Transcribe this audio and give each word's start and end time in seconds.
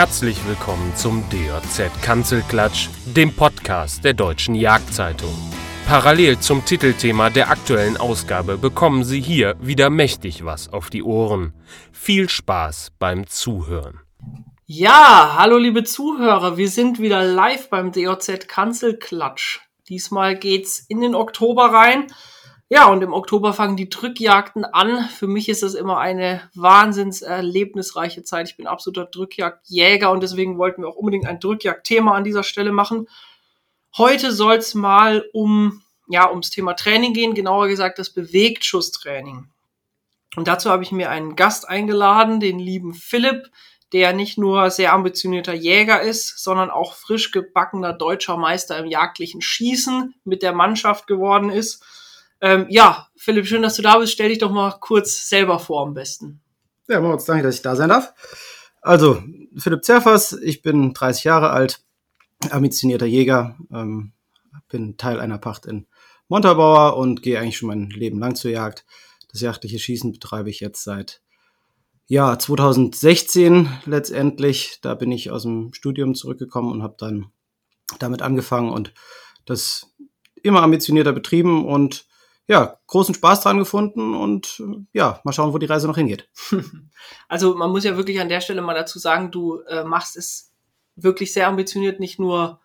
Herzlich 0.00 0.38
willkommen 0.48 0.96
zum 0.96 1.28
DJZ 1.28 1.90
Kanzelklatsch, 2.00 2.88
dem 3.04 3.36
Podcast 3.36 4.02
der 4.02 4.14
Deutschen 4.14 4.54
Jagdzeitung. 4.54 5.34
Parallel 5.86 6.38
zum 6.38 6.64
Titelthema 6.64 7.28
der 7.28 7.50
aktuellen 7.50 7.98
Ausgabe 7.98 8.56
bekommen 8.56 9.04
Sie 9.04 9.20
hier 9.20 9.56
wieder 9.60 9.90
mächtig 9.90 10.42
was 10.42 10.72
auf 10.72 10.88
die 10.88 11.02
Ohren. 11.02 11.52
Viel 11.92 12.30
Spaß 12.30 12.92
beim 12.98 13.26
Zuhören. 13.26 14.00
Ja, 14.64 15.34
hallo 15.36 15.58
liebe 15.58 15.84
Zuhörer, 15.84 16.56
wir 16.56 16.70
sind 16.70 16.98
wieder 16.98 17.22
live 17.22 17.68
beim 17.68 17.92
DJZ 17.92 18.48
Kanzelklatsch. 18.48 19.60
Diesmal 19.90 20.34
geht's 20.34 20.78
in 20.78 21.02
den 21.02 21.14
Oktober 21.14 21.74
rein. 21.74 22.06
Ja, 22.72 22.86
und 22.86 23.02
im 23.02 23.12
Oktober 23.12 23.52
fangen 23.52 23.76
die 23.76 23.88
Drückjagden 23.88 24.64
an. 24.64 25.08
Für 25.08 25.26
mich 25.26 25.48
ist 25.48 25.64
das 25.64 25.74
immer 25.74 25.98
eine 25.98 26.48
wahnsinns 26.54 27.20
erlebnisreiche 27.20 28.22
Zeit. 28.22 28.48
Ich 28.48 28.56
bin 28.56 28.68
absoluter 28.68 29.06
Drückjagdjäger 29.06 30.08
und 30.12 30.22
deswegen 30.22 30.56
wollten 30.56 30.82
wir 30.82 30.88
auch 30.88 30.94
unbedingt 30.94 31.26
ein 31.26 31.40
Drückjagdthema 31.40 32.14
an 32.14 32.22
dieser 32.22 32.44
Stelle 32.44 32.70
machen. 32.70 33.08
Heute 33.98 34.30
soll 34.30 34.54
es 34.54 34.74
mal 34.74 35.28
um, 35.32 35.82
ja, 36.08 36.30
ums 36.30 36.50
Thema 36.50 36.74
Training 36.74 37.12
gehen, 37.12 37.34
genauer 37.34 37.66
gesagt 37.66 37.98
das 37.98 38.10
Bewegtschusstraining. 38.10 39.48
Und 40.36 40.46
dazu 40.46 40.70
habe 40.70 40.84
ich 40.84 40.92
mir 40.92 41.10
einen 41.10 41.34
Gast 41.34 41.68
eingeladen, 41.68 42.38
den 42.38 42.60
lieben 42.60 42.94
Philipp, 42.94 43.50
der 43.92 44.12
nicht 44.12 44.38
nur 44.38 44.70
sehr 44.70 44.92
ambitionierter 44.92 45.54
Jäger 45.54 46.02
ist, 46.02 46.38
sondern 46.38 46.70
auch 46.70 46.94
frisch 46.94 47.32
gebackener 47.32 47.92
deutscher 47.92 48.36
Meister 48.36 48.78
im 48.78 48.86
jagdlichen 48.86 49.42
Schießen 49.42 50.14
mit 50.22 50.44
der 50.44 50.52
Mannschaft 50.52 51.08
geworden 51.08 51.50
ist. 51.50 51.84
Ähm, 52.40 52.66
ja, 52.68 53.08
Philipp, 53.16 53.46
schön, 53.46 53.62
dass 53.62 53.76
du 53.76 53.82
da 53.82 53.98
bist. 53.98 54.12
Stell 54.12 54.30
dich 54.30 54.38
doch 54.38 54.50
mal 54.50 54.72
kurz 54.80 55.28
selber 55.28 55.58
vor 55.58 55.82
am 55.82 55.94
besten. 55.94 56.40
Ja, 56.88 57.00
Moritz, 57.00 57.24
danke, 57.24 57.42
dass 57.44 57.56
ich 57.56 57.62
da 57.62 57.76
sein 57.76 57.90
darf. 57.90 58.12
Also, 58.80 59.22
Philipp 59.56 59.84
Zerfers, 59.84 60.32
ich 60.32 60.62
bin 60.62 60.94
30 60.94 61.24
Jahre 61.24 61.50
alt, 61.50 61.84
ambitionierter 62.50 63.06
Jäger, 63.06 63.56
ähm, 63.72 64.12
bin 64.68 64.96
Teil 64.96 65.20
einer 65.20 65.38
Pacht 65.38 65.66
in 65.66 65.86
Montabaur 66.28 66.96
und 66.96 67.22
gehe 67.22 67.38
eigentlich 67.38 67.58
schon 67.58 67.68
mein 67.68 67.90
Leben 67.90 68.18
lang 68.18 68.34
zur 68.36 68.50
Jagd. 68.50 68.86
Das 69.30 69.40
jagdliche 69.40 69.78
Schießen 69.78 70.12
betreibe 70.12 70.50
ich 70.50 70.60
jetzt 70.60 70.82
seit 70.82 71.20
ja, 72.06 72.38
2016 72.38 73.68
letztendlich. 73.84 74.78
Da 74.80 74.94
bin 74.94 75.12
ich 75.12 75.30
aus 75.30 75.42
dem 75.42 75.72
Studium 75.74 76.14
zurückgekommen 76.14 76.72
und 76.72 76.82
habe 76.82 76.96
dann 76.98 77.26
damit 77.98 78.22
angefangen 78.22 78.70
und 78.70 78.92
das 79.44 79.92
immer 80.42 80.62
ambitionierter 80.62 81.12
betrieben 81.12 81.66
und 81.66 82.06
ja, 82.46 82.78
großen 82.88 83.14
Spaß 83.14 83.42
dran 83.42 83.58
gefunden 83.58 84.14
und 84.14 84.62
ja, 84.92 85.20
mal 85.24 85.32
schauen, 85.32 85.52
wo 85.52 85.58
die 85.58 85.66
Reise 85.66 85.86
noch 85.86 85.96
hingeht. 85.96 86.28
Also 87.28 87.54
man 87.54 87.70
muss 87.70 87.84
ja 87.84 87.96
wirklich 87.96 88.20
an 88.20 88.28
der 88.28 88.42
Stelle 88.42 88.60
mal 88.60 88.74
dazu 88.74 88.98
sagen, 88.98 89.30
du 89.30 89.60
äh, 89.62 89.84
machst 89.84 90.16
es 90.16 90.52
wirklich 90.96 91.32
sehr 91.32 91.48
ambitioniert, 91.48 91.98
nicht 91.98 92.18
nur 92.18 92.60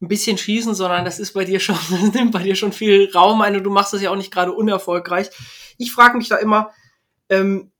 ein 0.00 0.08
bisschen 0.08 0.38
schießen, 0.38 0.74
sondern 0.74 1.04
das 1.04 1.18
ist 1.18 1.32
bei 1.32 1.44
dir 1.44 1.58
schon, 1.58 1.78
das 1.90 2.12
nimmt 2.12 2.32
bei 2.32 2.42
dir 2.42 2.54
schon 2.54 2.72
viel 2.72 3.10
Raum 3.14 3.40
ein 3.40 3.56
und 3.56 3.64
du 3.64 3.70
machst 3.70 3.92
das 3.92 4.02
ja 4.02 4.10
auch 4.10 4.16
nicht 4.16 4.30
gerade 4.30 4.52
unerfolgreich. 4.52 5.30
Ich 5.78 5.92
frage 5.92 6.18
mich 6.18 6.28
da 6.28 6.36
immer, 6.36 6.70
ähm, 7.28 7.72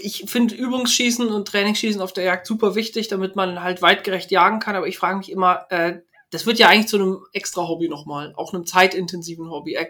ich 0.00 0.24
finde 0.26 0.54
Übungsschießen 0.54 1.28
und 1.28 1.48
Trainingsschießen 1.48 2.00
auf 2.00 2.12
der 2.12 2.24
Jagd 2.24 2.46
super 2.46 2.74
wichtig, 2.74 3.08
damit 3.08 3.34
man 3.34 3.62
halt 3.62 3.82
weitgerecht 3.82 4.30
jagen 4.30 4.60
kann, 4.60 4.76
aber 4.76 4.86
ich 4.86 4.98
frage 4.98 5.18
mich 5.18 5.30
immer, 5.30 5.66
äh, 5.70 6.00
das 6.30 6.44
wird 6.44 6.58
ja 6.58 6.68
eigentlich 6.68 6.88
zu 6.88 6.96
einem 6.96 7.24
extra 7.32 7.66
Hobby 7.66 7.88
nochmal, 7.88 8.34
auch 8.36 8.52
einem 8.52 8.66
zeitintensiven 8.66 9.50
Hobby. 9.50 9.74
Er, 9.74 9.88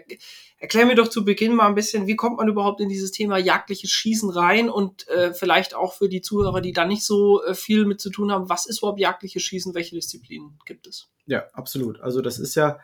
erklär 0.57 0.85
mir 0.85 0.95
doch 0.95 1.09
zu 1.09 1.25
Beginn 1.25 1.53
mal 1.53 1.67
ein 1.67 1.75
bisschen, 1.75 2.07
wie 2.07 2.15
kommt 2.15 2.37
man 2.37 2.47
überhaupt 2.47 2.79
in 2.81 2.89
dieses 2.89 3.11
Thema 3.11 3.37
jagdliches 3.37 3.91
Schießen 3.91 4.29
rein 4.29 4.69
und 4.69 5.07
äh, 5.09 5.33
vielleicht 5.33 5.73
auch 5.73 5.93
für 5.93 6.07
die 6.07 6.21
Zuhörer, 6.21 6.61
die 6.61 6.71
da 6.71 6.85
nicht 6.85 7.03
so 7.03 7.43
äh, 7.43 7.53
viel 7.55 7.85
mit 7.85 7.99
zu 7.99 8.09
tun 8.09 8.31
haben, 8.31 8.49
was 8.49 8.65
ist 8.65 8.79
überhaupt 8.79 8.99
jagdliches 8.99 9.43
Schießen, 9.43 9.73
welche 9.73 9.95
Disziplinen 9.95 10.57
gibt 10.65 10.87
es? 10.87 11.09
Ja, 11.25 11.45
absolut. 11.53 11.99
Also 11.99 12.21
das 12.21 12.39
ist 12.39 12.55
ja 12.55 12.79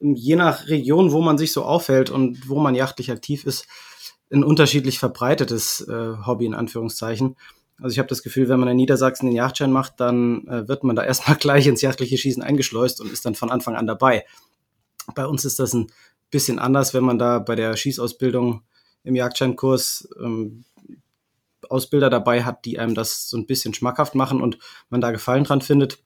je 0.00 0.36
nach 0.36 0.68
Region, 0.68 1.12
wo 1.12 1.20
man 1.20 1.38
sich 1.38 1.52
so 1.52 1.64
aufhält 1.64 2.10
und 2.10 2.48
wo 2.48 2.58
man 2.58 2.74
jagdlich 2.74 3.10
aktiv 3.10 3.46
ist, 3.46 3.66
ein 4.30 4.44
unterschiedlich 4.44 4.98
verbreitetes 4.98 5.86
äh, 5.88 6.16
Hobby 6.26 6.46
in 6.46 6.54
Anführungszeichen. 6.54 7.36
Also 7.82 7.94
ich 7.94 7.98
habe 7.98 8.08
das 8.08 8.22
Gefühl, 8.22 8.48
wenn 8.48 8.60
man 8.60 8.68
in 8.68 8.76
Niedersachsen 8.76 9.26
den 9.26 9.34
Jagdschein 9.34 9.72
macht, 9.72 9.98
dann 9.98 10.46
äh, 10.46 10.68
wird 10.68 10.84
man 10.84 10.96
da 10.96 11.04
erstmal 11.04 11.36
gleich 11.36 11.66
ins 11.66 11.82
jagdliche 11.82 12.16
Schießen 12.16 12.42
eingeschleust 12.42 13.00
und 13.00 13.12
ist 13.12 13.24
dann 13.24 13.34
von 13.34 13.50
Anfang 13.50 13.76
an 13.76 13.86
dabei. 13.86 14.24
Bei 15.14 15.26
uns 15.26 15.44
ist 15.44 15.58
das 15.58 15.74
ein 15.74 15.90
bisschen 16.30 16.58
anders, 16.58 16.94
wenn 16.94 17.04
man 17.04 17.18
da 17.18 17.40
bei 17.40 17.56
der 17.56 17.76
Schießausbildung 17.76 18.62
im 19.04 19.16
Jagdscheinkurs 19.16 20.08
ähm, 20.22 20.64
Ausbilder 21.68 22.10
dabei 22.10 22.44
hat, 22.44 22.64
die 22.64 22.78
einem 22.78 22.94
das 22.94 23.28
so 23.28 23.36
ein 23.36 23.46
bisschen 23.46 23.74
schmackhaft 23.74 24.14
machen 24.14 24.40
und 24.40 24.58
man 24.88 25.00
da 25.00 25.10
Gefallen 25.10 25.44
dran 25.44 25.60
findet, 25.60 25.98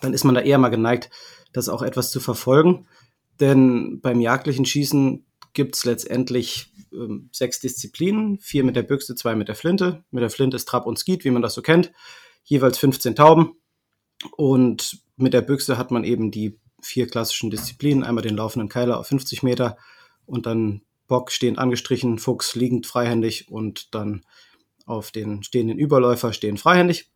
dann 0.00 0.14
ist 0.14 0.24
man 0.24 0.34
da 0.34 0.40
eher 0.40 0.58
mal 0.58 0.68
geneigt, 0.68 1.10
das 1.52 1.68
auch 1.68 1.82
etwas 1.82 2.10
zu 2.10 2.20
verfolgen. 2.20 2.86
Denn 3.40 4.00
beim 4.00 4.20
jagdlichen 4.20 4.64
Schießen 4.64 5.24
gibt's 5.52 5.84
letztendlich 5.84 6.72
ähm, 6.92 7.28
sechs 7.32 7.60
Disziplinen, 7.60 8.38
vier 8.38 8.64
mit 8.64 8.76
der 8.76 8.82
Büchse, 8.82 9.14
zwei 9.14 9.34
mit 9.34 9.48
der 9.48 9.54
Flinte. 9.54 10.04
Mit 10.10 10.22
der 10.22 10.30
Flinte 10.30 10.56
ist 10.56 10.68
Trap 10.68 10.86
und 10.86 10.98
Skeet, 10.98 11.24
wie 11.24 11.30
man 11.30 11.42
das 11.42 11.54
so 11.54 11.62
kennt. 11.62 11.92
Jeweils 12.44 12.78
15 12.78 13.16
Tauben. 13.16 13.52
Und 14.36 15.02
mit 15.16 15.34
der 15.34 15.42
Büchse 15.42 15.78
hat 15.78 15.90
man 15.90 16.04
eben 16.04 16.30
die 16.30 16.58
vier 16.82 17.06
klassischen 17.06 17.50
Disziplinen. 17.50 18.04
Einmal 18.04 18.22
den 18.22 18.36
laufenden 18.36 18.68
Keiler 18.68 18.98
auf 18.98 19.08
50 19.08 19.42
Meter 19.42 19.76
und 20.26 20.46
dann 20.46 20.82
Bock 21.06 21.32
stehend 21.32 21.58
angestrichen, 21.58 22.18
Fuchs 22.18 22.54
liegend 22.54 22.86
freihändig 22.86 23.50
und 23.50 23.94
dann 23.94 24.24
auf 24.86 25.10
den 25.10 25.42
stehenden 25.42 25.78
Überläufer 25.78 26.32
stehen 26.32 26.56
freihändig. 26.56 27.10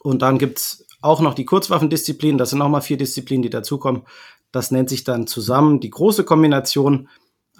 Und 0.00 0.22
dann 0.22 0.38
gibt's 0.38 0.86
auch 1.02 1.20
noch 1.20 1.34
die 1.34 1.44
Kurzwaffendisziplinen. 1.44 2.38
Das 2.38 2.50
sind 2.50 2.58
nochmal 2.58 2.82
vier 2.82 2.96
Disziplinen, 2.96 3.42
die 3.42 3.50
dazukommen. 3.50 4.02
Das 4.52 4.70
nennt 4.70 4.88
sich 4.88 5.04
dann 5.04 5.26
zusammen 5.26 5.80
die 5.80 5.90
große 5.90 6.24
Kombination 6.24 7.08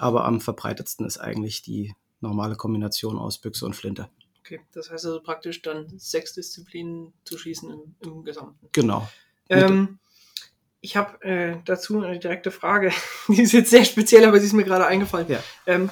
aber 0.01 0.25
am 0.25 0.41
verbreitetsten 0.41 1.07
ist 1.07 1.19
eigentlich 1.19 1.63
die 1.63 1.95
normale 2.21 2.57
Kombination 2.57 3.19
aus 3.19 3.39
Büchse 3.39 3.67
und 3.67 3.75
Flinte. 3.75 4.09
Okay, 4.41 4.61
das 4.73 4.91
heißt 4.91 5.05
also 5.05 5.21
praktisch 5.21 5.61
dann 5.63 5.87
sechs 5.99 6.35
Disziplinen 6.35 7.13
zu 7.25 7.37
schießen 7.37 7.71
im, 7.71 7.95
im 8.01 8.25
Gesamten. 8.25 8.69
Genau. 8.73 9.09
Ähm, 9.51 9.99
ich 10.81 10.97
habe 10.97 11.23
äh, 11.23 11.57
dazu 11.67 12.01
eine 12.03 12.19
direkte 12.19 12.51
Frage. 12.51 12.93
die 13.29 13.43
ist 13.43 13.53
jetzt 13.53 13.71
sehr 13.71 13.85
speziell, 13.85 14.25
aber 14.25 14.41
sie 14.41 14.47
ist 14.47 14.55
mir 14.55 14.65
gerade 14.65 14.87
eingefallen. 14.87 15.29
Ja. 15.29 15.43
Ähm, 15.67 15.91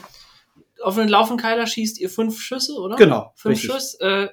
auf 0.82 0.96
einen 0.96 1.10
Laufenkeiler 1.10 1.66
schießt 1.66 2.00
ihr 2.00 2.08
fünf 2.08 2.40
Schüsse, 2.40 2.74
oder? 2.74 2.96
Genau. 2.96 3.32
Fünf 3.36 3.60
Schüsse. 3.60 4.00
Äh, 4.00 4.28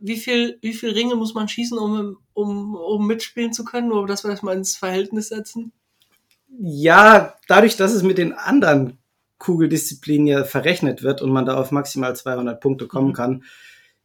wie 0.00 0.16
viel, 0.16 0.58
wie 0.62 0.72
viel 0.72 0.90
Ringe 0.90 1.14
muss 1.14 1.34
man 1.34 1.48
schießen, 1.48 1.78
um, 1.78 2.18
um, 2.32 2.74
um 2.74 3.06
mitspielen 3.06 3.52
zu 3.52 3.64
können? 3.64 3.88
Nur, 3.88 4.06
dass 4.08 4.24
wir 4.24 4.30
das 4.32 4.42
mal 4.42 4.56
ins 4.56 4.76
Verhältnis 4.76 5.28
setzen? 5.28 5.72
Ja, 6.58 7.36
dadurch, 7.46 7.76
dass 7.76 7.92
es 7.92 8.02
mit 8.02 8.18
den 8.18 8.32
anderen 8.32 8.98
Kugeldisziplin 9.42 10.28
ja 10.28 10.44
verrechnet 10.44 11.02
wird 11.02 11.20
und 11.20 11.30
man 11.30 11.44
da 11.44 11.56
auf 11.56 11.72
maximal 11.72 12.14
200 12.14 12.60
Punkte 12.60 12.86
kommen 12.86 13.08
mhm. 13.08 13.14
kann, 13.14 13.44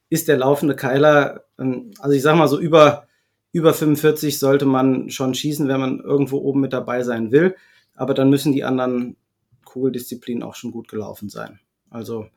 ist 0.09 0.27
der 0.27 0.37
laufende 0.37 0.75
Keiler, 0.75 1.43
ähm, 1.59 1.91
also 1.99 2.15
ich 2.15 2.23
sag 2.23 2.35
mal 2.35 2.47
so 2.47 2.59
über, 2.59 3.07
über 3.51 3.71
45 3.71 4.39
sollte 4.39 4.65
man 4.65 5.11
schon 5.11 5.35
schießen, 5.35 5.67
wenn 5.67 5.79
man 5.79 5.99
irgendwo 5.99 6.37
oben 6.39 6.61
mit 6.61 6.73
dabei 6.73 7.03
sein 7.03 7.31
will. 7.31 7.55
Aber 7.93 8.15
dann 8.15 8.31
müssen 8.31 8.51
die 8.51 8.63
anderen 8.63 9.15
Kugeldisziplinen 9.63 10.41
auch 10.41 10.55
schon 10.55 10.71
gut 10.71 10.87
gelaufen 10.87 11.29
sein. 11.29 11.59
Also 11.91 12.27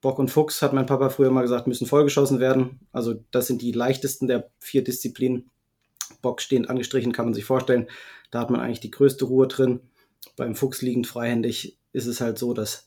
Bock 0.00 0.18
und 0.18 0.32
Fuchs, 0.32 0.62
hat 0.62 0.72
mein 0.72 0.86
Papa 0.86 1.10
früher 1.10 1.30
mal 1.30 1.42
gesagt, 1.42 1.68
müssen 1.68 1.86
vollgeschossen 1.86 2.40
werden. 2.40 2.80
Also 2.90 3.14
das 3.30 3.46
sind 3.46 3.62
die 3.62 3.70
leichtesten 3.70 4.26
der 4.26 4.50
vier 4.58 4.82
Disziplinen. 4.82 5.48
Bock 6.22 6.40
stehend 6.40 6.68
angestrichen 6.68 7.12
kann 7.12 7.26
man 7.26 7.34
sich 7.34 7.44
vorstellen. 7.44 7.86
Da 8.32 8.40
hat 8.40 8.50
man 8.50 8.60
eigentlich 8.60 8.80
die 8.80 8.90
größte 8.90 9.26
Ruhe 9.26 9.46
drin. 9.46 9.78
Beim 10.36 10.56
Fuchs 10.56 10.82
liegend 10.82 11.06
freihändig 11.06 11.78
ist 11.92 12.06
es 12.06 12.20
halt 12.20 12.38
so, 12.38 12.54
dass 12.54 12.86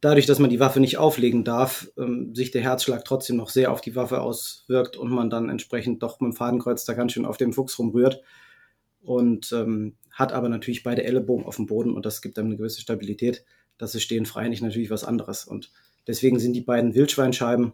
dadurch, 0.00 0.26
dass 0.26 0.38
man 0.38 0.50
die 0.50 0.60
Waffe 0.60 0.80
nicht 0.80 0.98
auflegen 0.98 1.44
darf, 1.44 1.90
ähm, 1.96 2.34
sich 2.34 2.50
der 2.50 2.62
Herzschlag 2.62 3.04
trotzdem 3.04 3.36
noch 3.36 3.50
sehr 3.50 3.72
auf 3.72 3.80
die 3.80 3.96
Waffe 3.96 4.20
auswirkt 4.20 4.96
und 4.96 5.10
man 5.10 5.30
dann 5.30 5.48
entsprechend 5.48 6.02
doch 6.02 6.20
mit 6.20 6.32
dem 6.32 6.36
Fadenkreuz 6.36 6.84
da 6.84 6.94
ganz 6.94 7.12
schön 7.12 7.24
auf 7.24 7.36
dem 7.36 7.52
Fuchs 7.52 7.78
rumrührt. 7.78 8.22
Und 9.00 9.52
ähm, 9.52 9.96
hat 10.10 10.32
aber 10.32 10.48
natürlich 10.48 10.82
beide 10.82 11.04
Ellenbogen 11.04 11.46
auf 11.46 11.56
dem 11.56 11.66
Boden 11.66 11.94
und 11.94 12.04
das 12.04 12.20
gibt 12.20 12.36
dann 12.36 12.46
eine 12.46 12.56
gewisse 12.56 12.80
Stabilität. 12.80 13.44
Das 13.78 13.94
ist 13.94 14.02
stehen 14.02 14.26
frei 14.26 14.48
nicht 14.48 14.62
natürlich 14.62 14.90
was 14.90 15.04
anderes. 15.04 15.44
Und 15.44 15.70
deswegen 16.06 16.40
sind 16.40 16.54
die 16.54 16.60
beiden 16.60 16.94
Wildschweinscheiben, 16.94 17.72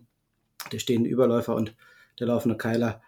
der 0.71 0.79
stehende 0.79 1.09
Überläufer 1.09 1.55
und 1.55 1.75
der 2.21 2.27
laufende 2.27 2.57
Keiler, 2.57 3.03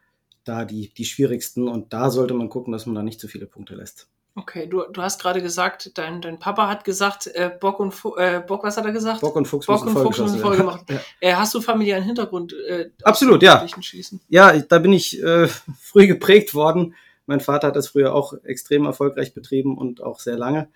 da 0.44 0.64
die, 0.64 0.92
die 0.94 1.04
schwierigsten. 1.04 1.68
Und 1.68 1.92
da 1.92 2.10
sollte 2.10 2.34
man 2.34 2.48
gucken, 2.48 2.72
dass 2.72 2.86
man 2.86 2.94
da 2.94 3.02
nicht 3.02 3.20
zu 3.20 3.28
viele 3.28 3.46
Punkte 3.46 3.74
lässt. 3.74 4.08
Okay, 4.38 4.66
du, 4.66 4.82
du 4.92 5.00
hast 5.00 5.20
gerade 5.20 5.40
gesagt, 5.40 5.96
dein, 5.96 6.20
dein 6.20 6.38
Papa 6.38 6.68
hat 6.68 6.84
gesagt, 6.84 7.26
äh, 7.28 7.50
Bock 7.58 7.80
und 7.80 7.92
Fu 7.92 8.16
äh, 8.16 8.42
Bock, 8.46 8.64
was 8.64 8.76
hat 8.76 8.84
er 8.84 8.92
gesagt? 8.92 9.22
Bock 9.22 9.34
und 9.34 9.48
Fuchs 9.48 9.64
Bock 9.64 9.86
und 9.86 9.92
Fuchs 9.94 10.18
müssen 10.18 10.40
voll 10.40 10.58
gemacht. 10.58 10.84
ja. 10.90 11.00
äh, 11.20 11.34
hast 11.34 11.54
du 11.54 11.62
familiären 11.62 12.04
Hintergrund? 12.04 12.54
Äh, 12.68 12.90
Absolut, 13.02 13.42
ja. 13.42 13.66
Schießen? 13.66 14.20
Ja, 14.28 14.52
da 14.58 14.78
bin 14.78 14.92
ich 14.92 15.22
äh, 15.22 15.48
früh 15.80 16.06
geprägt 16.06 16.54
worden. 16.54 16.94
Mein 17.24 17.40
Vater 17.40 17.68
hat 17.68 17.76
das 17.76 17.88
früher 17.88 18.14
auch 18.14 18.34
extrem 18.44 18.84
erfolgreich 18.84 19.32
betrieben 19.32 19.78
und 19.78 20.02
auch 20.02 20.20
sehr 20.20 20.36
lange. 20.36 20.68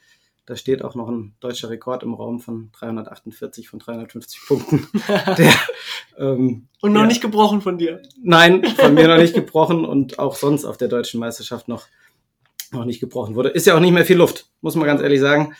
Da 0.46 0.56
steht 0.56 0.82
auch 0.82 0.94
noch 0.94 1.08
ein 1.08 1.34
deutscher 1.40 1.68
Rekord 1.68 2.02
im 2.02 2.14
Raum 2.14 2.40
von 2.40 2.70
348 2.72 3.68
von 3.68 3.78
350 3.78 4.40
Punkten. 4.48 4.88
Der, 5.38 5.52
ähm, 6.16 6.66
und 6.80 6.92
noch 6.92 7.02
ja, 7.02 7.06
nicht 7.06 7.20
gebrochen 7.20 7.60
von 7.60 7.78
dir? 7.78 8.00
Nein, 8.22 8.64
von 8.64 8.94
mir 8.94 9.06
noch 9.06 9.18
nicht 9.18 9.34
gebrochen 9.34 9.84
und 9.84 10.18
auch 10.18 10.34
sonst 10.34 10.64
auf 10.64 10.78
der 10.78 10.88
deutschen 10.88 11.20
Meisterschaft 11.20 11.68
noch, 11.68 11.86
noch 12.72 12.84
nicht 12.84 13.00
gebrochen 13.00 13.34
wurde. 13.34 13.50
Ist 13.50 13.66
ja 13.66 13.76
auch 13.76 13.80
nicht 13.80 13.92
mehr 13.92 14.04
viel 14.04 14.16
Luft, 14.16 14.50
muss 14.60 14.76
man 14.76 14.86
ganz 14.86 15.02
ehrlich 15.02 15.20
sagen. 15.20 15.54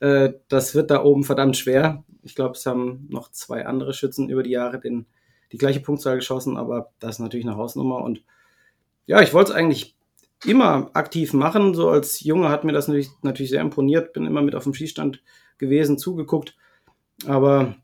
Äh, 0.00 0.34
das 0.48 0.74
wird 0.74 0.90
da 0.90 1.02
oben 1.02 1.24
verdammt 1.24 1.56
schwer. 1.56 2.04
Ich 2.22 2.34
glaube, 2.34 2.54
es 2.54 2.66
haben 2.66 3.06
noch 3.10 3.30
zwei 3.30 3.66
andere 3.66 3.94
Schützen 3.94 4.28
über 4.28 4.42
die 4.42 4.50
Jahre 4.50 4.80
den, 4.80 5.06
die 5.52 5.58
gleiche 5.58 5.80
Punktzahl 5.80 6.16
geschossen, 6.16 6.56
aber 6.56 6.90
das 6.98 7.16
ist 7.16 7.20
natürlich 7.20 7.46
eine 7.46 7.56
Hausnummer. 7.56 8.02
Und 8.02 8.22
ja, 9.06 9.20
ich 9.20 9.34
wollte 9.34 9.52
es 9.52 9.56
eigentlich 9.56 9.96
immer 10.44 10.90
aktiv 10.94 11.32
machen. 11.32 11.74
So 11.74 11.88
als 11.90 12.20
Junge 12.20 12.48
hat 12.48 12.64
mir 12.64 12.72
das 12.72 12.88
natürlich, 12.88 13.10
natürlich 13.22 13.50
sehr 13.50 13.60
imponiert, 13.60 14.12
bin 14.12 14.26
immer 14.26 14.42
mit 14.42 14.54
auf 14.54 14.64
dem 14.64 14.74
Schießstand 14.74 15.22
gewesen, 15.58 15.98
zugeguckt. 15.98 16.56
Aber 17.26 17.76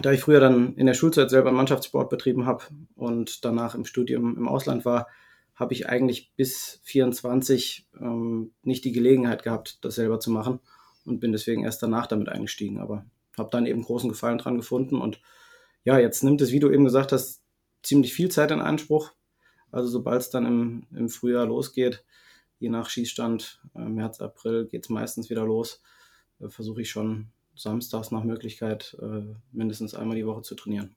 da 0.00 0.12
ich 0.12 0.20
früher 0.20 0.40
dann 0.40 0.74
in 0.74 0.86
der 0.86 0.94
Schulzeit 0.94 1.30
selber 1.30 1.52
Mannschaftssport 1.52 2.10
betrieben 2.10 2.46
habe 2.46 2.64
und 2.96 3.44
danach 3.44 3.74
im 3.74 3.84
Studium 3.84 4.36
im 4.36 4.48
Ausland 4.48 4.84
war, 4.84 5.08
habe 5.56 5.72
ich 5.72 5.88
eigentlich 5.88 6.32
bis 6.36 6.80
24 6.84 7.88
ähm, 7.98 8.52
nicht 8.62 8.84
die 8.84 8.92
Gelegenheit 8.92 9.42
gehabt, 9.42 9.84
das 9.84 9.96
selber 9.96 10.20
zu 10.20 10.30
machen 10.30 10.60
und 11.04 11.18
bin 11.18 11.32
deswegen 11.32 11.64
erst 11.64 11.82
danach 11.82 12.06
damit 12.06 12.28
eingestiegen. 12.28 12.78
Aber 12.78 13.06
habe 13.36 13.50
dann 13.50 13.66
eben 13.66 13.82
großen 13.82 14.08
Gefallen 14.08 14.38
dran 14.38 14.56
gefunden 14.56 15.00
und 15.00 15.20
ja, 15.84 15.98
jetzt 15.98 16.22
nimmt 16.24 16.40
es, 16.40 16.52
wie 16.52 16.60
du 16.60 16.70
eben 16.70 16.84
gesagt 16.84 17.12
hast, 17.12 17.42
ziemlich 17.82 18.12
viel 18.12 18.30
Zeit 18.30 18.50
in 18.50 18.60
Anspruch. 18.60 19.12
Also 19.70 19.88
sobald 19.88 20.20
es 20.20 20.30
dann 20.30 20.46
im, 20.46 20.86
im 20.94 21.08
Frühjahr 21.08 21.46
losgeht, 21.46 22.04
je 22.58 22.68
nach 22.68 22.88
Schießstand, 22.88 23.62
äh, 23.74 23.80
März, 23.80 24.20
April 24.20 24.66
geht 24.66 24.84
es 24.84 24.88
meistens 24.88 25.30
wieder 25.30 25.44
los, 25.44 25.82
äh, 26.40 26.48
versuche 26.48 26.82
ich 26.82 26.90
schon 26.90 27.28
samstags 27.54 28.10
nach 28.10 28.24
Möglichkeit 28.24 28.96
äh, 29.00 29.34
mindestens 29.52 29.94
einmal 29.94 30.16
die 30.16 30.26
Woche 30.26 30.42
zu 30.42 30.54
trainieren. 30.54 30.96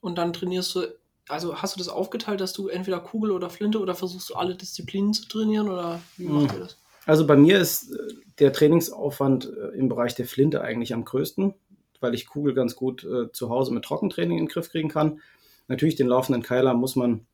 Und 0.00 0.18
dann 0.18 0.32
trainierst 0.32 0.74
du, 0.74 0.86
also 1.28 1.56
hast 1.56 1.74
du 1.74 1.78
das 1.78 1.88
aufgeteilt, 1.88 2.40
dass 2.40 2.52
du 2.52 2.68
entweder 2.68 3.00
Kugel 3.00 3.30
oder 3.32 3.50
Flinte 3.50 3.80
oder 3.80 3.94
versuchst 3.94 4.30
du 4.30 4.34
alle 4.34 4.54
Disziplinen 4.54 5.12
zu 5.12 5.26
trainieren 5.28 5.68
oder 5.68 6.00
wie 6.16 6.26
macht 6.26 6.54
ihr 6.54 6.60
das? 6.60 6.76
Also 7.06 7.26
bei 7.26 7.36
mir 7.36 7.58
ist 7.60 7.92
äh, 7.92 8.14
der 8.40 8.52
Trainingsaufwand 8.52 9.46
äh, 9.46 9.76
im 9.76 9.88
Bereich 9.88 10.14
der 10.14 10.26
Flinte 10.26 10.60
eigentlich 10.60 10.92
am 10.92 11.04
größten, 11.04 11.54
weil 12.00 12.14
ich 12.14 12.26
Kugel 12.26 12.52
ganz 12.52 12.74
gut 12.76 13.04
äh, 13.04 13.30
zu 13.32 13.48
Hause 13.48 13.72
mit 13.72 13.84
Trockentraining 13.84 14.38
in 14.38 14.44
den 14.44 14.50
Griff 14.50 14.70
kriegen 14.70 14.88
kann. 14.88 15.20
Natürlich 15.68 15.94
den 15.94 16.08
laufenden 16.08 16.42
Keiler 16.42 16.74
muss 16.74 16.96
man 16.96 17.26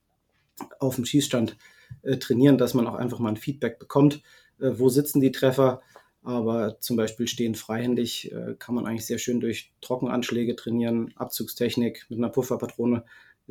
auf 0.79 0.97
dem 0.97 1.07
Schießstand 1.07 1.57
äh, 2.03 2.19
trainieren, 2.19 2.59
dass 2.59 2.75
man 2.75 2.87
auch 2.87 2.95
einfach 2.95 3.19
mal 3.19 3.31
ein 3.31 3.37
Feedback 3.37 3.79
bekommt. 3.79 4.23
Äh, 4.61 4.73
wo 4.75 4.91
sitzen 4.91 5.21
die 5.21 5.33
Treffer? 5.33 5.81
Aber 6.25 6.79
zum 6.79 6.97
Beispiel 6.97 7.27
stehen 7.27 7.57
freihändig 7.57 8.33
kann 8.61 8.77
man 8.77 8.87
eigentlich 8.87 9.07
sehr 9.07 9.19
schön 9.19 9.41
durch 9.41 9.73
Trockenanschläge 9.81 10.55
trainieren. 10.55 11.13
Abzugstechnik 11.17 12.07
mit 12.11 12.21
einer 12.21 12.29
Pufferpatrone 12.29 13.03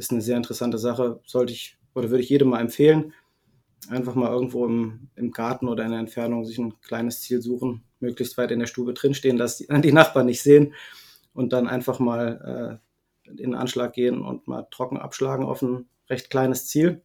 ist 0.02 0.12
eine 0.12 0.22
sehr 0.22 0.38
interessante 0.38 0.80
Sache. 0.80 1.20
Sollte 1.26 1.54
ich 1.54 1.78
oder 1.94 2.10
würde 2.10 2.24
ich 2.24 2.30
jedem 2.30 2.50
mal 2.50 2.60
empfehlen. 2.60 3.14
Einfach 3.90 4.16
mal 4.16 4.32
irgendwo 4.32 4.66
im, 4.66 5.10
im 5.16 5.32
Garten 5.32 5.68
oder 5.68 5.84
in 5.84 5.92
der 5.92 6.00
Entfernung 6.00 6.46
sich 6.46 6.58
ein 6.58 6.80
kleines 6.82 7.22
Ziel 7.22 7.42
suchen, 7.42 7.84
möglichst 8.00 8.38
weit 8.38 8.52
in 8.52 8.60
der 8.60 8.68
Stube 8.68 8.94
drinstehen, 8.94 9.38
dass 9.38 9.58
die, 9.58 9.68
die 9.82 9.92
Nachbarn 9.92 10.26
nicht 10.26 10.42
sehen 10.42 10.74
und 11.34 11.54
dann 11.54 11.68
einfach 11.68 12.00
mal 12.00 12.80
äh, 13.26 13.30
in 13.30 13.38
den 13.38 13.56
Anschlag 13.56 13.94
gehen 13.94 14.22
und 14.22 14.48
mal 14.48 14.68
trocken 14.72 14.98
abschlagen 14.98 15.46
auf 15.46 15.62
ein 15.62 15.86
recht 16.10 16.30
kleines 16.30 16.68
Ziel. 16.68 17.02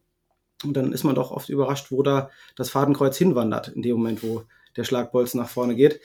Und 0.63 0.75
dann 0.75 0.91
ist 0.91 1.03
man 1.03 1.15
doch 1.15 1.31
oft 1.31 1.49
überrascht, 1.49 1.91
wo 1.91 2.01
da 2.01 2.31
das 2.55 2.71
Fadenkreuz 2.71 3.17
hinwandert, 3.17 3.69
in 3.69 3.83
dem 3.83 3.97
Moment, 3.97 4.23
wo 4.23 4.43
der 4.75 4.83
Schlagbolzen 4.83 5.39
nach 5.39 5.49
vorne 5.49 5.75
geht. 5.75 6.01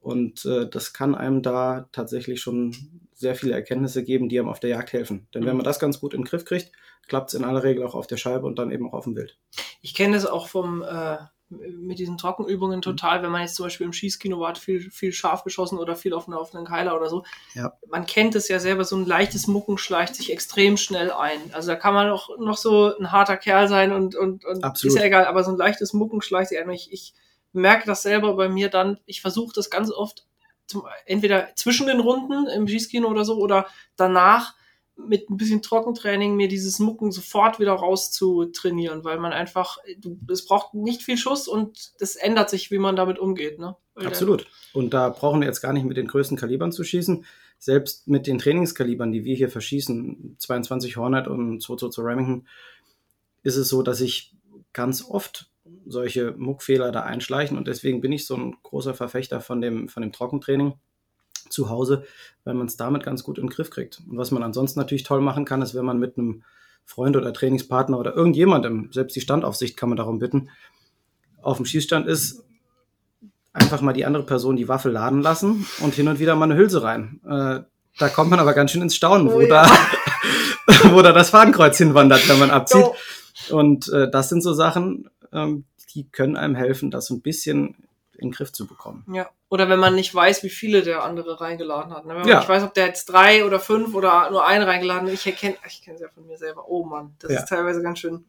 Und 0.00 0.44
äh, 0.44 0.68
das 0.68 0.92
kann 0.92 1.14
einem 1.14 1.42
da 1.42 1.88
tatsächlich 1.92 2.40
schon 2.40 2.74
sehr 3.12 3.34
viele 3.34 3.54
Erkenntnisse 3.54 4.04
geben, 4.04 4.28
die 4.28 4.38
einem 4.38 4.48
auf 4.48 4.60
der 4.60 4.70
Jagd 4.70 4.92
helfen. 4.92 5.26
Denn 5.34 5.44
wenn 5.44 5.56
man 5.56 5.64
das 5.64 5.80
ganz 5.80 6.00
gut 6.00 6.14
in 6.14 6.20
den 6.20 6.26
Griff 6.26 6.44
kriegt, 6.44 6.72
klappt 7.08 7.30
es 7.30 7.34
in 7.34 7.44
aller 7.44 7.62
Regel 7.62 7.84
auch 7.84 7.94
auf 7.94 8.06
der 8.06 8.16
Scheibe 8.16 8.46
und 8.46 8.58
dann 8.58 8.70
eben 8.70 8.88
auch 8.88 8.94
auf 8.94 9.04
dem 9.04 9.14
Bild. 9.14 9.38
Ich 9.80 9.94
kenne 9.94 10.14
das 10.14 10.26
auch 10.26 10.48
vom 10.48 10.82
äh, 10.82 11.18
mit 11.50 11.98
diesen 11.98 12.18
Trockenübungen 12.18 12.82
total, 12.82 13.22
wenn 13.22 13.30
man 13.30 13.40
jetzt 13.40 13.54
zum 13.54 13.64
Beispiel 13.64 13.86
im 13.86 13.92
Schießkino 13.92 14.38
war, 14.38 14.54
viel, 14.54 14.90
viel 14.90 15.12
scharf 15.12 15.44
geschossen 15.44 15.78
oder 15.78 15.96
viel 15.96 16.12
auf 16.12 16.28
einen 16.28 16.36
offenen 16.36 16.66
Keiler 16.66 16.94
oder 16.94 17.08
so. 17.08 17.24
Ja. 17.54 17.72
Man 17.88 18.04
kennt 18.04 18.34
es 18.34 18.48
ja 18.48 18.58
selber, 18.58 18.84
so 18.84 18.96
ein 18.96 19.06
leichtes 19.06 19.46
Mucken 19.46 19.78
schleicht 19.78 20.14
sich 20.14 20.30
extrem 20.30 20.76
schnell 20.76 21.10
ein. 21.10 21.38
Also 21.52 21.68
da 21.68 21.76
kann 21.76 21.94
man 21.94 22.10
auch 22.10 22.36
noch 22.38 22.58
so 22.58 22.94
ein 22.98 23.12
harter 23.12 23.38
Kerl 23.38 23.68
sein 23.68 23.92
und, 23.92 24.14
und, 24.14 24.44
und 24.44 24.62
Absolut. 24.62 24.94
ist 24.94 25.00
ja 25.00 25.06
egal, 25.06 25.24
aber 25.24 25.42
so 25.42 25.50
ein 25.50 25.56
leichtes 25.56 25.94
Mucken 25.94 26.20
schleicht 26.20 26.50
sich 26.50 26.58
ein. 26.58 26.68
Ich, 26.70 26.92
ich 26.92 27.14
merke 27.58 27.86
das 27.86 28.02
selber 28.02 28.34
bei 28.34 28.48
mir 28.48 28.68
dann, 28.68 28.98
ich 29.06 29.20
versuche 29.20 29.52
das 29.54 29.70
ganz 29.70 29.90
oft 29.90 30.26
zum, 30.66 30.84
entweder 31.06 31.48
zwischen 31.56 31.86
den 31.86 32.00
Runden 32.00 32.46
im 32.46 32.68
Schießkino 32.68 33.08
oder 33.08 33.24
so 33.24 33.38
oder 33.38 33.66
danach 33.96 34.54
mit 34.96 35.30
ein 35.30 35.36
bisschen 35.36 35.62
Trockentraining 35.62 36.34
mir 36.34 36.48
dieses 36.48 36.78
Mucken 36.80 37.12
sofort 37.12 37.60
wieder 37.60 37.72
raus 37.72 38.10
zu 38.10 38.46
trainieren, 38.46 39.04
weil 39.04 39.18
man 39.18 39.32
einfach, 39.32 39.78
es 40.28 40.44
braucht 40.44 40.74
nicht 40.74 41.02
viel 41.02 41.16
Schuss 41.16 41.46
und 41.46 41.92
das 42.00 42.16
ändert 42.16 42.50
sich, 42.50 42.70
wie 42.70 42.78
man 42.78 42.96
damit 42.96 43.18
umgeht. 43.18 43.58
Ne? 43.58 43.76
Absolut. 43.94 44.46
Und 44.72 44.92
da 44.94 45.08
brauchen 45.10 45.40
wir 45.40 45.46
jetzt 45.46 45.60
gar 45.60 45.72
nicht 45.72 45.86
mit 45.86 45.96
den 45.96 46.08
größten 46.08 46.36
Kalibern 46.36 46.72
zu 46.72 46.82
schießen. 46.82 47.24
Selbst 47.60 48.08
mit 48.08 48.26
den 48.26 48.38
Trainingskalibern, 48.38 49.12
die 49.12 49.24
wir 49.24 49.36
hier 49.36 49.48
verschießen, 49.48 50.36
22 50.38 50.96
Hornet 50.96 51.28
und 51.28 51.62
222 51.62 52.04
Remington, 52.04 52.48
ist 53.42 53.56
es 53.56 53.68
so, 53.68 53.82
dass 53.82 54.00
ich 54.00 54.34
ganz 54.72 55.04
oft 55.08 55.48
solche 55.86 56.32
Muckfehler 56.36 56.92
da 56.92 57.02
einschleichen 57.02 57.56
und 57.56 57.68
deswegen 57.68 58.00
bin 58.00 58.12
ich 58.12 58.26
so 58.26 58.36
ein 58.36 58.56
großer 58.62 58.94
Verfechter 58.94 59.40
von 59.40 59.60
dem, 59.60 59.88
von 59.88 60.02
dem 60.02 60.12
Trockentraining 60.12 60.74
zu 61.48 61.70
Hause, 61.70 62.04
weil 62.44 62.54
man 62.54 62.66
es 62.66 62.76
damit 62.76 63.04
ganz 63.04 63.24
gut 63.24 63.38
in 63.38 63.44
den 63.46 63.50
Griff 63.50 63.70
kriegt. 63.70 64.02
Und 64.08 64.18
was 64.18 64.30
man 64.30 64.42
ansonsten 64.42 64.78
natürlich 64.78 65.02
toll 65.02 65.20
machen 65.20 65.44
kann, 65.44 65.62
ist, 65.62 65.74
wenn 65.74 65.84
man 65.84 65.98
mit 65.98 66.18
einem 66.18 66.42
Freund 66.84 67.16
oder 67.16 67.32
Trainingspartner 67.32 67.98
oder 67.98 68.14
irgendjemandem, 68.14 68.90
selbst 68.92 69.14
die 69.16 69.20
Standaufsicht 69.20 69.76
kann 69.76 69.88
man 69.88 69.96
darum 69.96 70.18
bitten, 70.18 70.50
auf 71.42 71.56
dem 71.56 71.66
Schießstand 71.66 72.06
ist, 72.06 72.44
einfach 73.52 73.80
mal 73.80 73.92
die 73.92 74.04
andere 74.04 74.24
Person 74.24 74.56
die 74.56 74.68
Waffe 74.68 74.88
laden 74.88 75.20
lassen 75.20 75.66
und 75.80 75.94
hin 75.94 76.08
und 76.08 76.18
wieder 76.18 76.36
mal 76.36 76.44
eine 76.44 76.56
Hülse 76.56 76.82
rein. 76.82 77.20
Äh, 77.24 77.60
da 77.98 78.08
kommt 78.08 78.30
man 78.30 78.40
aber 78.40 78.54
ganz 78.54 78.70
schön 78.70 78.82
ins 78.82 78.94
Staunen, 78.94 79.28
oh, 79.28 79.34
wo, 79.34 79.40
ja. 79.40 79.48
da, 79.48 80.90
wo 80.90 81.02
da 81.02 81.12
das 81.12 81.30
Fadenkreuz 81.30 81.76
hinwandert, 81.78 82.28
wenn 82.28 82.38
man 82.38 82.50
abzieht. 82.50 82.84
Oh. 82.84 82.94
Und 83.50 83.88
äh, 83.92 84.10
das 84.10 84.28
sind 84.28 84.42
so 84.42 84.52
Sachen, 84.52 85.08
ähm, 85.32 85.64
die 85.94 86.08
können 86.08 86.36
einem 86.36 86.54
helfen, 86.54 86.90
das 86.90 87.10
ein 87.10 87.20
bisschen 87.20 87.76
in 88.18 88.28
den 88.28 88.32
Griff 88.32 88.52
zu 88.52 88.66
bekommen. 88.66 89.04
Ja. 89.12 89.30
Oder 89.48 89.68
wenn 89.68 89.78
man 89.78 89.94
nicht 89.94 90.14
weiß, 90.14 90.42
wie 90.42 90.50
viele 90.50 90.82
der 90.82 91.04
andere 91.04 91.40
reingeladen 91.40 91.94
hat. 91.94 92.04
Ne? 92.04 92.10
Wenn 92.10 92.20
man 92.20 92.28
ja. 92.28 92.38
nicht 92.38 92.48
weiß, 92.48 92.64
ob 92.64 92.74
der 92.74 92.86
jetzt 92.86 93.06
drei 93.06 93.44
oder 93.44 93.60
fünf 93.60 93.94
oder 93.94 94.30
nur 94.30 94.44
einen 94.44 94.64
reingeladen 94.64 95.06
hat. 95.06 95.14
Ich 95.14 95.26
erkenne, 95.26 95.56
ich 95.66 95.82
kenne 95.82 95.94
es 95.94 96.02
ja 96.02 96.08
von 96.08 96.26
mir 96.26 96.36
selber. 96.36 96.68
Oh 96.68 96.84
Mann, 96.84 97.14
das 97.20 97.32
ja. 97.32 97.38
ist 97.38 97.48
teilweise 97.48 97.80
ganz 97.80 98.00
schön, 98.00 98.24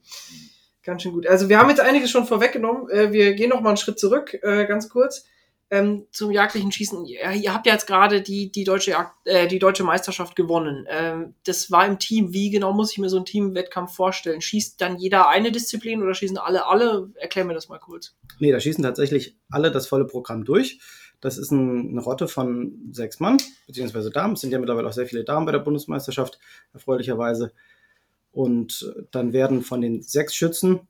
ganz 0.84 1.02
schön 1.02 1.12
gut. 1.12 1.28
Also 1.28 1.50
wir 1.50 1.60
haben 1.60 1.70
jetzt 1.70 1.82
einiges 1.82 2.12
schon 2.12 2.28
vorweggenommen. 2.28 2.90
Äh, 2.90 3.12
wir 3.12 3.34
gehen 3.34 3.50
noch 3.50 3.62
mal 3.62 3.70
einen 3.70 3.78
Schritt 3.78 4.00
zurück, 4.00 4.38
äh, 4.44 4.66
ganz 4.66 4.90
kurz 4.90 5.26
ähm, 5.72 6.08
zum 6.12 6.32
jagdlichen 6.32 6.72
Schießen. 6.72 7.06
Ihr, 7.06 7.54
habt 7.54 7.68
ja 7.68 7.74
jetzt 7.74 7.86
gerade 7.86 8.22
die, 8.22 8.52
die, 8.52 8.64
deutsche 8.64 8.96
äh, 9.26 9.48
die 9.48 9.60
deutsche 9.60 9.84
Meisterschaft 9.84 10.36
gewonnen. 10.36 10.86
Ähm, 10.90 11.36
das 11.46 11.70
war 11.70 11.86
im 11.86 12.00
Team. 12.00 12.34
Wie 12.34 12.50
genau 12.50 12.74
muss 12.74 12.92
ich 12.92 12.98
mir 12.98 13.10
so 13.10 13.18
einen 13.18 13.26
Teamwettkampf 13.26 13.94
vorstellen? 13.94 14.42
Schießt 14.42 14.82
dann 14.82 14.98
jeder 14.98 15.30
eine 15.30 15.52
Disziplin 15.52 16.02
oder 16.02 16.14
schießen 16.14 16.38
alle 16.38 16.66
alle? 16.66 17.12
Erklär 17.16 17.46
mir 17.46 17.54
das 17.54 17.70
mal 17.70 17.80
kurz. 17.80 18.16
Nee, 18.40 18.52
da 18.52 18.60
schießen 18.60 18.84
tatsächlich 18.84 19.38
alle 19.50 19.72
das 19.72 19.88
volle 19.88 20.06
Programm 20.06 20.44
durch. 20.44 20.80
Das 21.22 21.38
ist 21.38 21.52
ein, 21.52 21.90
eine 21.90 22.02
Rotte 22.02 22.28
von 22.28 22.90
sechs 22.92 23.20
Mann, 23.20 23.38
beziehungsweise 23.68 24.10
Damen. 24.10 24.34
Es 24.34 24.42
sind 24.42 24.52
ja 24.52 24.60
mittlerweile 24.60 24.88
auch 24.88 24.94
sehr 24.94 25.06
viele 25.06 25.24
Damen 25.24 25.46
bei 25.46 25.52
der 25.52 25.60
Bundesmeisterschaft, 25.60 26.40
erfreulicherweise. 26.74 27.52
Und 28.32 28.94
dann 29.12 29.34
werden 29.34 29.62
von 29.62 29.82
den 29.82 30.02
sechs 30.02 30.34
Schützen 30.34 30.88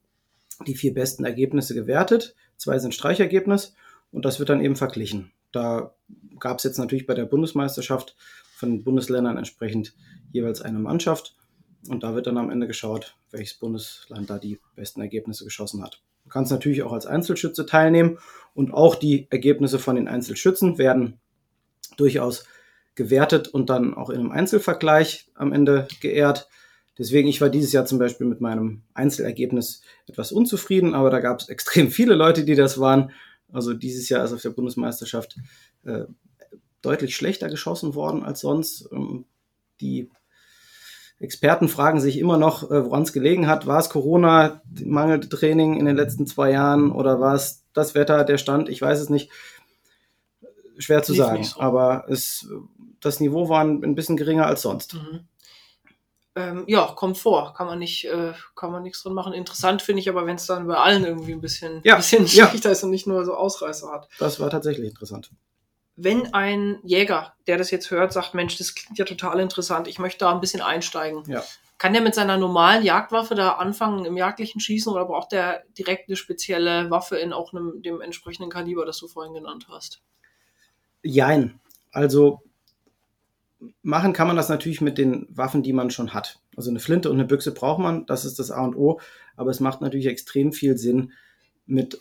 die 0.66 0.74
vier 0.74 0.94
besten 0.94 1.24
Ergebnisse 1.24 1.74
gewertet. 1.74 2.34
Zwei 2.56 2.78
sind 2.78 2.94
Streichergebnis 2.94 3.74
und 4.12 4.24
das 4.24 4.38
wird 4.38 4.48
dann 4.48 4.62
eben 4.62 4.76
verglichen. 4.76 5.32
Da 5.52 5.94
gab 6.38 6.58
es 6.58 6.64
jetzt 6.64 6.78
natürlich 6.78 7.06
bei 7.06 7.14
der 7.14 7.26
Bundesmeisterschaft 7.26 8.16
von 8.56 8.70
den 8.70 8.84
Bundesländern 8.84 9.36
entsprechend 9.36 9.94
jeweils 10.32 10.60
eine 10.60 10.78
Mannschaft. 10.78 11.36
Und 11.88 12.02
da 12.02 12.14
wird 12.14 12.26
dann 12.26 12.36
am 12.36 12.50
Ende 12.50 12.66
geschaut, 12.66 13.16
welches 13.30 13.54
Bundesland 13.54 14.28
da 14.28 14.38
die 14.38 14.58
besten 14.76 15.00
Ergebnisse 15.00 15.44
geschossen 15.44 15.82
hat. 15.82 16.02
Du 16.24 16.30
kannst 16.30 16.52
natürlich 16.52 16.82
auch 16.82 16.92
als 16.92 17.06
Einzelschütze 17.06 17.64
teilnehmen 17.64 18.18
und 18.54 18.72
auch 18.74 18.94
die 18.94 19.26
Ergebnisse 19.30 19.78
von 19.78 19.96
den 19.96 20.06
Einzelschützen 20.06 20.76
werden 20.76 21.18
durchaus 21.96 22.44
gewertet 22.94 23.48
und 23.48 23.70
dann 23.70 23.94
auch 23.94 24.10
in 24.10 24.20
einem 24.20 24.30
Einzelvergleich 24.30 25.30
am 25.34 25.52
Ende 25.52 25.88
geehrt. 26.00 26.48
Deswegen, 26.98 27.28
ich 27.28 27.40
war 27.40 27.48
dieses 27.48 27.72
Jahr 27.72 27.86
zum 27.86 27.98
Beispiel 27.98 28.26
mit 28.26 28.42
meinem 28.42 28.82
Einzelergebnis 28.92 29.80
etwas 30.06 30.32
unzufrieden, 30.32 30.94
aber 30.94 31.08
da 31.08 31.20
gab 31.20 31.40
es 31.40 31.48
extrem 31.48 31.90
viele 31.90 32.14
Leute, 32.14 32.44
die 32.44 32.56
das 32.56 32.78
waren 32.78 33.10
also 33.52 33.74
dieses 33.74 34.08
Jahr 34.08 34.24
ist 34.24 34.32
auf 34.32 34.42
der 34.42 34.50
Bundesmeisterschaft 34.50 35.36
äh, 35.84 36.04
deutlich 36.82 37.16
schlechter 37.16 37.48
geschossen 37.48 37.94
worden 37.94 38.22
als 38.22 38.40
sonst. 38.40 38.88
Ähm, 38.92 39.24
die 39.80 40.10
Experten 41.18 41.68
fragen 41.68 42.00
sich 42.00 42.18
immer 42.18 42.38
noch, 42.38 42.70
äh, 42.70 42.84
woran 42.84 43.02
es 43.02 43.12
gelegen 43.12 43.46
hat. 43.46 43.66
War 43.66 43.78
es 43.78 43.90
Corona, 43.90 44.62
mangelnde 44.84 45.28
Training 45.28 45.78
in 45.78 45.84
den 45.84 45.96
letzten 45.96 46.26
zwei 46.26 46.50
Jahren 46.50 46.90
oder 46.90 47.20
war 47.20 47.34
es 47.34 47.64
das 47.74 47.94
Wetter, 47.94 48.24
der 48.24 48.38
Stand? 48.38 48.68
Ich 48.68 48.80
weiß 48.80 49.00
es 49.00 49.10
nicht. 49.10 49.30
schwer 50.78 51.02
zu 51.02 51.12
sagen. 51.12 51.44
So. 51.44 51.60
Aber 51.60 52.06
es, 52.08 52.48
das 53.00 53.20
Niveau 53.20 53.50
war 53.50 53.62
ein, 53.62 53.94
bisschen 53.94 54.16
geringer 54.16 54.46
als 54.46 54.62
sonst. 54.62 54.94
Mhm. 54.94 55.20
Ähm, 56.36 56.64
ja, 56.68 56.86
kommt 56.94 57.18
vor, 57.18 57.54
kann 57.54 57.66
man 57.66 57.80
nicht, 57.80 58.04
äh, 58.04 58.32
kann 58.54 58.70
man 58.70 58.84
nichts 58.84 59.02
drin 59.02 59.14
machen. 59.14 59.32
Interessant 59.32 59.82
finde 59.82 60.00
ich 60.00 60.08
aber, 60.08 60.26
wenn 60.26 60.36
es 60.36 60.46
dann 60.46 60.68
bei 60.68 60.76
allen 60.76 61.04
irgendwie 61.04 61.32
ein 61.32 61.40
bisschen, 61.40 61.80
ja, 61.82 61.96
bisschen 61.96 62.28
schlechter 62.28 62.68
ja. 62.68 62.72
ist 62.72 62.84
und 62.84 62.90
nicht 62.90 63.06
nur 63.06 63.24
so 63.24 63.34
Ausreißer 63.34 63.90
hat. 63.90 64.08
Das 64.20 64.38
war 64.38 64.48
tatsächlich 64.48 64.88
interessant. 64.88 65.30
Wenn 65.96 66.32
ein 66.32 66.78
Jäger, 66.84 67.34
der 67.46 67.58
das 67.58 67.72
jetzt 67.72 67.90
hört, 67.90 68.12
sagt, 68.12 68.34
Mensch, 68.34 68.56
das 68.56 68.74
klingt 68.74 68.96
ja 68.96 69.04
total 69.04 69.40
interessant, 69.40 69.88
ich 69.88 69.98
möchte 69.98 70.20
da 70.20 70.32
ein 70.32 70.40
bisschen 70.40 70.62
einsteigen. 70.62 71.24
Ja. 71.26 71.42
Kann 71.78 71.94
der 71.94 72.02
mit 72.02 72.14
seiner 72.14 72.36
normalen 72.36 72.84
Jagdwaffe 72.84 73.34
da 73.34 73.52
anfangen 73.52 74.04
im 74.04 74.16
jagdlichen 74.16 74.60
Schießen 74.60 74.92
oder 74.92 75.06
braucht 75.06 75.32
der 75.32 75.64
direkt 75.78 76.08
eine 76.08 76.16
spezielle 76.16 76.90
Waffe 76.90 77.16
in 77.16 77.32
auch 77.32 77.52
einem, 77.52 77.82
dem 77.82 78.00
entsprechenden 78.00 78.50
Kaliber, 78.50 78.86
das 78.86 78.98
du 78.98 79.08
vorhin 79.08 79.34
genannt 79.34 79.66
hast? 79.68 80.00
Jein. 81.02 81.58
Also 81.90 82.42
machen 83.82 84.12
kann 84.12 84.26
man 84.26 84.36
das 84.36 84.48
natürlich 84.48 84.80
mit 84.80 84.98
den 84.98 85.26
Waffen, 85.30 85.62
die 85.62 85.72
man 85.72 85.90
schon 85.90 86.14
hat. 86.14 86.38
Also 86.56 86.70
eine 86.70 86.80
Flinte 86.80 87.10
und 87.10 87.16
eine 87.16 87.26
Büchse 87.26 87.52
braucht 87.52 87.80
man, 87.80 88.06
das 88.06 88.24
ist 88.24 88.38
das 88.38 88.50
A 88.50 88.64
und 88.64 88.76
O, 88.76 89.00
aber 89.36 89.50
es 89.50 89.60
macht 89.60 89.80
natürlich 89.80 90.06
extrem 90.06 90.52
viel 90.52 90.76
Sinn, 90.76 91.12
mit 91.66 92.00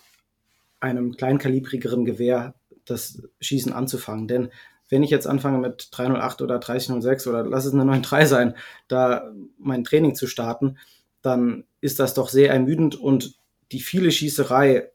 einem 0.80 1.16
kleinkalibrigeren 1.16 2.06
Gewehr 2.06 2.56
das 2.86 3.22
Schießen 3.42 3.74
anzufangen. 3.74 4.28
Denn 4.28 4.50
wenn 4.90 5.04
ich 5.04 5.12
jetzt 5.12 5.28
anfange 5.28 5.60
mit 5.60 5.90
308 5.92 6.42
oder 6.42 6.60
3006 6.60 7.28
oder 7.28 7.46
lass 7.46 7.66
es 7.66 7.74
eine 7.74 7.86
93 7.86 8.28
sein, 8.28 8.56
da 8.88 9.32
mein 9.58 9.84
Training 9.84 10.16
zu 10.16 10.26
starten, 10.26 10.78
dann 11.22 11.66
ist 11.82 12.00
das 12.00 12.14
doch 12.14 12.30
sehr 12.30 12.52
ermüdend 12.52 12.96
und 12.96 13.36
die 13.72 13.82
viele 13.82 14.12
Schießerei 14.12 14.90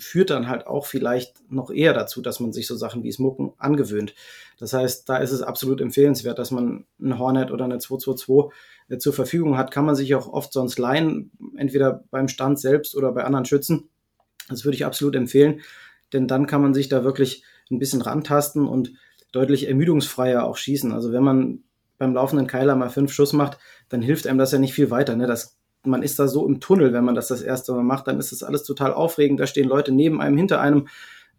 führt 0.00 0.30
dann 0.30 0.48
halt 0.48 0.66
auch 0.66 0.86
vielleicht 0.86 1.50
noch 1.50 1.70
eher 1.70 1.92
dazu, 1.92 2.22
dass 2.22 2.40
man 2.40 2.52
sich 2.52 2.66
so 2.66 2.76
Sachen 2.76 3.02
wie 3.02 3.12
Smucken 3.12 3.52
angewöhnt. 3.58 4.14
Das 4.58 4.72
heißt, 4.72 5.08
da 5.08 5.18
ist 5.18 5.32
es 5.32 5.42
absolut 5.42 5.80
empfehlenswert, 5.80 6.38
dass 6.38 6.50
man 6.50 6.86
ein 7.00 7.18
Hornet 7.18 7.50
oder 7.50 7.64
eine 7.64 7.78
222 7.78 8.52
äh, 8.88 8.98
zur 8.98 9.12
Verfügung 9.12 9.56
hat. 9.56 9.70
Kann 9.70 9.84
man 9.84 9.94
sich 9.94 10.14
auch 10.14 10.28
oft 10.28 10.52
sonst 10.52 10.78
leihen, 10.78 11.30
entweder 11.56 12.04
beim 12.10 12.28
Stand 12.28 12.58
selbst 12.58 12.96
oder 12.96 13.12
bei 13.12 13.24
anderen 13.24 13.44
Schützen. 13.44 13.88
Das 14.48 14.64
würde 14.64 14.74
ich 14.74 14.84
absolut 14.84 15.14
empfehlen, 15.14 15.60
denn 16.12 16.26
dann 16.26 16.46
kann 16.46 16.62
man 16.62 16.74
sich 16.74 16.88
da 16.88 17.04
wirklich 17.04 17.44
ein 17.70 17.78
bisschen 17.78 18.02
rantasten 18.02 18.66
und 18.66 18.92
deutlich 19.32 19.68
ermüdungsfreier 19.68 20.44
auch 20.44 20.56
schießen. 20.56 20.92
Also 20.92 21.12
wenn 21.12 21.22
man 21.22 21.62
beim 21.98 22.14
laufenden 22.14 22.46
Keiler 22.46 22.74
mal 22.74 22.90
fünf 22.90 23.12
Schuss 23.12 23.32
macht, 23.32 23.58
dann 23.90 24.02
hilft 24.02 24.26
einem 24.26 24.38
das 24.38 24.52
ja 24.52 24.58
nicht 24.58 24.74
viel 24.74 24.90
weiter. 24.90 25.14
Ne? 25.14 25.26
Das 25.26 25.59
man 25.84 26.02
ist 26.02 26.18
da 26.18 26.28
so 26.28 26.46
im 26.46 26.60
Tunnel, 26.60 26.92
wenn 26.92 27.04
man 27.04 27.14
das 27.14 27.28
das 27.28 27.42
erste 27.42 27.72
Mal 27.72 27.82
macht, 27.82 28.06
dann 28.06 28.18
ist 28.18 28.32
das 28.32 28.42
alles 28.42 28.64
total 28.64 28.92
aufregend. 28.92 29.40
Da 29.40 29.46
stehen 29.46 29.68
Leute 29.68 29.92
neben 29.92 30.20
einem, 30.20 30.36
hinter 30.36 30.60
einem. 30.60 30.88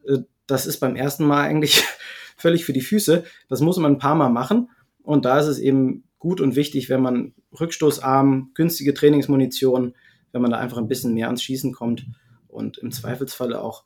Äh, 0.05 0.19
das 0.47 0.65
ist 0.65 0.79
beim 0.79 0.95
ersten 0.95 1.25
Mal 1.25 1.43
eigentlich 1.43 1.83
völlig 2.37 2.65
für 2.65 2.73
die 2.73 2.81
Füße. 2.81 3.23
Das 3.49 3.61
muss 3.61 3.77
man 3.77 3.93
ein 3.93 3.99
paar 3.99 4.15
Mal 4.15 4.29
machen. 4.29 4.69
Und 5.03 5.25
da 5.25 5.39
ist 5.39 5.47
es 5.47 5.59
eben 5.59 6.03
gut 6.19 6.41
und 6.41 6.55
wichtig, 6.55 6.89
wenn 6.89 7.01
man 7.01 7.33
rückstoßarm, 7.59 8.51
günstige 8.53 8.93
Trainingsmunition, 8.93 9.95
wenn 10.31 10.41
man 10.41 10.51
da 10.51 10.57
einfach 10.57 10.77
ein 10.77 10.87
bisschen 10.87 11.13
mehr 11.13 11.27
ans 11.27 11.43
Schießen 11.43 11.73
kommt 11.73 12.05
und 12.47 12.77
im 12.77 12.91
Zweifelsfalle 12.91 13.61
auch 13.61 13.83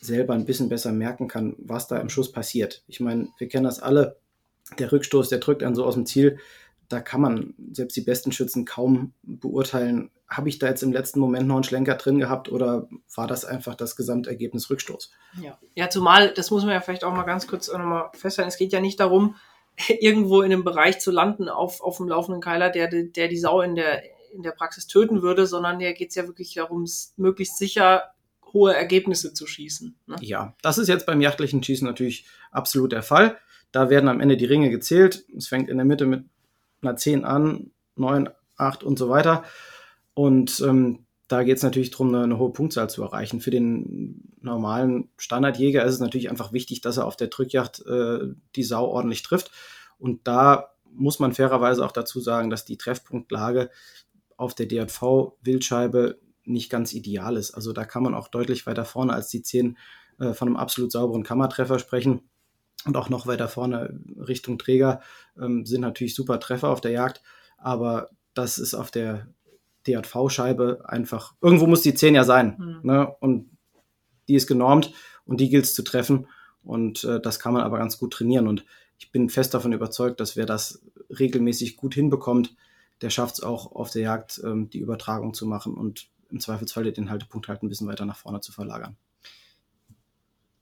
selber 0.00 0.34
ein 0.34 0.44
bisschen 0.44 0.68
besser 0.68 0.92
merken 0.92 1.28
kann, 1.28 1.56
was 1.58 1.88
da 1.88 1.98
im 1.98 2.08
Schuss 2.08 2.30
passiert. 2.30 2.84
Ich 2.86 3.00
meine, 3.00 3.28
wir 3.38 3.48
kennen 3.48 3.64
das 3.64 3.80
alle. 3.80 4.18
Der 4.78 4.92
Rückstoß, 4.92 5.28
der 5.28 5.38
drückt 5.38 5.62
einen 5.62 5.74
so 5.74 5.84
aus 5.84 5.94
dem 5.94 6.06
Ziel 6.06 6.38
da 6.88 7.00
kann 7.00 7.20
man 7.20 7.54
selbst 7.72 7.96
die 7.96 8.02
besten 8.02 8.32
Schützen 8.32 8.64
kaum 8.64 9.12
beurteilen, 9.22 10.10
habe 10.28 10.48
ich 10.48 10.58
da 10.58 10.68
jetzt 10.68 10.82
im 10.82 10.92
letzten 10.92 11.20
Moment 11.20 11.46
noch 11.46 11.54
einen 11.54 11.64
Schlenker 11.64 11.94
drin 11.94 12.18
gehabt 12.18 12.50
oder 12.50 12.88
war 13.14 13.26
das 13.26 13.44
einfach 13.44 13.74
das 13.74 13.96
Gesamtergebnis 13.96 14.68
Rückstoß? 14.68 15.10
Ja, 15.40 15.58
ja 15.74 15.88
zumal, 15.88 16.32
das 16.34 16.50
muss 16.50 16.64
man 16.64 16.72
ja 16.72 16.80
vielleicht 16.80 17.04
auch 17.04 17.12
mal 17.12 17.24
ganz 17.24 17.46
kurz 17.46 17.68
nochmal 17.68 18.10
festhalten, 18.14 18.48
es 18.48 18.58
geht 18.58 18.72
ja 18.72 18.80
nicht 18.80 19.00
darum, 19.00 19.36
irgendwo 20.00 20.42
in 20.42 20.52
einem 20.52 20.64
Bereich 20.64 20.98
zu 20.98 21.10
landen 21.10 21.48
auf, 21.48 21.80
auf 21.80 21.98
dem 21.98 22.08
laufenden 22.08 22.42
Keiler, 22.42 22.70
der, 22.70 22.88
der 22.88 23.28
die 23.28 23.38
Sau 23.38 23.60
in 23.60 23.74
der, 23.74 24.02
in 24.32 24.42
der 24.42 24.52
Praxis 24.52 24.86
töten 24.86 25.22
würde, 25.22 25.46
sondern 25.46 25.78
der 25.78 25.94
geht 25.94 26.10
es 26.10 26.14
ja 26.14 26.26
wirklich 26.26 26.54
darum, 26.54 26.86
möglichst 27.16 27.58
sicher 27.58 28.14
hohe 28.52 28.74
Ergebnisse 28.74 29.34
zu 29.34 29.46
schießen. 29.46 29.96
Ne? 30.06 30.16
Ja, 30.20 30.54
das 30.62 30.78
ist 30.78 30.88
jetzt 30.88 31.06
beim 31.06 31.20
jachtlichen 31.20 31.62
Schießen 31.62 31.86
natürlich 31.86 32.26
absolut 32.50 32.92
der 32.92 33.02
Fall. 33.02 33.38
Da 33.72 33.90
werden 33.90 34.08
am 34.08 34.20
Ende 34.20 34.36
die 34.36 34.46
Ringe 34.46 34.70
gezählt. 34.70 35.26
Es 35.36 35.48
fängt 35.48 35.68
in 35.68 35.76
der 35.76 35.84
Mitte 35.84 36.06
mit 36.06 36.24
einer 36.82 36.96
10 36.96 37.24
an, 37.24 37.70
9, 37.96 38.28
8 38.56 38.82
und 38.82 38.98
so 38.98 39.08
weiter. 39.08 39.44
Und 40.14 40.60
ähm, 40.60 41.06
da 41.28 41.42
geht 41.42 41.58
es 41.58 41.62
natürlich 41.62 41.90
darum, 41.90 42.08
eine, 42.08 42.24
eine, 42.24 42.38
hohe 42.38 42.52
Punktzahl 42.52 42.88
zu 42.90 43.02
erreichen. 43.02 43.40
Für 43.40 43.50
den 43.50 44.34
normalen 44.40 45.10
Standardjäger 45.16 45.84
ist 45.84 45.94
es 45.94 46.00
natürlich 46.00 46.30
einfach 46.30 46.52
wichtig, 46.52 46.80
dass 46.80 46.96
er 46.96 47.06
auf 47.06 47.16
der 47.16 47.28
Drückjacht 47.28 47.84
äh, 47.86 48.20
die 48.56 48.64
Sau 48.64 48.86
ordentlich 48.86 49.22
trifft. 49.22 49.50
Und 49.98 50.26
da 50.26 50.70
muss 50.90 51.18
man 51.18 51.34
fairerweise 51.34 51.84
auch 51.84 51.92
dazu 51.92 52.20
sagen, 52.20 52.50
dass 52.50 52.64
die 52.64 52.78
Treffpunktlage 52.78 53.70
auf 54.36 54.54
der 54.54 54.66
DJV-Wildscheibe 54.66 56.18
nicht 56.44 56.70
ganz 56.70 56.94
ideal 56.94 57.36
ist. 57.36 57.52
Also 57.52 57.72
da 57.72 57.84
kann 57.84 58.02
man 58.02 58.14
auch 58.14 58.28
deutlich 58.28 58.66
weiter 58.66 58.84
vorne 58.84 59.12
als 59.12 59.28
die 59.28 59.42
10 59.42 59.76
äh, 60.18 60.32
von 60.32 60.48
einem 60.48 60.56
absolut 60.56 60.90
sauberen 60.90 61.24
Kammertreffer 61.24 61.78
sprechen 61.78 62.22
und 62.84 62.96
auch 62.96 63.08
noch 63.08 63.26
weiter 63.26 63.48
vorne 63.48 63.98
Richtung 64.16 64.58
Träger 64.58 65.00
ähm, 65.38 65.66
sind 65.66 65.80
natürlich 65.80 66.14
super 66.14 66.40
Treffer 66.40 66.68
auf 66.68 66.80
der 66.80 66.92
Jagd, 66.92 67.22
aber 67.56 68.10
das 68.34 68.58
ist 68.58 68.74
auf 68.74 68.90
der 68.90 69.28
DJV-Scheibe 69.86 70.84
einfach, 70.84 71.34
irgendwo 71.40 71.66
muss 71.66 71.82
die 71.82 71.94
10 71.94 72.14
ja 72.14 72.24
sein. 72.24 72.56
Mhm. 72.58 72.80
Ne? 72.82 73.14
Und 73.20 73.50
die 74.28 74.34
ist 74.34 74.46
genormt 74.46 74.92
und 75.24 75.40
die 75.40 75.48
gilt 75.48 75.64
es 75.64 75.74
zu 75.74 75.82
treffen. 75.82 76.28
Und 76.62 77.04
äh, 77.04 77.20
das 77.20 77.40
kann 77.40 77.52
man 77.52 77.62
aber 77.62 77.78
ganz 77.78 77.98
gut 77.98 78.12
trainieren. 78.12 78.46
Und 78.46 78.64
ich 78.98 79.10
bin 79.10 79.30
fest 79.30 79.54
davon 79.54 79.72
überzeugt, 79.72 80.20
dass 80.20 80.36
wer 80.36 80.46
das 80.46 80.82
regelmäßig 81.18 81.76
gut 81.76 81.94
hinbekommt, 81.94 82.54
der 83.00 83.10
schafft 83.10 83.36
es 83.36 83.42
auch 83.42 83.72
auf 83.72 83.90
der 83.90 84.02
Jagd, 84.02 84.40
ähm, 84.44 84.70
die 84.70 84.80
Übertragung 84.80 85.34
zu 85.34 85.46
machen 85.46 85.74
und 85.74 86.08
im 86.30 86.40
Zweifelsfall 86.40 86.92
den 86.92 87.10
Haltepunkt 87.10 87.48
halt 87.48 87.62
ein 87.62 87.68
bisschen 87.68 87.88
weiter 87.88 88.04
nach 88.04 88.16
vorne 88.16 88.40
zu 88.40 88.52
verlagern. 88.52 88.96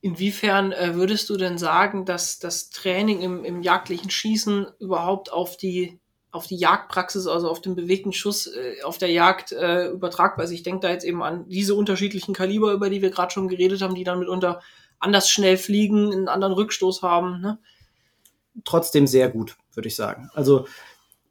Inwiefern 0.01 0.73
äh, 0.73 0.95
würdest 0.95 1.29
du 1.31 1.37
denn 1.37 1.59
sagen, 1.59 2.05
dass 2.05 2.39
das 2.39 2.71
Training 2.71 3.23
im, 3.23 3.45
im 3.45 3.63
jagdlichen 3.63 4.11
Schießen 4.11 4.67
überhaupt 4.79 5.33
auf 5.33 5.57
die, 5.57 5.99
auf 6.31 6.47
die 6.47 6.57
Jagdpraxis, 6.57 7.27
also 7.27 7.51
auf 7.51 7.61
den 7.61 7.75
bewegten 7.75 8.13
Schuss 8.13 8.47
äh, 8.47 8.83
auf 8.83 8.99
der 8.99 9.11
Jagd 9.11 9.53
äh, 9.53 9.89
übertragbar 9.89 10.45
ist? 10.45 10.53
Ich 10.53 10.63
denke 10.63 10.81
da 10.81 10.91
jetzt 10.91 11.05
eben 11.05 11.23
an 11.23 11.49
diese 11.49 11.75
unterschiedlichen 11.75 12.35
Kaliber, 12.35 12.73
über 12.73 12.91
die 12.91 13.03
wir 13.03 13.11
gerade 13.11 13.33
schon 13.33 13.49
geredet 13.49 13.83
haben, 13.83 13.95
die 13.95 14.05
dann 14.05 14.19
mitunter 14.19 14.61
anders 14.99 15.29
schnell 15.31 15.57
fliegen, 15.57 16.13
einen 16.13 16.29
anderen 16.29 16.53
Rückstoß 16.53 17.03
haben. 17.03 17.41
Ne? 17.41 17.59
Trotzdem 18.65 19.07
sehr 19.07 19.29
gut, 19.29 19.57
würde 19.75 19.89
ich 19.89 19.97
sagen. 19.97 20.31
Also 20.35 20.67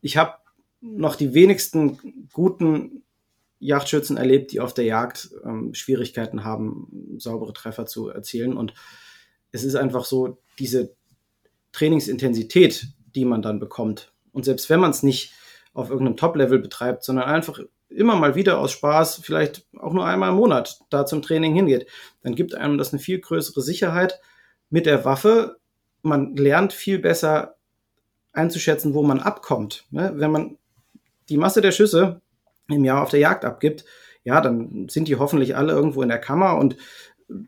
ich 0.02 0.18
habe 0.18 0.36
noch 0.82 1.16
die 1.16 1.34
wenigsten 1.34 2.30
guten 2.34 3.05
Jagdschützen 3.60 4.18
erlebt, 4.18 4.52
die 4.52 4.60
auf 4.60 4.74
der 4.74 4.86
Jagd 4.86 5.30
ähm, 5.44 5.74
Schwierigkeiten 5.74 6.44
haben, 6.44 7.16
saubere 7.18 7.54
Treffer 7.54 7.86
zu 7.86 8.10
erzielen. 8.10 8.58
Und 8.58 8.74
es 9.52 9.64
ist 9.64 9.76
einfach 9.76 10.06
so, 10.06 10.38
diese 10.60 10.96
Trainingsintensität, 11.72 12.88
die 13.16 13.26
man 13.26 13.42
dann 13.42 13.60
bekommt. 13.60 14.14
Und 14.32 14.46
selbst 14.46 14.70
wenn 14.70 14.80
man 14.80 14.92
es 14.92 15.04
nicht 15.04 15.34
auf 15.74 15.90
irgendeinem 15.90 16.18
Top-Level 16.18 16.60
betreibt, 16.60 17.04
sondern 17.04 17.26
einfach 17.26 17.60
immer 17.90 18.16
mal 18.16 18.36
wieder 18.36 18.60
aus 18.60 18.72
Spaß, 18.72 19.22
vielleicht 19.24 19.66
auch 19.78 19.94
nur 19.94 20.06
einmal 20.06 20.30
im 20.30 20.36
Monat 20.36 20.80
da 20.90 21.06
zum 21.06 21.22
Training 21.22 21.54
hingeht, 21.54 21.88
dann 22.22 22.36
gibt 22.36 22.56
einem 22.56 22.78
das 22.78 22.92
eine 22.92 23.02
viel 23.02 23.20
größere 23.20 23.62
Sicherheit 23.62 24.20
mit 24.70 24.86
der 24.86 25.06
Waffe. 25.06 25.58
Man 26.02 26.36
lernt 26.36 26.74
viel 26.74 27.00
besser 27.00 27.56
einzuschätzen, 28.34 28.94
wo 28.94 29.04
man 29.04 29.20
abkommt. 29.20 29.86
Ne? 29.92 30.12
Wenn 30.16 30.32
man 30.32 30.58
die 31.30 31.38
Masse 31.38 31.62
der 31.62 31.72
Schüsse 31.72 32.22
im 32.68 32.84
Jahr 32.86 33.02
auf 33.02 33.10
der 33.10 33.20
Jagd 33.20 33.46
abgibt, 33.46 33.86
ja, 34.24 34.42
dann 34.42 34.88
sind 34.90 35.08
die 35.08 35.18
hoffentlich 35.18 35.56
alle 35.56 35.74
irgendwo 35.74 36.02
in 36.02 36.10
der 36.10 36.20
Kammer 36.20 36.58
und 36.58 36.76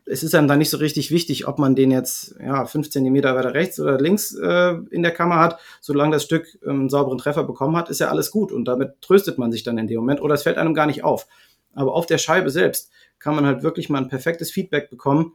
es 0.06 0.22
ist 0.22 0.34
einem 0.34 0.48
dann 0.48 0.58
nicht 0.58 0.70
so 0.70 0.78
richtig 0.78 1.10
wichtig, 1.10 1.46
ob 1.46 1.58
man 1.58 1.76
den 1.76 1.90
jetzt 1.90 2.34
ja, 2.40 2.66
fünf 2.66 2.90
Zentimeter 2.90 3.36
weiter 3.36 3.54
rechts 3.54 3.78
oder 3.78 3.98
links 3.98 4.34
äh, 4.34 4.74
in 4.90 5.02
der 5.02 5.12
Kammer 5.12 5.38
hat. 5.38 5.60
Solange 5.80 6.12
das 6.12 6.24
Stück 6.24 6.58
ähm, 6.64 6.80
einen 6.80 6.88
sauberen 6.88 7.18
Treffer 7.18 7.44
bekommen 7.44 7.76
hat, 7.76 7.88
ist 7.88 8.00
ja 8.00 8.08
alles 8.08 8.30
gut 8.30 8.50
und 8.50 8.64
damit 8.64 9.00
tröstet 9.00 9.38
man 9.38 9.52
sich 9.52 9.62
dann 9.62 9.78
in 9.78 9.86
dem 9.86 9.98
Moment 9.98 10.20
oder 10.20 10.34
es 10.34 10.42
fällt 10.42 10.58
einem 10.58 10.74
gar 10.74 10.86
nicht 10.86 11.04
auf. 11.04 11.28
Aber 11.74 11.94
auf 11.94 12.06
der 12.06 12.18
Scheibe 12.18 12.50
selbst 12.50 12.90
kann 13.18 13.34
man 13.34 13.46
halt 13.46 13.62
wirklich 13.62 13.88
mal 13.88 13.98
ein 13.98 14.08
perfektes 14.08 14.50
Feedback 14.50 14.90
bekommen. 14.90 15.34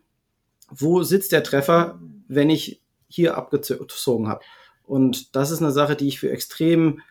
Wo 0.70 1.04
sitzt 1.04 1.32
der 1.32 1.44
Treffer, 1.44 2.00
wenn 2.28 2.50
ich 2.50 2.82
hier 3.08 3.38
abgezogen 3.38 4.28
habe? 4.28 4.42
Und 4.84 5.36
das 5.36 5.52
ist 5.52 5.62
eine 5.62 5.72
Sache, 5.72 5.96
die 5.96 6.08
ich 6.08 6.20
für 6.20 6.32
extrem 6.32 7.02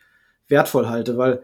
wertvoll 0.48 0.88
halte, 0.88 1.16
weil 1.16 1.42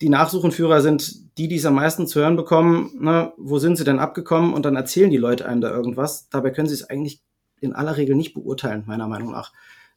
die 0.00 0.08
Nachsuchenführer 0.08 0.82
sind 0.82 1.38
die, 1.38 1.48
die 1.48 1.56
es 1.56 1.66
am 1.66 1.74
meisten 1.74 2.06
zu 2.06 2.20
hören 2.20 2.36
bekommen, 2.36 2.92
ne, 2.98 3.32
wo 3.36 3.58
sind 3.58 3.76
sie 3.76 3.84
denn 3.84 3.98
abgekommen? 3.98 4.52
Und 4.54 4.64
dann 4.64 4.76
erzählen 4.76 5.10
die 5.10 5.16
Leute 5.16 5.46
einem 5.46 5.60
da 5.60 5.70
irgendwas. 5.70 6.28
Dabei 6.28 6.50
können 6.50 6.68
sie 6.68 6.74
es 6.74 6.88
eigentlich 6.88 7.22
in 7.60 7.74
aller 7.74 7.96
Regel 7.96 8.16
nicht 8.16 8.34
beurteilen, 8.34 8.84
meiner 8.86 9.08
Meinung 9.08 9.30
nach. 9.30 9.52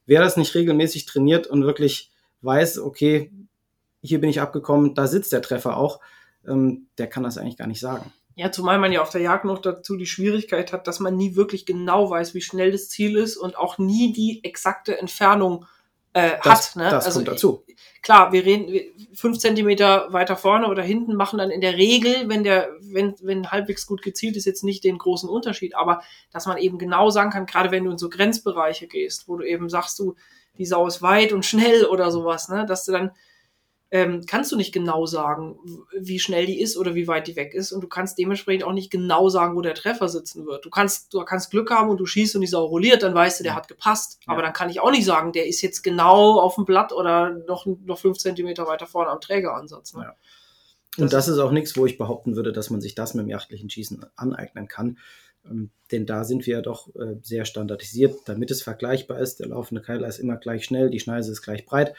Wer 0.06 0.22
das 0.22 0.38
nicht 0.38 0.56
regelmäßig 0.56 1.06
trainiert 1.06 1.48
und 1.48 1.63
wirklich 1.63 2.12
weiß, 2.41 2.79
okay, 2.79 3.32
hier 4.01 4.22
bin 4.22 4.29
ich 4.29 4.41
abgekommen, 4.41 4.96
da 4.96 5.08
sitzt 5.08 5.34
der 5.34 5.41
Treffer 5.41 5.77
auch, 5.77 6.00
ähm, 6.48 6.88
der 6.98 7.08
kann 7.08 7.24
das 7.24 7.38
eigentlich 7.38 7.58
gar 7.58 7.68
nicht 7.68 7.82
sagen. 7.82 8.13
Ja, 8.36 8.51
zumal 8.51 8.79
man 8.79 8.94
ja 8.94 9.01
auf 9.01 9.10
der 9.10 9.20
Jagd 9.20 9.44
noch 9.44 9.60
dazu 9.60 9.98
die 9.98 10.06
Schwierigkeit 10.06 10.72
hat, 10.72 10.88
dass 10.88 11.01
man 11.01 11.18
nie 11.18 11.36
wirklich 11.36 11.65
genau 11.65 12.10
weiß, 12.10 12.34
wie 12.34 12.41
schnell 12.41 12.72
das 12.72 12.88
Ziel 12.88 13.18
ist 13.18 13.36
und 13.36 13.58
auch 13.58 13.77
nie 13.77 14.13
die 14.13 14.41
exakte 14.46 14.98
Entfernung 14.98 15.63
äh, 15.63 15.68
Das, 16.13 16.70
hat. 16.70 16.75
Ne? 16.75 16.89
das 16.89 17.13
kommt 17.13 17.28
dazu. 17.28 17.63
Klar, 18.01 18.32
wir 18.32 18.46
reden 18.46 18.80
fünf 19.13 19.38
Zentimeter 19.39 20.12
weiter 20.12 20.36
vorne 20.36 20.68
oder 20.68 20.82
hinten 20.82 21.16
machen 21.16 21.38
dann 21.38 21.51
in 21.51 21.62
der 21.62 21.75
Regel, 21.75 22.30
wenn 22.30 22.44
der, 22.44 22.70
wenn, 22.82 23.16
wenn 23.22 23.51
halbwegs 23.51 23.86
gut 23.86 24.01
gezielt 24.01 24.38
ist, 24.38 24.46
jetzt 24.46 24.63
nicht 24.63 24.84
den 24.84 24.98
großen 24.98 25.30
Unterschied, 25.30 25.75
aber 25.75 26.01
dass 26.32 26.46
man 26.46 26.58
eben 26.58 26.78
genau 26.78 27.10
sagen 27.10 27.30
kann, 27.30 27.46
gerade 27.46 27.72
wenn 27.72 27.84
du 27.84 27.92
in 27.92 27.98
so 27.98 28.10
Grenzbereiche 28.10 28.88
gehst, 28.88 29.28
wo 29.28 29.38
du 29.38 29.46
eben 29.46 29.70
sagst, 29.70 30.00
du, 30.00 30.16
die 30.58 30.66
Sau 30.66 30.88
ist 30.88 31.01
weit 31.01 31.34
und 31.34 31.46
schnell 31.46 31.86
oder 31.86 32.12
sowas, 32.12 32.50
ne, 32.50 32.66
dass 32.66 32.86
du 32.86 32.92
dann 32.92 33.12
ähm, 33.91 34.24
kannst 34.27 34.51
du 34.51 34.55
nicht 34.55 34.72
genau 34.72 35.08
sagen, 35.08 35.58
wie 35.98 36.19
schnell 36.19 36.46
die 36.46 36.62
ist 36.62 36.77
oder 36.77 36.93
wie 36.93 37.08
weit 37.08 37.27
die 37.27 37.36
weg 37.36 37.53
ist. 37.55 37.72
Und 37.72 37.81
du 37.81 37.88
kannst 37.88 38.19
dementsprechend 38.19 38.63
auch 38.63 38.74
nicht 38.74 38.91
genau 38.91 39.29
sagen, 39.29 39.55
wo 39.55 39.62
der 39.62 39.74
Treffer 39.74 40.08
sitzen 40.10 40.46
wird. 40.46 40.63
Du 40.63 40.69
kannst, 40.69 41.13
du 41.13 41.24
kannst 41.24 41.50
Glück 41.50 41.72
haben 41.72 41.89
und 41.89 41.98
du 41.98 42.05
schießt 42.05 42.36
und 42.36 42.41
die 42.41 42.48
Sau 42.48 42.65
rolliert, 42.65 43.01
dann 43.01 43.15
weißt 43.15 43.39
du, 43.39 43.43
der 43.43 43.55
hat 43.55 43.67
gepasst. 43.67 44.19
Ja. 44.27 44.34
Aber 44.34 44.43
dann 44.43 44.53
kann 44.53 44.69
ich 44.69 44.79
auch 44.79 44.91
nicht 44.91 45.05
sagen, 45.05 45.31
der 45.31 45.48
ist 45.48 45.62
jetzt 45.62 45.81
genau 45.81 46.39
auf 46.39 46.55
dem 46.55 46.65
Blatt 46.65 46.93
oder 46.93 47.31
noch, 47.48 47.65
noch 47.65 47.98
fünf 47.98 48.19
Zentimeter 48.19 48.67
weiter 48.67 48.86
vorne 48.86 49.10
am 49.10 49.22
Trägeransatz. 49.22 49.96
Ne? 49.96 50.03
Ja. 50.03 50.15
Und 51.03 51.12
das 51.12 51.27
ist 51.27 51.39
auch 51.39 51.51
nichts, 51.51 51.75
wo 51.75 51.86
ich 51.86 51.98
behaupten 51.98 52.36
würde, 52.36 52.53
dass 52.53 52.69
man 52.69 52.81
sich 52.81 52.93
das 52.93 53.15
mit 53.15 53.25
dem 53.25 53.29
jachtlichen 53.29 53.69
Schießen 53.69 54.05
aneignen 54.15 54.67
kann. 54.67 55.00
Ähm, 55.46 55.72
denn 55.91 56.05
da 56.05 56.25
sind 56.25 56.46
wir 56.46 56.58
ja 56.58 56.62
doch 56.62 56.93
äh, 56.96 57.15
sehr 57.24 57.46
standardisiert, 57.46 58.15
damit 58.25 58.51
es 58.51 58.62
vergleichbar 58.62 59.19
ist. 59.19 59.39
Der 59.39 59.48
laufende 59.48 59.81
Keiler 59.81 60.08
ist 60.08 60.19
immer 60.19 60.38
gleich 60.38 60.65
schnell, 60.65 60.91
die 60.91 61.00
Schneise 61.00 61.31
ist 61.31 61.41
gleich 61.41 61.65
breit. 61.65 61.96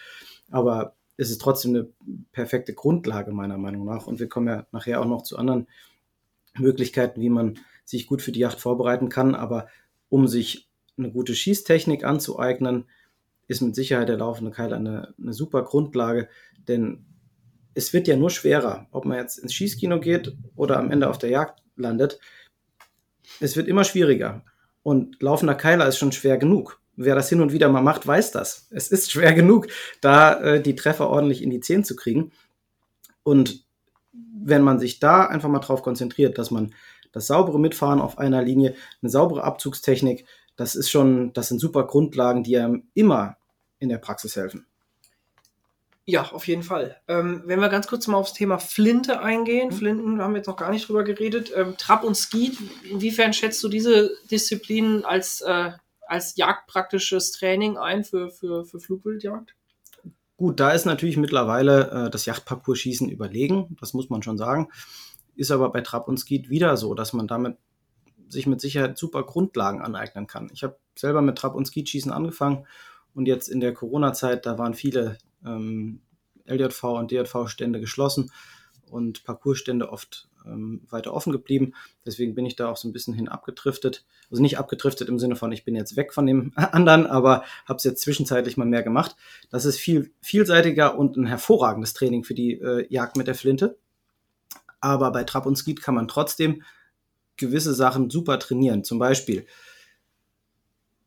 Aber 0.51 0.95
es 1.21 1.31
ist 1.31 1.43
trotzdem 1.43 1.75
eine 1.75 1.89
perfekte 2.33 2.73
Grundlage 2.73 3.31
meiner 3.31 3.59
Meinung 3.59 3.85
nach. 3.85 4.07
Und 4.07 4.21
wir 4.21 4.29
kommen 4.31 4.49
ja 4.49 4.67
nachher 4.73 5.03
auch 5.03 5.07
noch 5.07 5.23
zu 5.23 5.37
anderen 5.37 5.67
Möglichkeiten, 6.57 7.21
wie 7.21 7.29
man 7.29 7.59
sich 7.85 8.07
gut 8.07 8.23
für 8.23 8.33
die 8.33 8.41
Yacht 8.41 8.59
vorbereiten 8.59 9.11
kann. 9.11 9.35
Aber 9.35 9.69
um 10.09 10.27
sich 10.27 10.71
eine 10.97 11.13
gute 11.13 11.35
Schießtechnik 11.35 12.05
anzueignen, 12.05 12.87
ist 13.49 13.61
mit 13.61 13.75
Sicherheit 13.75 14.09
der 14.09 14.17
laufende 14.17 14.51
Keiler 14.51 14.77
eine, 14.77 15.15
eine 15.21 15.35
super 15.35 15.63
Grundlage. 15.63 16.31
Denn 16.69 17.05
es 17.75 17.93
wird 17.93 18.09
ja 18.09 18.17
nur 18.17 18.31
schwerer, 18.31 18.87
ob 18.91 19.05
man 19.05 19.19
jetzt 19.19 19.37
ins 19.37 19.53
Schießkino 19.53 20.01
geht 20.01 20.35
oder 20.57 20.79
am 20.79 20.91
Ende 20.91 21.11
auf 21.11 21.19
der 21.19 21.29
Jagd 21.29 21.63
landet. 21.77 22.19
Es 23.41 23.59
wird 23.59 23.69
immer 23.69 23.85
schwieriger. 23.85 24.43
Und 24.83 25.21
laufender 25.21 25.55
Keiler 25.55 25.87
ist 25.87 25.99
schon 25.99 26.13
schwer 26.13 26.39
genug. 26.39 26.80
Wer 27.03 27.15
das 27.15 27.31
hin 27.31 27.41
und 27.41 27.51
wieder 27.51 27.71
mal 27.71 27.81
macht, 27.81 28.07
weiß 28.07 28.31
das. 28.31 28.67
Es 28.69 28.89
ist 28.89 29.11
schwer 29.11 29.33
genug, 29.33 29.69
da 30.03 30.39
äh, 30.39 30.63
die 30.63 30.75
Treffer 30.75 31.09
ordentlich 31.09 31.43
in 31.43 31.49
die 31.49 31.61
Zehen 31.61 31.83
zu 31.83 31.97
kriegen. 31.97 32.31
Und 33.23 33.65
wenn 34.13 34.61
man 34.61 34.79
sich 34.79 35.01
da 35.01 35.25
einfach 35.25 35.49
mal 35.49 35.61
drauf 35.61 35.83
konzentriert, 35.83 36.37
dass 36.37 36.51
man 36.51 36.75
das 37.13 37.27
saubere 37.27 37.59
Mitfahren 37.59 38.03
auf 38.03 38.19
einer 38.19 38.43
Linie, 38.43 38.75
eine 39.01 39.11
saubere 39.11 39.45
Abzugstechnik, 39.45 40.27
das 40.57 40.75
ist 40.75 40.91
schon, 40.91 41.33
das 41.33 41.49
sind 41.49 41.59
super 41.59 41.87
Grundlagen, 41.87 42.43
die 42.43 42.59
einem 42.59 42.83
immer 42.93 43.39
in 43.79 43.89
der 43.89 43.97
Praxis 43.97 44.37
helfen. 44.37 44.67
Ja, 46.05 46.31
auf 46.33 46.47
jeden 46.49 46.63
Fall. 46.63 47.01
Ähm, 47.09 47.45
wenn 47.47 47.61
wir 47.61 47.71
ganz 47.71 47.87
kurz 47.87 48.09
mal 48.09 48.19
aufs 48.19 48.35
Thema 48.35 48.59
Flinte 48.59 49.23
eingehen, 49.23 49.73
Flinten 49.73 50.21
haben 50.21 50.35
wir 50.35 50.39
jetzt 50.39 50.49
noch 50.49 50.57
gar 50.57 50.71
nicht 50.71 50.87
drüber 50.87 51.05
geredet. 51.05 51.51
Ähm, 51.57 51.77
Trap 51.79 52.05
und 52.05 52.15
Skeet, 52.15 52.59
inwiefern 52.91 53.33
schätzt 53.33 53.65
du 53.65 53.69
diese 53.71 54.11
Disziplinen 54.31 55.07
als, 55.07 55.41
äh, 55.41 55.71
als 56.11 56.37
jagdpraktisches 56.37 57.33
Training 57.33 57.79
ein 57.79 58.05
für, 58.05 58.31
für, 58.31 58.65
für 58.65 58.81
Flugwildjagd? 58.81 59.55
Gut, 60.37 60.59
da 60.59 60.73
ist 60.73 60.87
natürlich 60.87 61.17
mittlerweile 61.17 61.91
äh, 61.91 62.11
das 62.11 62.27
Yachtparcours-Schießen 62.27 63.09
überlegen, 63.09 63.77
das 63.81 63.95
muss 63.95 64.11
man 64.11 64.23
schon 64.23 64.39
sagen. 64.39 64.69
Ist 65.37 65.51
aber 65.51 65.71
bei 65.71 65.83
Trap 65.83 66.09
und 66.09 66.19
Skeet 66.19 66.49
wieder 66.49 66.77
so, 66.77 66.95
dass 66.95 67.13
man 67.13 67.29
damit 67.29 67.59
sich 68.29 68.47
mit 68.47 68.61
Sicherheit 68.61 68.97
super 68.99 69.23
Grundlagen 69.23 69.83
aneignen 69.83 70.27
kann. 70.27 70.51
Ich 70.53 70.63
habe 70.65 70.79
selber 70.97 71.21
mit 71.21 71.37
Trap 71.37 71.55
und 71.55 71.67
Skeet-Schießen 71.67 72.11
angefangen 72.11 72.67
und 73.15 73.27
jetzt 73.27 73.49
in 73.49 73.61
der 73.61 73.75
Corona-Zeit, 73.75 74.47
da 74.47 74.59
waren 74.59 74.75
viele 74.75 75.19
ähm, 75.45 76.01
LJV 76.47 76.85
und 76.85 77.11
DJV-Stände 77.11 77.81
geschlossen 77.81 78.33
und 78.91 79.25
Parcoursstände 79.25 79.91
oft 79.91 80.30
ähm, 80.47 80.83
weiter 80.91 81.13
offen 81.13 81.33
geblieben. 81.33 81.75
Deswegen 82.05 82.35
bin 82.35 82.47
ich 82.47 82.57
da 82.57 82.69
auch 82.69 82.77
so 82.77 82.89
ein 82.89 82.93
bisschen 82.93 83.15
hin 83.15 83.29
abgedriftet. 83.29 84.05
Also 84.31 84.43
nicht 84.43 84.59
abgedriftet 84.59 85.09
im 85.09 85.19
Sinne 85.19 85.37
von, 85.37 85.53
ich 85.53 85.65
bin 85.65 85.75
jetzt 85.75 85.97
weg 85.97 86.13
von 86.13 86.27
dem 86.27 86.53
anderen, 86.57 87.07
aber 87.07 87.45
habe 87.67 87.79
es 87.79 87.85
jetzt 87.85 88.03
zwischenzeitlich 88.03 88.57
mal 88.57 88.67
mehr 88.67 88.83
gemacht. 88.83 89.17
Das 89.51 89.65
ist 89.65 89.79
viel 89.79 90.13
vielseitiger 90.21 90.99
und 90.99 91.17
ein 91.17 91.27
hervorragendes 91.27 91.95
Training 91.95 92.25
für 92.25 92.35
die 92.35 92.53
äh, 92.53 92.87
Jagd 92.89 93.17
mit 93.17 93.27
der 93.27 93.35
Flinte. 93.35 93.79
Aber 94.81 95.11
bei 95.13 95.25
Trap 95.25 95.47
und 95.47 95.57
Skeet 95.57 95.83
kann 95.83 95.95
man 95.95 96.09
trotzdem 96.09 96.63
gewisse 97.37 97.75
Sachen 97.75 98.11
super 98.11 98.39
trainieren. 98.39 98.85
Zum 98.85 98.99
Beispiel 98.99 99.47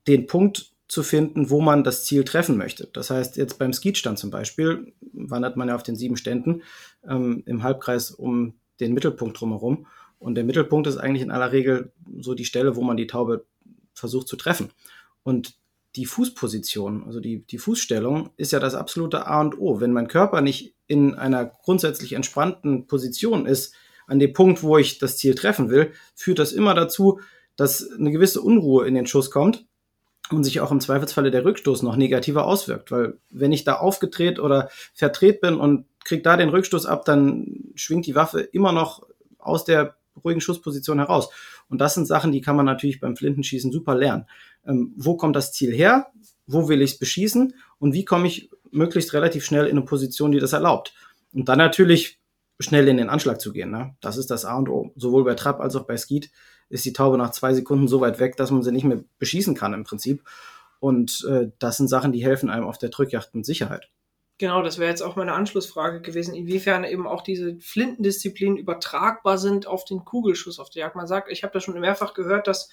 den 0.07 0.27
Punkt 0.27 0.73
zu 0.87 1.01
finden, 1.01 1.49
wo 1.49 1.61
man 1.61 1.83
das 1.83 2.05
Ziel 2.05 2.23
treffen 2.23 2.57
möchte. 2.57 2.87
Das 2.93 3.09
heißt, 3.09 3.37
jetzt 3.37 3.57
beim 3.57 3.73
Skeetstand 3.73 4.19
zum 4.19 4.29
Beispiel 4.29 4.93
wandert 5.13 5.57
man 5.57 5.69
ja 5.69 5.75
auf 5.75 5.83
den 5.83 5.95
sieben 5.95 6.17
Ständen 6.17 6.61
ähm, 7.07 7.41
im 7.45 7.63
Halbkreis 7.63 8.11
um 8.11 8.53
den 8.79 8.93
Mittelpunkt 8.93 9.39
drumherum. 9.39 9.87
Und 10.19 10.35
der 10.35 10.43
Mittelpunkt 10.43 10.87
ist 10.87 10.97
eigentlich 10.97 11.23
in 11.23 11.31
aller 11.31 11.51
Regel 11.51 11.91
so 12.19 12.33
die 12.33 12.45
Stelle, 12.45 12.75
wo 12.75 12.81
man 12.81 12.97
die 12.97 13.07
Taube 13.07 13.45
versucht 13.93 14.27
zu 14.27 14.35
treffen. 14.35 14.71
Und 15.23 15.55
die 15.95 16.05
Fußposition, 16.05 17.03
also 17.05 17.19
die, 17.19 17.45
die 17.45 17.57
Fußstellung, 17.57 18.31
ist 18.37 18.51
ja 18.51 18.59
das 18.59 18.73
absolute 18.73 19.27
A 19.27 19.41
und 19.41 19.59
O. 19.59 19.79
Wenn 19.79 19.93
mein 19.93 20.07
Körper 20.07 20.41
nicht 20.41 20.75
in 20.87 21.13
einer 21.13 21.45
grundsätzlich 21.45 22.13
entspannten 22.13 22.87
Position 22.87 23.45
ist, 23.45 23.75
an 24.07 24.19
dem 24.19 24.33
Punkt, 24.33 24.63
wo 24.63 24.77
ich 24.77 24.97
das 24.97 25.17
Ziel 25.17 25.35
treffen 25.35 25.69
will, 25.69 25.91
führt 26.15 26.39
das 26.39 26.51
immer 26.51 26.73
dazu, 26.73 27.19
dass 27.55 27.89
eine 27.91 28.11
gewisse 28.11 28.41
Unruhe 28.41 28.87
in 28.87 28.95
den 28.95 29.07
Schuss 29.07 29.29
kommt 29.29 29.65
und 30.31 30.43
sich 30.43 30.61
auch 30.61 30.71
im 30.71 30.79
Zweifelsfalle 30.79 31.31
der 31.31 31.45
Rückstoß 31.45 31.83
noch 31.83 31.95
negativer 31.95 32.45
auswirkt. 32.45 32.91
Weil 32.91 33.19
wenn 33.29 33.51
ich 33.51 33.63
da 33.63 33.75
aufgedreht 33.75 34.39
oder 34.39 34.69
verdreht 34.93 35.41
bin 35.41 35.55
und 35.55 35.85
krieg 36.03 36.23
da 36.23 36.37
den 36.37 36.49
Rückstoß 36.49 36.85
ab, 36.85 37.05
dann 37.05 37.71
schwingt 37.75 38.05
die 38.05 38.15
Waffe 38.15 38.41
immer 38.41 38.71
noch 38.71 39.07
aus 39.39 39.65
der 39.65 39.95
ruhigen 40.23 40.41
Schussposition 40.41 40.99
heraus. 40.99 41.29
Und 41.69 41.79
das 41.79 41.95
sind 41.95 42.05
Sachen, 42.05 42.31
die 42.31 42.41
kann 42.41 42.55
man 42.55 42.65
natürlich 42.65 42.99
beim 42.99 43.15
Flintenschießen 43.15 43.71
super 43.71 43.95
lernen. 43.95 44.25
Ähm, 44.65 44.93
wo 44.95 45.15
kommt 45.17 45.35
das 45.35 45.53
Ziel 45.53 45.73
her? 45.73 46.07
Wo 46.45 46.69
will 46.69 46.81
ich 46.81 46.91
es 46.91 46.99
beschießen? 46.99 47.53
Und 47.79 47.93
wie 47.93 48.05
komme 48.05 48.27
ich 48.27 48.49
möglichst 48.71 49.13
relativ 49.13 49.45
schnell 49.45 49.65
in 49.65 49.77
eine 49.77 49.85
Position, 49.85 50.31
die 50.31 50.39
das 50.39 50.53
erlaubt? 50.53 50.93
Und 51.33 51.49
dann 51.49 51.57
natürlich 51.57 52.19
schnell 52.59 52.87
in 52.87 52.97
den 52.97 53.09
Anschlag 53.09 53.41
zu 53.41 53.51
gehen. 53.51 53.71
Ne? 53.71 53.95
Das 54.01 54.17
ist 54.17 54.29
das 54.29 54.45
A 54.45 54.55
und 54.57 54.69
O. 54.69 54.91
Sowohl 54.95 55.23
bei 55.23 55.33
Trap 55.33 55.59
als 55.59 55.75
auch 55.75 55.85
bei 55.85 55.97
Skeet 55.97 56.31
ist 56.69 56.85
die 56.85 56.93
Taube 56.93 57.17
nach 57.17 57.31
zwei 57.31 57.53
Sekunden 57.53 57.87
so 57.87 58.01
weit 58.01 58.19
weg, 58.19 58.37
dass 58.37 58.51
man 58.51 58.63
sie 58.63 58.71
nicht 58.71 58.85
mehr 58.85 59.03
beschießen 59.19 59.55
kann 59.55 59.73
im 59.73 59.83
Prinzip. 59.83 60.23
Und 60.79 61.25
äh, 61.29 61.49
das 61.59 61.77
sind 61.77 61.87
Sachen, 61.87 62.11
die 62.11 62.23
helfen 62.23 62.49
einem 62.49 62.65
auf 62.65 62.77
der 62.77 62.89
Drückjacht 62.89 63.33
mit 63.35 63.45
Sicherheit. 63.45 63.89
Genau, 64.43 64.61
das 64.61 64.77
wäre 64.77 64.89
jetzt 64.89 65.01
auch 65.01 65.15
meine 65.15 65.31
Anschlussfrage 65.31 66.01
gewesen, 66.01 66.33
inwiefern 66.35 66.83
eben 66.83 67.07
auch 67.07 67.21
diese 67.21 67.55
Flintendisziplinen 67.61 68.57
übertragbar 68.57 69.37
sind 69.37 69.67
auf 69.67 69.85
den 69.85 70.03
Kugelschuss 70.03 70.59
auf 70.59 70.69
der 70.69 70.81
Jagd. 70.81 70.97
Man 70.97 71.07
sagt, 71.07 71.31
ich 71.31 71.43
habe 71.43 71.53
das 71.53 71.63
schon 71.63 71.79
mehrfach 71.79 72.13
gehört, 72.13 72.47
dass, 72.47 72.67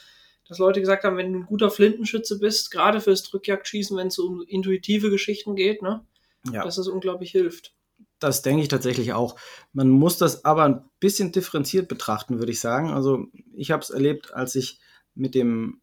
dass 0.49 0.59
Leute 0.59 0.81
gesagt 0.81 1.05
haben, 1.05 1.17
wenn 1.17 1.33
du 1.33 1.39
ein 1.39 1.47
guter 1.47 1.71
Flintenschütze 1.71 2.41
bist, 2.41 2.73
gerade 2.73 3.01
fürs 3.01 3.23
Drückjagdschießen, 3.23 3.97
wenn 3.97 4.09
es 4.09 4.19
um 4.19 4.43
intuitive 4.49 5.11
Geschichten 5.11 5.55
geht, 5.55 5.81
ne, 5.81 6.05
Ja. 6.51 6.65
dass 6.65 6.77
es 6.77 6.89
unglaublich 6.89 7.31
hilft. 7.31 7.73
Das 8.19 8.43
denke 8.43 8.63
ich 8.63 8.69
tatsächlich 8.69 9.13
auch. 9.13 9.37
Man 9.73 9.91
muss 9.91 10.19
das 10.19 10.45
aber 10.45 10.65
ein 10.65 10.85
bisschen 10.99 11.31
differenziert 11.31 11.87
betrachten, 11.87 12.41
würde 12.41 12.51
ich 12.51 12.59
sagen. 12.59 12.91
Also 12.91 13.29
ich 13.55 13.71
habe 13.71 13.85
es 13.85 13.91
erlebt, 13.91 14.35
als 14.35 14.57
ich 14.57 14.81
mit 15.15 15.37
dem 15.37 15.79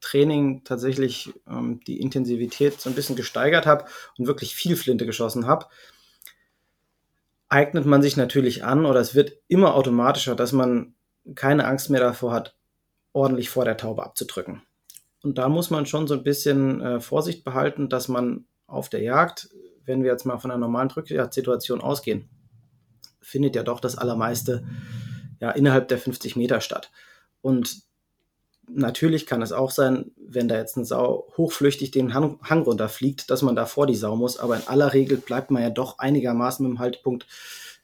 Training 0.00 0.64
tatsächlich 0.64 1.32
ähm, 1.48 1.80
die 1.86 2.00
Intensivität 2.00 2.80
so 2.80 2.88
ein 2.88 2.94
bisschen 2.94 3.16
gesteigert 3.16 3.66
habe 3.66 3.84
und 4.16 4.26
wirklich 4.26 4.54
viel 4.54 4.76
Flinte 4.76 5.06
geschossen 5.06 5.46
habe. 5.46 5.66
Eignet 7.48 7.86
man 7.86 8.02
sich 8.02 8.16
natürlich 8.16 8.64
an 8.64 8.84
oder 8.84 9.00
es 9.00 9.14
wird 9.14 9.32
immer 9.48 9.74
automatischer, 9.74 10.34
dass 10.34 10.52
man 10.52 10.94
keine 11.34 11.66
Angst 11.66 11.90
mehr 11.90 12.00
davor 12.00 12.32
hat, 12.32 12.56
ordentlich 13.12 13.50
vor 13.50 13.64
der 13.64 13.76
Taube 13.76 14.04
abzudrücken. 14.04 14.62
Und 15.22 15.38
da 15.38 15.48
muss 15.48 15.70
man 15.70 15.86
schon 15.86 16.06
so 16.06 16.14
ein 16.14 16.22
bisschen 16.22 16.80
äh, 16.80 17.00
Vorsicht 17.00 17.44
behalten, 17.44 17.88
dass 17.88 18.08
man 18.08 18.46
auf 18.66 18.88
der 18.88 19.02
Jagd 19.02 19.48
wenn 19.88 20.04
wir 20.04 20.12
jetzt 20.12 20.26
mal 20.26 20.38
von 20.38 20.52
einer 20.52 20.60
normalen 20.60 20.90
Drückjagdsituation 20.90 21.80
ausgehen, 21.80 22.28
findet 23.20 23.56
ja 23.56 23.64
doch 23.64 23.80
das 23.80 23.98
Allermeiste 23.98 24.64
ja 25.40 25.50
innerhalb 25.50 25.88
der 25.88 25.98
50 25.98 26.36
Meter 26.36 26.60
statt. 26.60 26.92
Und 27.40 27.87
natürlich 28.70 29.26
kann 29.26 29.42
es 29.42 29.52
auch 29.52 29.70
sein, 29.70 30.12
wenn 30.16 30.48
da 30.48 30.56
jetzt 30.56 30.76
eine 30.76 30.86
Sau 30.86 31.26
hochflüchtig 31.36 31.90
den 31.90 32.14
Hang, 32.14 32.38
Hang 32.42 32.62
runterfliegt, 32.62 33.30
dass 33.30 33.42
man 33.42 33.56
da 33.56 33.66
vor 33.66 33.86
die 33.86 33.94
Sau 33.94 34.16
muss. 34.16 34.38
Aber 34.38 34.56
in 34.56 34.66
aller 34.66 34.92
Regel 34.92 35.18
bleibt 35.18 35.50
man 35.50 35.62
ja 35.62 35.70
doch 35.70 35.98
einigermaßen 35.98 36.66
mit 36.66 36.76
dem 36.76 36.78
Haltepunkt 36.78 37.26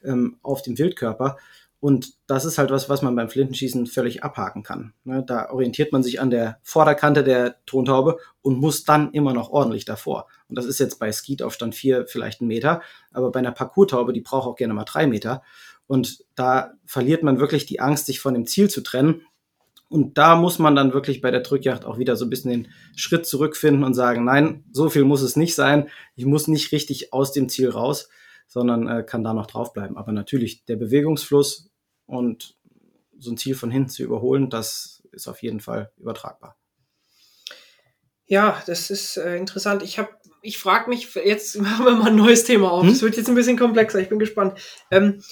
ähm, 0.05 0.39
auf 0.43 0.63
dem 0.63 0.79
Wildkörper. 0.79 1.37
Und 1.85 2.15
das 2.27 2.47
ist 2.47 2.57
halt 2.57 2.71
was, 2.71 2.89
was 2.89 3.03
man 3.03 3.15
beim 3.15 3.29
Flintenschießen 3.29 3.87
völlig 3.87 4.25
abhaken 4.25 4.63
kann. 4.63 4.95
Ne, 5.05 5.23
da 5.27 5.51
orientiert 5.51 5.93
man 5.93 6.03
sich 6.03 6.19
an 6.19 6.31
der 6.31 6.59
Vorderkante 6.63 7.23
der 7.23 7.63
Tontaube 7.67 8.17
und 8.41 8.59
muss 8.59 8.85
dann 8.85 9.13
immer 9.13 9.35
noch 9.35 9.51
ordentlich 9.51 9.85
davor. 9.85 10.29
Und 10.49 10.57
das 10.57 10.65
ist 10.65 10.81
jetzt 10.81 10.99
bei 10.99 11.13
Skeet 11.13 11.43
auf 11.43 11.53
Stand 11.53 11.75
4 11.75 12.07
vielleicht 12.07 12.41
ein 12.41 12.47
Meter, 12.47 12.81
aber 13.13 13.31
bei 13.31 13.41
einer 13.41 13.53
Parcours-Taube, 13.53 14.15
die 14.15 14.23
braucht 14.23 14.47
auch 14.49 14.57
gerne 14.57 14.73
mal 14.73 14.85
drei 14.85 15.07
Meter. 15.07 15.43
Und 15.87 16.25
da 16.35 16.73
verliert 16.87 17.23
man 17.23 17.39
wirklich 17.39 17.67
die 17.67 17.81
Angst, 17.81 18.07
sich 18.07 18.19
von 18.19 18.33
dem 18.33 18.47
Ziel 18.47 18.71
zu 18.71 18.81
trennen. 18.81 19.27
Und 19.95 20.19
da 20.19 20.35
muss 20.35 20.59
man 20.59 20.75
dann 20.75 20.93
wirklich 20.93 21.21
bei 21.21 21.31
der 21.31 21.43
Drückjagd 21.43 21.85
auch 21.85 21.99
wieder 21.99 22.17
so 22.17 22.27
ein 22.27 22.29
bisschen 22.29 22.51
den 22.51 22.69
Schritt 22.97 23.27
zurückfinden 23.27 23.85
und 23.85 23.95
sagen, 23.95 24.25
nein, 24.25 24.65
so 24.73 24.91
viel 24.91 25.05
muss 25.05 25.23
es 25.23 25.37
nicht 25.37 25.55
sein. 25.55 25.89
Ich 26.17 26.27
muss 26.27 26.49
nicht 26.49 26.73
richtig 26.73 27.13
aus 27.13 27.31
dem 27.31 27.49
Ziel 27.49 27.71
raus, 27.71 28.09
sondern 28.49 28.89
äh, 28.89 29.05
kann 29.05 29.23
da 29.23 29.33
noch 29.33 29.47
draufbleiben. 29.47 29.97
Aber 29.97 30.11
natürlich 30.11 30.65
der 30.65 30.75
Bewegungsfluss 30.75 31.71
und 32.07 32.57
so 33.21 33.31
ein 33.31 33.37
Ziel 33.37 33.55
von 33.55 33.71
hinten 33.71 33.89
zu 33.89 34.03
überholen, 34.03 34.51
das 34.51 35.01
ist 35.13 35.29
auf 35.29 35.45
jeden 35.45 35.61
Fall 35.61 35.93
übertragbar. 35.97 36.57
Ja, 38.27 38.61
das 38.67 38.91
ist 38.91 39.17
äh, 39.17 39.37
interessant. 39.37 39.85
Ich 39.85 40.01
habe, 40.01 40.09
ich 40.43 40.59
frage 40.59 40.91
mich, 40.91 41.15
jetzt 41.15 41.57
machen 41.61 41.87
wir 41.87 41.93
mal 41.95 42.11
ein 42.11 42.17
neues 42.17 42.43
Thema 42.43 42.73
auf. 42.73 42.85
Es 42.85 42.95
hm? 42.95 43.03
wird 43.03 43.17
jetzt 43.17 43.29
ein 43.29 43.37
bisschen 43.37 43.57
komplexer, 43.57 44.01
ich 44.01 44.09
bin 44.09 44.19
gespannt. 44.19 44.59
Ähm, 44.91 45.23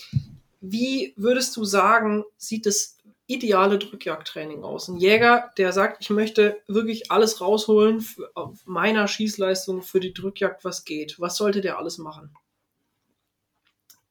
wie 0.60 1.14
würdest 1.16 1.56
du 1.56 1.64
sagen, 1.64 2.22
sieht 2.36 2.66
das 2.66 2.96
ideale 3.32 3.78
Drückjagdtraining 3.78 4.62
aus? 4.64 4.88
Ein 4.88 4.96
Jäger, 4.96 5.50
der 5.58 5.72
sagt, 5.72 5.98
ich 6.00 6.10
möchte 6.10 6.60
wirklich 6.66 7.10
alles 7.10 7.40
rausholen 7.40 8.04
auf 8.34 8.66
meiner 8.66 9.08
Schießleistung 9.08 9.82
für 9.82 10.00
die 10.00 10.12
Drückjagd, 10.12 10.64
was 10.64 10.84
geht. 10.84 11.20
Was 11.20 11.36
sollte 11.36 11.60
der 11.60 11.78
alles 11.78 11.98
machen? 11.98 12.34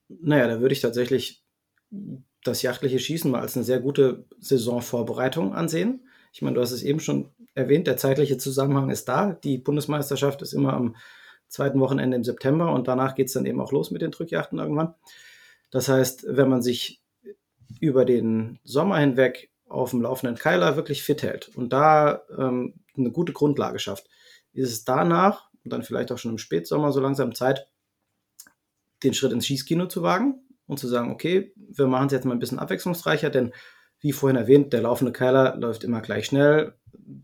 Naja, 0.07 0.47
da 0.47 0.61
würde 0.61 0.73
ich 0.73 0.81
tatsächlich 0.81 1.43
das 2.43 2.61
jachtliche 2.61 2.99
Schießen 2.99 3.29
mal 3.29 3.41
als 3.41 3.55
eine 3.55 3.65
sehr 3.65 3.79
gute 3.79 4.25
Saisonvorbereitung 4.39 5.53
ansehen. 5.53 6.07
Ich 6.33 6.41
meine, 6.41 6.55
du 6.55 6.61
hast 6.61 6.71
es 6.71 6.83
eben 6.83 6.99
schon 6.99 7.29
erwähnt, 7.53 7.87
der 7.87 7.97
zeitliche 7.97 8.37
Zusammenhang 8.37 8.89
ist 8.89 9.07
da. 9.07 9.33
Die 9.33 9.57
Bundesmeisterschaft 9.57 10.41
ist 10.41 10.53
immer 10.53 10.73
am 10.73 10.95
zweiten 11.47 11.79
Wochenende 11.79 12.15
im 12.15 12.23
September 12.23 12.71
und 12.71 12.87
danach 12.87 13.15
geht 13.15 13.27
es 13.27 13.33
dann 13.33 13.45
eben 13.45 13.59
auch 13.59 13.71
los 13.71 13.91
mit 13.91 14.01
den 14.01 14.11
Drückjachten 14.11 14.57
irgendwann. 14.57 14.95
Das 15.69 15.89
heißt, 15.89 16.25
wenn 16.27 16.49
man 16.49 16.61
sich 16.61 17.00
über 17.79 18.05
den 18.05 18.59
Sommer 18.63 18.97
hinweg 18.97 19.51
auf 19.67 19.91
dem 19.91 20.01
laufenden 20.01 20.37
Keiler 20.37 20.75
wirklich 20.75 21.03
fit 21.03 21.23
hält 21.23 21.49
und 21.55 21.71
da 21.71 22.23
ähm, 22.37 22.73
eine 22.97 23.11
gute 23.11 23.33
Grundlage 23.33 23.79
schafft, 23.79 24.07
ist 24.53 24.71
es 24.71 24.83
danach 24.83 25.49
und 25.63 25.71
dann 25.71 25.83
vielleicht 25.83 26.11
auch 26.11 26.17
schon 26.17 26.31
im 26.31 26.37
Spätsommer 26.37 26.91
so 26.91 26.99
langsam 26.99 27.33
Zeit, 27.33 27.67
den 29.03 29.13
Schritt 29.13 29.31
ins 29.31 29.47
Schießkino 29.47 29.87
zu 29.87 30.03
wagen 30.03 30.41
und 30.67 30.77
zu 30.77 30.87
sagen, 30.87 31.11
okay, 31.11 31.53
wir 31.55 31.87
machen 31.87 32.07
es 32.07 32.13
jetzt 32.13 32.25
mal 32.25 32.33
ein 32.33 32.39
bisschen 32.39 32.59
abwechslungsreicher, 32.59 33.29
denn 33.29 33.53
wie 33.99 34.11
vorhin 34.11 34.37
erwähnt, 34.37 34.73
der 34.73 34.81
laufende 34.81 35.11
Keiler 35.11 35.55
läuft 35.57 35.83
immer 35.83 36.01
gleich 36.01 36.25
schnell, 36.25 36.73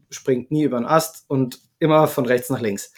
springt 0.10 0.52
nie 0.52 0.64
über 0.64 0.80
den 0.80 0.86
Ast 0.86 1.26
und 1.28 1.60
immer 1.80 2.08
von 2.08 2.26
rechts 2.26 2.50
nach 2.50 2.62
links. 2.62 2.94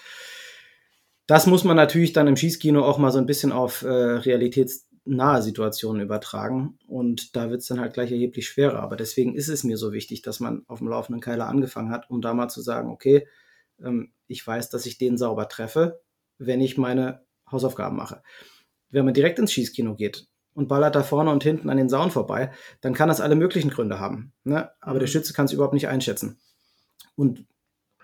Das 1.28 1.46
muss 1.46 1.64
man 1.64 1.78
natürlich 1.78 2.14
dann 2.14 2.28
im 2.28 2.36
Schießkino 2.36 2.84
auch 2.84 2.98
mal 2.98 3.12
so 3.12 3.20
ein 3.20 3.26
bisschen 3.26 3.52
auf 3.52 3.84
äh, 3.84 4.18
realitätsnahe 5.10 5.42
Situationen 5.42 6.02
übertragen 6.02 6.78
und 6.88 7.36
da 7.36 7.50
wird 7.50 7.62
es 7.62 7.68
dann 7.68 7.80
halt 7.80 7.94
gleich 7.94 8.12
erheblich 8.12 8.48
schwerer. 8.48 8.80
Aber 8.80 8.96
deswegen 8.96 9.36
ist 9.36 9.50
es 9.50 9.64
mir 9.64 9.78
so 9.78 9.92
wichtig, 9.92 10.22
dass 10.22 10.40
man 10.40 10.64
auf 10.68 10.80
dem 10.80 10.88
laufenden 10.88 11.22
Keiler 11.22 11.48
angefangen 11.48 11.92
hat, 11.92 12.10
um 12.10 12.22
da 12.22 12.34
mal 12.34 12.50
zu 12.50 12.62
sagen, 12.62 12.90
okay, 12.90 13.28
ähm, 13.84 14.12
ich 14.28 14.46
weiß, 14.46 14.70
dass 14.70 14.86
ich 14.86 14.98
den 14.98 15.18
sauber 15.18 15.48
treffe, 15.48 16.02
wenn 16.38 16.62
ich 16.62 16.78
meine 16.78 17.24
Hausaufgaben 17.52 17.96
mache. 17.98 18.22
Wenn 18.90 19.06
man 19.06 19.14
direkt 19.14 19.40
ins 19.40 19.52
Schießkino 19.52 19.96
geht 19.96 20.28
und 20.54 20.68
ballert 20.68 20.96
da 20.96 21.04
vorne 21.04 21.32
und 21.32 21.44
hinten 21.44 21.70
an 21.70 21.78
den 21.78 21.90
Sauen 21.90 22.12
vorbei, 22.12 22.52
dann 22.82 22.94
kann 22.94 23.10
das 23.10 23.22
alle 23.22 23.36
möglichen 23.36 23.70
Gründe 23.70 24.00
haben. 24.00 24.34
Ne? 24.44 24.70
Aber 24.82 24.96
mhm. 24.96 25.00
der 25.00 25.08
Schütze 25.08 25.34
kann 25.34 25.46
es 25.46 25.54
überhaupt 25.54 25.74
nicht 25.74 25.88
einschätzen. 25.88 26.40
Und 27.16 27.46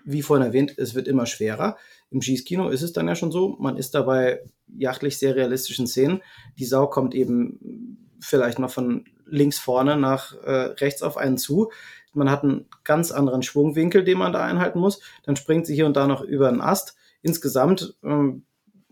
wie 0.03 0.21
vorhin 0.21 0.45
erwähnt, 0.45 0.77
es 0.77 0.93
wird 0.93 1.07
immer 1.07 1.25
schwerer. 1.25 1.77
Im 2.11 2.21
Schießkino 2.21 2.69
ist 2.69 2.81
es 2.81 2.93
dann 2.93 3.07
ja 3.07 3.15
schon 3.15 3.31
so, 3.31 3.55
man 3.59 3.77
ist 3.77 3.95
dabei 3.95 4.41
jachtlich 4.67 5.17
sehr 5.17 5.35
realistischen 5.35 5.87
Szenen. 5.87 6.21
Die 6.57 6.65
Sau 6.65 6.87
kommt 6.87 7.13
eben 7.13 7.97
vielleicht 8.19 8.59
noch 8.59 8.71
von 8.71 9.05
links 9.25 9.59
vorne 9.59 9.97
nach 9.97 10.33
äh, 10.43 10.73
rechts 10.79 11.01
auf 11.01 11.17
einen 11.17 11.37
zu. 11.37 11.71
Man 12.13 12.29
hat 12.29 12.43
einen 12.43 12.67
ganz 12.83 13.11
anderen 13.11 13.43
Schwungwinkel, 13.43 14.03
den 14.03 14.17
man 14.17 14.33
da 14.33 14.43
einhalten 14.43 14.79
muss. 14.79 15.01
Dann 15.23 15.35
springt 15.35 15.65
sie 15.65 15.75
hier 15.75 15.85
und 15.85 15.97
da 15.97 16.07
noch 16.07 16.21
über 16.21 16.47
einen 16.47 16.61
Ast. 16.61 16.95
Insgesamt, 17.21 17.95
ähm, 18.03 18.45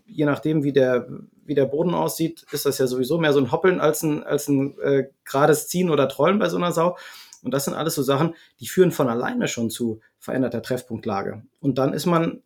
je 0.06 0.26
nachdem, 0.26 0.62
wie 0.62 0.72
der, 0.72 1.08
wie 1.44 1.54
der 1.54 1.64
Boden 1.64 1.94
aussieht, 1.94 2.44
ist 2.52 2.66
das 2.66 2.78
ja 2.78 2.86
sowieso 2.86 3.18
mehr 3.18 3.32
so 3.32 3.40
ein 3.40 3.52
Hoppeln 3.52 3.80
als 3.80 4.02
ein, 4.02 4.22
als 4.22 4.48
ein 4.48 4.78
äh, 4.80 5.08
gerades 5.24 5.68
Ziehen 5.68 5.90
oder 5.90 6.08
Trollen 6.08 6.38
bei 6.38 6.48
so 6.48 6.56
einer 6.56 6.72
Sau. 6.72 6.96
Und 7.42 7.52
das 7.52 7.64
sind 7.64 7.74
alles 7.74 7.94
so 7.94 8.02
Sachen, 8.02 8.34
die 8.60 8.66
führen 8.66 8.90
von 8.90 9.08
alleine 9.08 9.48
schon 9.48 9.70
zu 9.70 10.00
veränderter 10.18 10.62
Treffpunktlage. 10.62 11.42
Und 11.60 11.78
dann 11.78 11.92
ist 11.92 12.06
man 12.06 12.42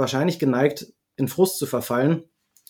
wahrscheinlich 0.00 0.38
geneigt, 0.38 0.92
in 1.16 1.28
Frust 1.28 1.58
zu 1.58 1.66
verfallen, 1.66 2.24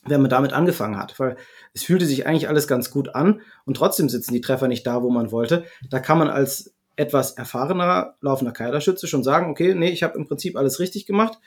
wenn 0.05 0.21
man 0.21 0.31
damit 0.31 0.53
angefangen 0.53 0.99
hat. 0.99 1.19
Weil 1.19 1.37
es 1.73 1.83
fühlte 1.83 2.05
sich 2.05 2.27
eigentlich 2.27 2.49
alles 2.49 2.69
ganz 2.69 2.91
gut 2.91 3.15
an 3.15 3.41
und 3.65 3.77
trotzdem 3.77 4.09
sitzen 4.09 4.35
die 4.35 4.41
Treffer 4.41 4.69
nicht 4.69 4.87
da, 4.87 5.03
wo 5.03 5.11
man 5.11 5.33
wollte. 5.33 5.65
Da 5.89 6.01
kann 6.01 6.19
man 6.19 6.29
als 6.29 6.75
etwas 6.97 7.33
erfahrener 7.33 8.17
laufender 8.21 8.53
Keilerschütze 8.53 9.07
schon 9.07 9.25
sagen, 9.25 9.51
okay, 9.51 9.75
nee, 9.75 9.91
ich 9.91 10.03
habe 10.03 10.19
im 10.19 10.27
Prinzip 10.27 10.57
alles 10.57 10.81
richtig 10.81 11.07
gemacht. 11.07 11.39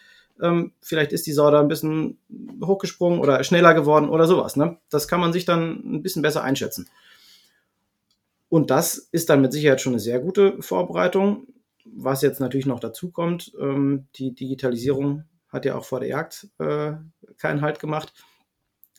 Ähm, 0.42 0.72
vielleicht 0.82 1.14
ist 1.14 1.28
die 1.28 1.32
Sau 1.32 1.52
da 1.52 1.60
ein 1.60 1.68
bisschen 1.68 2.18
hochgesprungen 2.64 3.20
oder 3.20 3.44
schneller 3.44 3.76
geworden 3.76 4.10
oder 4.10 4.26
sowas. 4.26 4.56
Ne? 4.56 4.78
Das 4.90 5.08
kann 5.08 5.20
man 5.20 5.32
sich 5.32 5.46
dann 5.46 5.98
ein 5.98 6.02
bisschen 6.02 6.24
besser 6.24 6.44
einschätzen. 6.44 6.88
Und 8.50 8.72
das 8.72 8.98
ist 9.12 9.30
dann 9.30 9.42
mit 9.42 9.54
Sicherheit 9.54 9.82
schon 9.82 9.94
eine 9.94 10.00
sehr 10.00 10.20
gute 10.20 10.62
Vorbereitung. 10.62 11.48
Was 11.86 12.22
jetzt 12.22 12.40
natürlich 12.40 12.66
noch 12.66 12.80
dazu 12.80 13.12
kommt, 13.12 13.52
ähm, 13.60 14.08
die 14.16 14.34
Digitalisierung 14.34 15.26
hat 15.54 15.66
ja 15.66 15.76
auch 15.76 15.86
vor 15.86 16.00
der 16.00 16.10
Jagd 16.10 16.50
äh, 16.60 16.94
keinen 17.38 17.62
Halt 17.62 17.80
gemacht. 17.80 18.14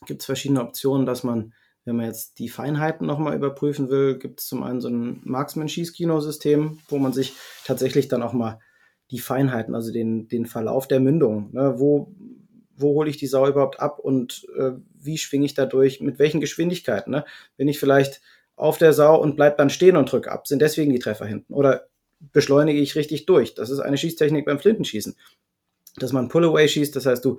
Gibt 0.07 0.23
es 0.23 0.27
verschiedene 0.27 0.63
Optionen, 0.63 1.05
dass 1.05 1.25
man, 1.25 1.53
wenn 1.85 1.97
man 1.97 2.07
jetzt 2.07 2.39
die 2.39 2.49
Feinheiten 2.49 3.07
nochmal 3.07 3.37
überprüfen 3.37 3.91
will, 3.91 4.19
gibt 4.19 4.41
es 4.41 4.47
zum 4.47 4.63
einen 4.63 4.81
so 4.81 4.89
ein 4.89 5.21
Marksman-Schießkino-System, 5.25 6.79
wo 6.89 6.99
man 6.99 7.13
sich 7.13 7.35
tatsächlich 7.65 8.09
dann 8.09 8.23
auch 8.23 8.33
mal 8.33 8.61
die 9.11 9.19
Feinheiten, 9.19 9.75
also 9.75 9.93
den, 9.93 10.29
den 10.29 10.47
Verlauf 10.47 10.89
der 10.89 11.01
Mündung, 11.01 11.53
ne, 11.53 11.75
wo, 11.79 12.15
wo 12.77 12.95
hole 12.95 13.11
ich 13.11 13.17
die 13.17 13.27
Sau 13.27 13.47
überhaupt 13.47 13.81
ab 13.81 13.99
und 13.99 14.47
äh, 14.57 14.73
wie 14.99 15.19
schwinge 15.19 15.45
ich 15.45 15.55
dadurch, 15.55 16.01
mit 16.01 16.19
welchen 16.19 16.41
Geschwindigkeiten. 16.41 17.11
Ne? 17.11 17.25
Wenn 17.57 17.69
ich 17.69 17.79
vielleicht 17.79 18.23
auf 18.57 18.79
der 18.79 18.93
Sau 18.93 19.21
und 19.21 19.37
bleib 19.37 19.57
dann 19.59 19.71
stehen 19.71 19.97
und 19.97 20.11
drück 20.11 20.29
ab. 20.29 20.47
Sind 20.47 20.63
deswegen 20.63 20.93
die 20.93 20.99
Treffer 20.99 21.27
hinten. 21.27 21.53
Oder 21.53 21.89
beschleunige 22.33 22.81
ich 22.81 22.97
richtig 22.97 23.27
durch. 23.27 23.55
Das 23.55 23.71
ist 23.71 23.81
eine 23.81 23.99
Schießtechnik 23.99 24.47
beim 24.47 24.59
Flintenschießen. 24.59 25.17
Dass 25.97 26.13
man 26.13 26.29
Pull-Away 26.29 26.69
schießt, 26.69 26.95
das 26.97 27.07
heißt, 27.07 27.25
du 27.25 27.39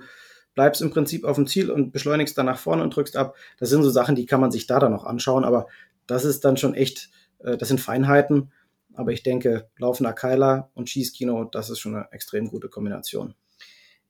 bleibst 0.55 0.81
im 0.81 0.89
Prinzip 0.89 1.25
auf 1.25 1.35
dem 1.35 1.47
Ziel 1.47 1.69
und 1.69 1.91
beschleunigst 1.91 2.37
dann 2.37 2.47
nach 2.47 2.57
vorne 2.57 2.81
und 2.81 2.95
drückst 2.95 3.17
ab. 3.17 3.35
Das 3.59 3.69
sind 3.69 3.83
so 3.83 3.89
Sachen, 3.89 4.15
die 4.15 4.25
kann 4.25 4.41
man 4.41 4.51
sich 4.51 4.65
da 4.65 4.79
dann 4.79 4.93
noch 4.93 5.03
anschauen, 5.03 5.43
aber 5.43 5.67
das 6.07 6.25
ist 6.25 6.45
dann 6.45 6.57
schon 6.57 6.73
echt, 6.73 7.09
äh, 7.39 7.57
das 7.57 7.67
sind 7.67 7.81
Feinheiten. 7.81 8.51
Aber 8.93 9.11
ich 9.11 9.23
denke, 9.23 9.69
laufender 9.77 10.13
Keiler 10.13 10.71
und 10.73 10.89
Schießkino, 10.89 11.43
das 11.45 11.69
ist 11.69 11.79
schon 11.79 11.95
eine 11.95 12.07
extrem 12.11 12.47
gute 12.47 12.69
Kombination. 12.69 13.35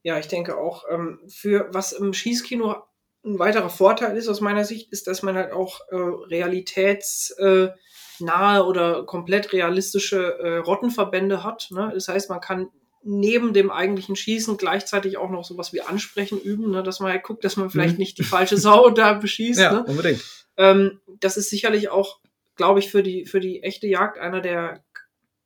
Ja, 0.04 0.18
ich 0.18 0.28
denke 0.28 0.56
auch, 0.56 0.84
ähm, 0.88 1.18
für 1.26 1.68
was 1.72 1.90
im 1.90 2.12
Schießkino 2.12 2.76
ein 3.24 3.40
weiterer 3.40 3.70
Vorteil 3.70 4.16
ist 4.16 4.28
aus 4.28 4.40
meiner 4.40 4.64
Sicht, 4.64 4.92
ist, 4.92 5.08
dass 5.08 5.24
man 5.24 5.34
halt 5.34 5.50
auch 5.50 5.80
äh, 5.90 5.96
realitätsnahe 5.96 7.74
äh, 8.20 8.60
oder 8.60 9.04
komplett 9.04 9.52
realistische 9.52 10.62
Rottenverbände 10.64 11.42
hat. 11.42 11.66
Ne? 11.72 11.90
Das 11.92 12.06
heißt, 12.06 12.30
man 12.30 12.40
kann 12.40 12.68
neben 13.08 13.52
dem 13.52 13.70
eigentlichen 13.70 14.16
Schießen 14.16 14.56
gleichzeitig 14.56 15.16
auch 15.16 15.30
noch 15.30 15.44
sowas 15.44 15.72
wie 15.72 15.80
Ansprechen 15.80 16.40
üben, 16.40 16.72
ne? 16.72 16.82
dass 16.82 16.98
man 16.98 17.12
halt 17.12 17.22
guckt, 17.22 17.44
dass 17.44 17.56
man 17.56 17.70
vielleicht 17.70 17.94
mhm. 17.94 18.00
nicht 18.00 18.18
die 18.18 18.24
falsche 18.24 18.56
Sau 18.56 18.90
da 18.90 19.14
beschießt. 19.14 19.60
Ja, 19.60 19.72
ne? 19.72 19.84
unbedingt. 19.84 20.22
Ähm, 20.56 21.00
das 21.20 21.36
ist 21.36 21.48
sicherlich 21.48 21.88
auch, 21.88 22.18
glaube 22.56 22.80
ich, 22.80 22.90
für 22.90 23.04
die, 23.04 23.24
für 23.24 23.38
die 23.38 23.62
echte 23.62 23.86
Jagd 23.86 24.18
einer 24.18 24.40
der 24.40 24.84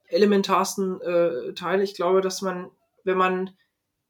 elementarsten 0.06 1.00
äh, 1.02 1.52
Teile. 1.54 1.82
Ich 1.82 1.94
glaube, 1.94 2.22
dass 2.22 2.40
man, 2.40 2.70
wenn 3.04 3.18
man 3.18 3.50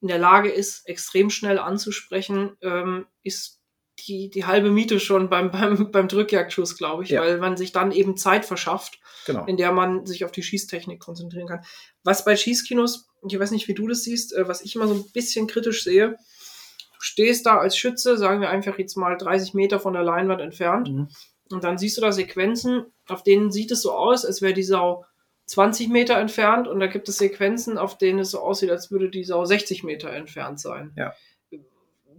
in 0.01 0.09
der 0.09 0.19
Lage 0.19 0.49
ist, 0.49 0.89
extrem 0.89 1.29
schnell 1.29 1.59
anzusprechen, 1.59 2.57
ähm, 2.63 3.07
ist 3.25 3.61
die, 4.07 4.31
die 4.31 4.47
halbe 4.47 4.71
Miete 4.71 5.01
schon 5.01 5.29
beim, 5.29 5.51
beim, 5.51 5.91
beim 5.91 6.07
Drückjagdschuss, 6.07 6.77
glaube 6.77 7.03
ich, 7.03 7.11
ja. 7.11 7.21
weil 7.21 7.39
man 7.39 7.57
sich 7.57 7.73
dann 7.73 7.91
eben 7.91 8.17
Zeit 8.17 8.45
verschafft, 8.45 9.01
genau. 9.27 9.45
in 9.47 9.57
der 9.57 9.73
man 9.73 10.07
sich 10.07 10.25
auf 10.25 10.31
die 10.31 10.45
Schießtechnik 10.45 11.01
konzentrieren 11.01 11.49
kann. 11.49 11.65
Was 12.05 12.25
bei 12.25 12.37
Schießkinos, 12.37 13.10
ich 13.27 13.39
weiß 13.39 13.51
nicht, 13.51 13.69
wie 13.69 13.75
du 13.75 13.87
das 13.89 14.05
siehst, 14.05 14.35
äh, 14.35 14.49
was 14.49 14.63
ich 14.63 14.75
immer 14.75 14.89
so 14.89 14.95
ein 14.95 15.05
bisschen 15.13 15.47
kritisch 15.47 15.85
sehe, 15.85 16.11
du 16.11 17.01
stehst 17.01 17.47
da 17.47 17.59
als 17.59 17.77
Schütze, 17.77 18.17
sagen 18.17 18.41
wir 18.41 18.51
einfach 18.51 18.79
jetzt 18.79 18.97
mal 18.97 19.17
30 19.17 19.55
Meter 19.55 19.81
von 19.81 19.93
der 19.93 20.03
Leinwand 20.03 20.41
entfernt, 20.41 20.91
mhm. 20.91 21.09
und 21.51 21.65
dann 21.65 21.79
siehst 21.79 21.97
du 21.97 22.01
da 22.01 22.13
Sequenzen, 22.13 22.87
auf 23.09 23.23
denen 23.23 23.51
sieht 23.53 23.71
es 23.71 23.83
so 23.83 23.93
aus, 23.93 24.25
als 24.25 24.43
wäre 24.43 24.55
die 24.55 24.63
Sau 24.63 25.05
20 25.47 25.89
Meter 25.89 26.17
entfernt 26.17 26.69
und 26.69 26.79
da 26.79 26.87
gibt 26.87 27.09
es 27.09 27.19
Sequenzen, 27.19 27.77
auf 27.77 27.99
denen 27.99 28.21
es 28.21 28.31
so 28.31 28.39
aussieht, 28.39 28.71
als 28.71 28.91
würde 28.91 29.11
die 29.11 29.25
Sau 29.25 29.45
60 29.45 29.83
Meter 29.83 30.11
entfernt 30.11 30.61
sein. 30.61 30.93
Ja 30.97 31.13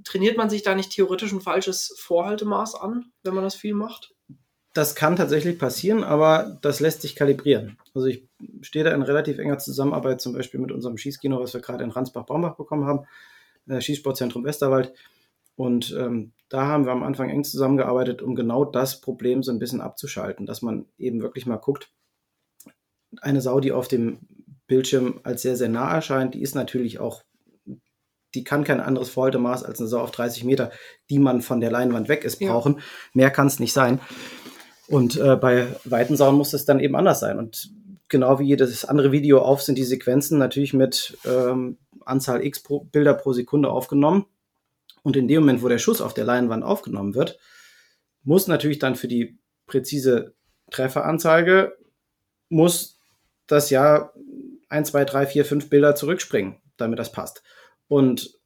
trainiert 0.04 0.38
man 0.38 0.50
sich 0.50 0.64
da 0.64 0.76
nicht 0.76 0.92
theoretisch 0.92 1.32
ein 1.32 1.42
falsches 1.42 1.96
Vorhaltemaß 2.00 2.76
an, 2.76 3.12
wenn 3.24 3.34
man 3.34 3.44
das 3.44 3.56
viel 3.56 3.74
macht? 3.74 4.14
Das 4.74 4.96
kann 4.96 5.18
tatsächlich 5.18 5.60
passieren, 5.60 6.04
aber 6.04 6.58
das 6.62 6.80
lässt 6.80 7.02
sich 7.02 7.16
kalibrieren. 7.16 7.78
Also 7.94 8.08
ich 8.08 8.26
stehe 8.62 8.86
da 8.86 8.92
in 8.92 9.02
relativ 9.02 9.38
enger 9.38 9.58
Zusammenarbeit 9.58 10.22
zum 10.22 10.34
Beispiel 10.34 10.62
mit 10.62 10.72
unserem 10.72 10.98
Schießkino, 10.98 11.42
was 11.42 11.54
wir 11.54 11.60
gerade 11.62 11.84
in 11.84 11.92
Ransbach-Baumbach 11.92 12.56
bekommen 12.56 12.86
haben, 12.86 13.06
äh, 13.68 13.82
Schießsportzentrum 13.82 14.46
Westerwald. 14.46 14.94
Und 15.58 15.94
ähm, 16.00 16.32
da 16.48 16.68
haben 16.68 16.86
wir 16.86 16.94
am 16.94 17.04
Anfang 17.04 17.30
eng 17.30 17.44
zusammengearbeitet, 17.44 18.22
um 18.22 18.36
genau 18.36 18.64
das 18.64 19.02
Problem 19.02 19.44
so 19.44 19.52
ein 19.52 19.60
bisschen 19.60 19.82
abzuschalten, 19.82 20.46
dass 20.46 20.62
man 20.62 20.86
eben 20.98 21.22
wirklich 21.22 21.46
mal 21.46 21.58
guckt, 21.58 21.90
eine 23.22 23.42
Sau, 23.42 23.60
die 23.60 23.74
auf 23.74 23.90
dem 23.90 24.20
Bildschirm 24.68 25.20
als 25.24 25.42
sehr, 25.42 25.58
sehr 25.58 25.68
nah 25.68 25.94
erscheint, 25.94 26.34
die 26.34 26.42
ist 26.42 26.56
natürlich 26.56 27.00
auch, 27.00 27.24
die 28.34 28.46
kann 28.46 28.64
kein 28.64 28.80
anderes 28.80 29.10
Verhaltemaß 29.10 29.64
als 29.64 29.80
eine 29.80 29.90
Sau 29.90 30.00
auf 30.00 30.12
30 30.12 30.46
Meter, 30.46 30.72
die 31.10 31.20
man 31.20 31.42
von 31.42 31.60
der 31.60 31.72
Leinwand 31.72 32.08
weg 32.08 32.24
ist, 32.24 32.40
Ja. 32.40 32.54
brauchen. 32.54 32.80
Mehr 33.14 33.32
kann 33.32 33.48
es 33.48 33.60
nicht 33.60 33.74
sein. 33.74 34.00
Und 34.92 35.18
äh, 35.18 35.38
bei 35.38 35.68
weiten 35.86 36.18
Sauen 36.18 36.36
muss 36.36 36.54
es 36.54 36.66
dann 36.66 36.82
eben 36.82 36.98
anders 36.98 37.22
sein. 37.22 37.40
Und 37.40 37.72
genau 38.10 38.40
wie 38.40 38.48
jedes 38.48 38.84
andere 38.84 39.14
Video 39.14 39.40
auf 39.40 39.62
sind 39.62 39.78
die 39.78 39.86
Sequenzen 39.86 40.38
natürlich 40.38 40.74
mit 40.74 41.18
ähm, 41.26 41.78
Anzahl 42.06 42.46
X 42.46 42.62
pro, 42.62 42.82
Bilder 42.82 43.14
pro 43.14 43.32
Sekunde 43.32 43.70
aufgenommen. 43.70 44.26
Und 45.02 45.16
in 45.16 45.30
dem 45.30 45.44
Moment, 45.44 45.64
wo 45.64 45.70
der 45.70 45.78
Schuss 45.78 46.02
auf 46.02 46.14
der 46.14 46.26
Leinwand 46.26 46.66
aufgenommen 46.66 47.16
wird, 47.16 47.40
muss 48.24 48.48
natürlich 48.48 48.80
dann 48.80 48.96
für 48.96 49.08
die 49.08 49.40
präzise 49.66 50.34
Trefferanzeige, 50.72 51.78
muss 52.50 53.00
das 53.48 53.70
ja 53.70 54.12
1, 54.68 54.90
2, 54.90 55.06
3, 55.06 55.26
4, 55.26 55.46
5 55.46 55.70
Bilder 55.70 55.96
zurückspringen, 55.96 56.58
damit 56.76 57.00
das 57.00 57.14
passt. 57.14 57.44
Und 57.88 58.41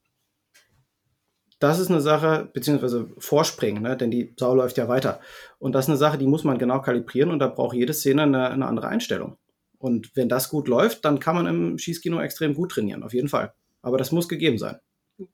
das 1.65 1.79
ist 1.79 1.89
eine 1.89 1.99
Sache, 1.99 2.47
beziehungsweise 2.53 3.09
vorspringen, 3.17 3.81
ne? 3.81 3.97
denn 3.97 4.11
die 4.11 4.35
Sau 4.37 4.53
läuft 4.53 4.77
ja 4.77 4.87
weiter. 4.87 5.19
Und 5.57 5.73
das 5.73 5.85
ist 5.85 5.89
eine 5.89 5.97
Sache, 5.97 6.19
die 6.19 6.27
muss 6.27 6.43
man 6.43 6.59
genau 6.59 6.79
kalibrieren 6.79 7.31
und 7.31 7.39
da 7.39 7.47
braucht 7.47 7.75
jede 7.75 7.91
Szene 7.91 8.21
eine, 8.21 8.51
eine 8.51 8.67
andere 8.67 8.87
Einstellung. 8.87 9.37
Und 9.79 10.15
wenn 10.15 10.29
das 10.29 10.49
gut 10.49 10.67
läuft, 10.67 11.05
dann 11.05 11.19
kann 11.19 11.33
man 11.33 11.47
im 11.47 11.79
Schießkino 11.79 12.21
extrem 12.21 12.53
gut 12.53 12.71
trainieren, 12.71 13.01
auf 13.01 13.15
jeden 13.15 13.29
Fall. 13.29 13.53
Aber 13.81 13.97
das 13.97 14.11
muss 14.11 14.29
gegeben 14.29 14.59
sein. 14.59 14.77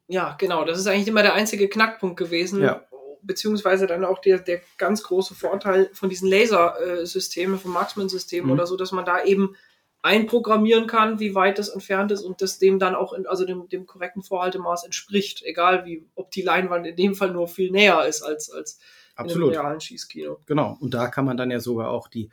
Ja, 0.07 0.37
genau. 0.39 0.63
Das 0.63 0.79
ist 0.79 0.87
eigentlich 0.87 1.09
immer 1.09 1.21
der 1.21 1.33
einzige 1.33 1.67
Knackpunkt 1.67 2.15
gewesen. 2.15 2.61
Ja. 2.61 2.85
Beziehungsweise 3.21 3.85
dann 3.85 4.05
auch 4.05 4.19
der, 4.19 4.39
der 4.39 4.61
ganz 4.77 5.03
große 5.03 5.35
Vorteil 5.35 5.89
von 5.93 6.07
diesen 6.07 6.29
Lasersystemen, 6.29 7.59
vom 7.59 7.73
Marksman-System 7.73 8.45
Mhm. 8.45 8.51
oder 8.51 8.67
so, 8.67 8.77
dass 8.77 8.93
man 8.93 9.03
da 9.03 9.23
eben 9.23 9.55
einprogrammieren 10.03 10.87
kann, 10.87 11.19
wie 11.19 11.35
weit 11.35 11.59
das 11.59 11.69
entfernt 11.69 12.11
ist 12.11 12.21
und 12.21 12.41
das 12.41 12.57
dem 12.57 12.79
dann 12.79 12.95
auch 12.95 13.13
in, 13.13 13.27
also 13.27 13.45
dem, 13.45 13.69
dem 13.69 13.85
korrekten 13.85 14.23
Vorhaltemaß 14.23 14.83
entspricht. 14.83 15.43
Egal 15.43 15.85
wie, 15.85 16.05
ob 16.15 16.31
die 16.31 16.41
Leinwand 16.41 16.87
in 16.87 16.95
dem 16.95 17.15
Fall 17.15 17.31
nur 17.31 17.47
viel 17.47 17.71
näher 17.71 18.05
ist 18.07 18.23
als, 18.23 18.49
als 18.49 18.79
Absolut. 19.15 19.49
in 19.49 19.57
einem 19.57 19.65
realen 19.65 19.81
Schießkino. 19.81 20.39
Genau. 20.45 20.77
Und 20.79 20.93
da 20.93 21.07
kann 21.07 21.25
man 21.25 21.37
dann 21.37 21.51
ja 21.51 21.59
sogar 21.59 21.91
auch 21.91 22.07
die 22.07 22.29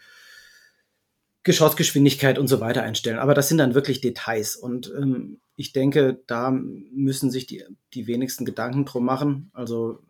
Geschossgeschwindigkeit 1.42 2.38
und 2.38 2.48
so 2.48 2.61
weiter 2.61 2.83
einstellen. 2.83 3.18
Aber 3.18 3.35
das 3.35 3.48
sind 3.48 3.59
dann 3.59 3.74
wirklich 3.74 4.00
Details. 4.00 4.57
Und 4.57 4.92
ähm, 4.96 5.40
ich 5.57 5.72
denke, 5.72 6.22
da 6.26 6.50
müssen 6.50 7.31
sich 7.31 7.46
die, 7.46 7.64
die 7.92 8.07
wenigsten 8.07 8.44
Gedanken 8.44 8.87
drum 8.87 9.04
machen. 9.04 9.50
Also 9.52 10.00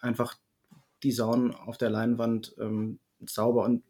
einfach 0.00 0.36
die 1.02 1.12
Sauen 1.12 1.54
auf 1.54 1.78
der 1.78 1.90
Leinwand 1.90 2.54
ähm, 2.60 2.98
sauber 3.24 3.64
und 3.64 3.82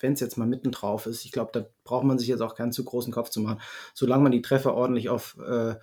wenn 0.00 0.14
es 0.14 0.20
jetzt 0.20 0.36
mal 0.36 0.46
mitten 0.46 0.72
drauf 0.72 1.06
ist, 1.06 1.24
ich 1.24 1.32
glaube, 1.32 1.50
da 1.52 1.66
braucht 1.84 2.04
man 2.04 2.18
sich 2.18 2.28
jetzt 2.28 2.40
auch 2.40 2.54
keinen 2.54 2.72
zu 2.72 2.84
großen 2.84 3.12
Kopf 3.12 3.30
zu 3.30 3.40
machen. 3.40 3.60
Solange 3.94 4.22
man 4.22 4.32
die 4.32 4.42
Treffer 4.42 4.74
ordentlich 4.74 5.08
auf, 5.08 5.36
äh, 5.38 5.74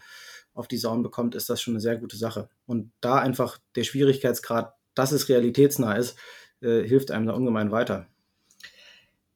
auf 0.54 0.68
die 0.68 0.78
Sauen 0.78 1.04
bekommt, 1.04 1.36
ist 1.36 1.50
das 1.50 1.62
schon 1.62 1.74
eine 1.74 1.82
sehr 1.82 1.98
gute 1.98 2.18
Sache. 2.18 2.50
Und 2.66 2.92
da 3.02 3.20
einfach 3.20 3.60
der 3.76 3.84
Schwierigkeitsgrad, 3.84 4.74
dass 4.96 5.12
es 5.12 5.30
realitätsnah 5.30 5.96
ist, 5.96 6.18
äh, 6.62 6.82
hilft 6.84 7.12
einem 7.12 7.28
da 7.28 7.34
ungemein 7.34 7.72
weiter. 7.72 8.08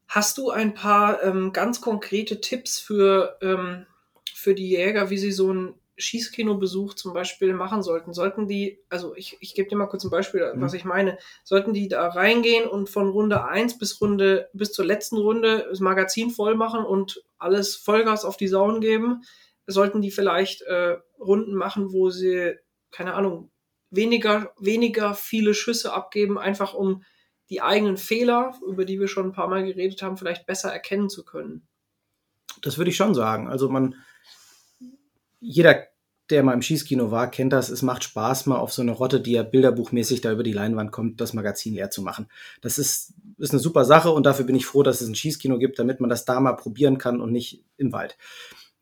Hast 0.08 0.38
du 0.38 0.50
ein 0.50 0.74
paar 0.74 1.24
ähm, 1.24 1.54
ganz 1.54 1.80
konkrete 1.80 2.42
Tipps 2.42 2.80
für, 2.80 3.38
ähm, 3.42 3.86
für 4.34 4.56
die 4.56 4.70
Jäger, 4.70 5.10
wie 5.10 5.18
sie 5.18 5.32
so 5.32 5.52
einen 5.52 5.76
Schießkinobesuch 5.98 6.94
zum 6.94 7.14
Beispiel 7.14 7.54
machen 7.54 7.84
sollten? 7.84 8.14
Sollten 8.14 8.48
die, 8.48 8.80
also 8.90 9.16
ich, 9.16 9.38
ich 9.40 9.54
gebe 9.54 9.70
dir 9.70 9.76
mal 9.76 9.88
kurz 9.88 10.04
ein 10.04 10.10
Beispiel, 10.10 10.54
Mhm. 10.54 10.62
was 10.62 10.74
ich 10.74 10.86
meine. 10.86 11.18
Sollten 11.44 11.74
die 11.74 11.88
da 11.88 12.08
reingehen 12.08 12.68
und 12.68 12.90
von 12.90 13.10
Runde 13.10 13.46
1 13.46 13.78
bis 13.78 14.02
Runde, 14.02 14.50
bis 14.54 14.72
zur 14.72 14.86
letzten 14.86 15.18
Runde 15.18 15.68
das 15.70 15.80
Magazin 15.80 16.30
voll 16.32 16.56
machen 16.56 16.84
und 16.84 17.24
alles 17.38 17.76
Vollgas 17.76 18.26
auf 18.26 18.38
die 18.38 18.48
Sauen 18.48 18.82
geben? 18.82 19.22
Sollten 19.68 20.02
die 20.02 20.12
vielleicht 20.12 20.64
äh, 20.64 20.98
Runden 21.20 21.54
machen, 21.54 21.94
wo 21.94 22.10
sie, 22.10 22.56
keine 22.92 23.14
Ahnung, 23.14 23.52
weniger, 23.90 24.54
weniger 24.60 25.14
viele 25.14 25.54
Schüsse 25.54 25.94
abgeben, 25.94 26.38
einfach 26.40 26.74
um 26.74 27.04
die 27.50 27.62
eigenen 27.62 27.98
Fehler, 27.98 28.56
über 28.66 28.86
die 28.86 29.00
wir 29.00 29.08
schon 29.08 29.28
ein 29.28 29.34
paar 29.34 29.50
Mal 29.50 29.66
geredet 29.66 30.02
haben, 30.02 30.16
vielleicht 30.18 30.46
besser 30.46 30.72
erkennen 30.72 31.10
zu 31.10 31.26
können. 31.26 31.68
Das 32.62 32.78
würde 32.78 32.90
ich 32.90 32.96
schon 32.98 33.14
sagen. 33.14 33.48
Also 33.50 33.70
man, 33.70 33.96
jeder, 35.42 35.88
der 36.30 36.44
mal 36.44 36.54
im 36.54 36.62
Schießkino 36.62 37.12
war, 37.12 37.30
kennt 37.30 37.52
das. 37.52 37.70
Es 37.70 37.82
macht 37.82 38.06
Spaß, 38.06 38.46
mal 38.46 38.58
auf 38.58 38.72
so 38.72 38.82
eine 38.82 38.92
Rotte, 38.92 39.20
die 39.20 39.34
ja 39.34 39.44
bilderbuchmäßig 39.44 40.22
da 40.22 40.32
über 40.32 40.44
die 40.44 40.54
Leinwand 40.54 40.92
kommt, 40.92 41.20
das 41.20 41.34
Magazin 41.34 41.74
leer 41.74 41.90
zu 41.92 42.02
machen. 42.02 42.28
Das 42.62 42.78
ist, 42.78 43.14
ist 43.38 43.52
eine 43.52 43.60
super 43.60 43.84
Sache 43.84 44.12
und 44.12 44.26
dafür 44.26 44.46
bin 44.46 44.56
ich 44.56 44.66
froh, 44.66 44.84
dass 44.84 45.02
es 45.02 45.10
ein 45.10 45.16
Schießkino 45.16 45.58
gibt, 45.58 45.78
damit 45.78 46.00
man 46.00 46.10
das 46.10 46.24
da 46.24 46.40
mal 46.40 46.54
probieren 46.54 46.98
kann 46.98 47.20
und 47.20 47.34
nicht 47.34 47.66
im 47.76 47.92
Wald. 47.92 48.18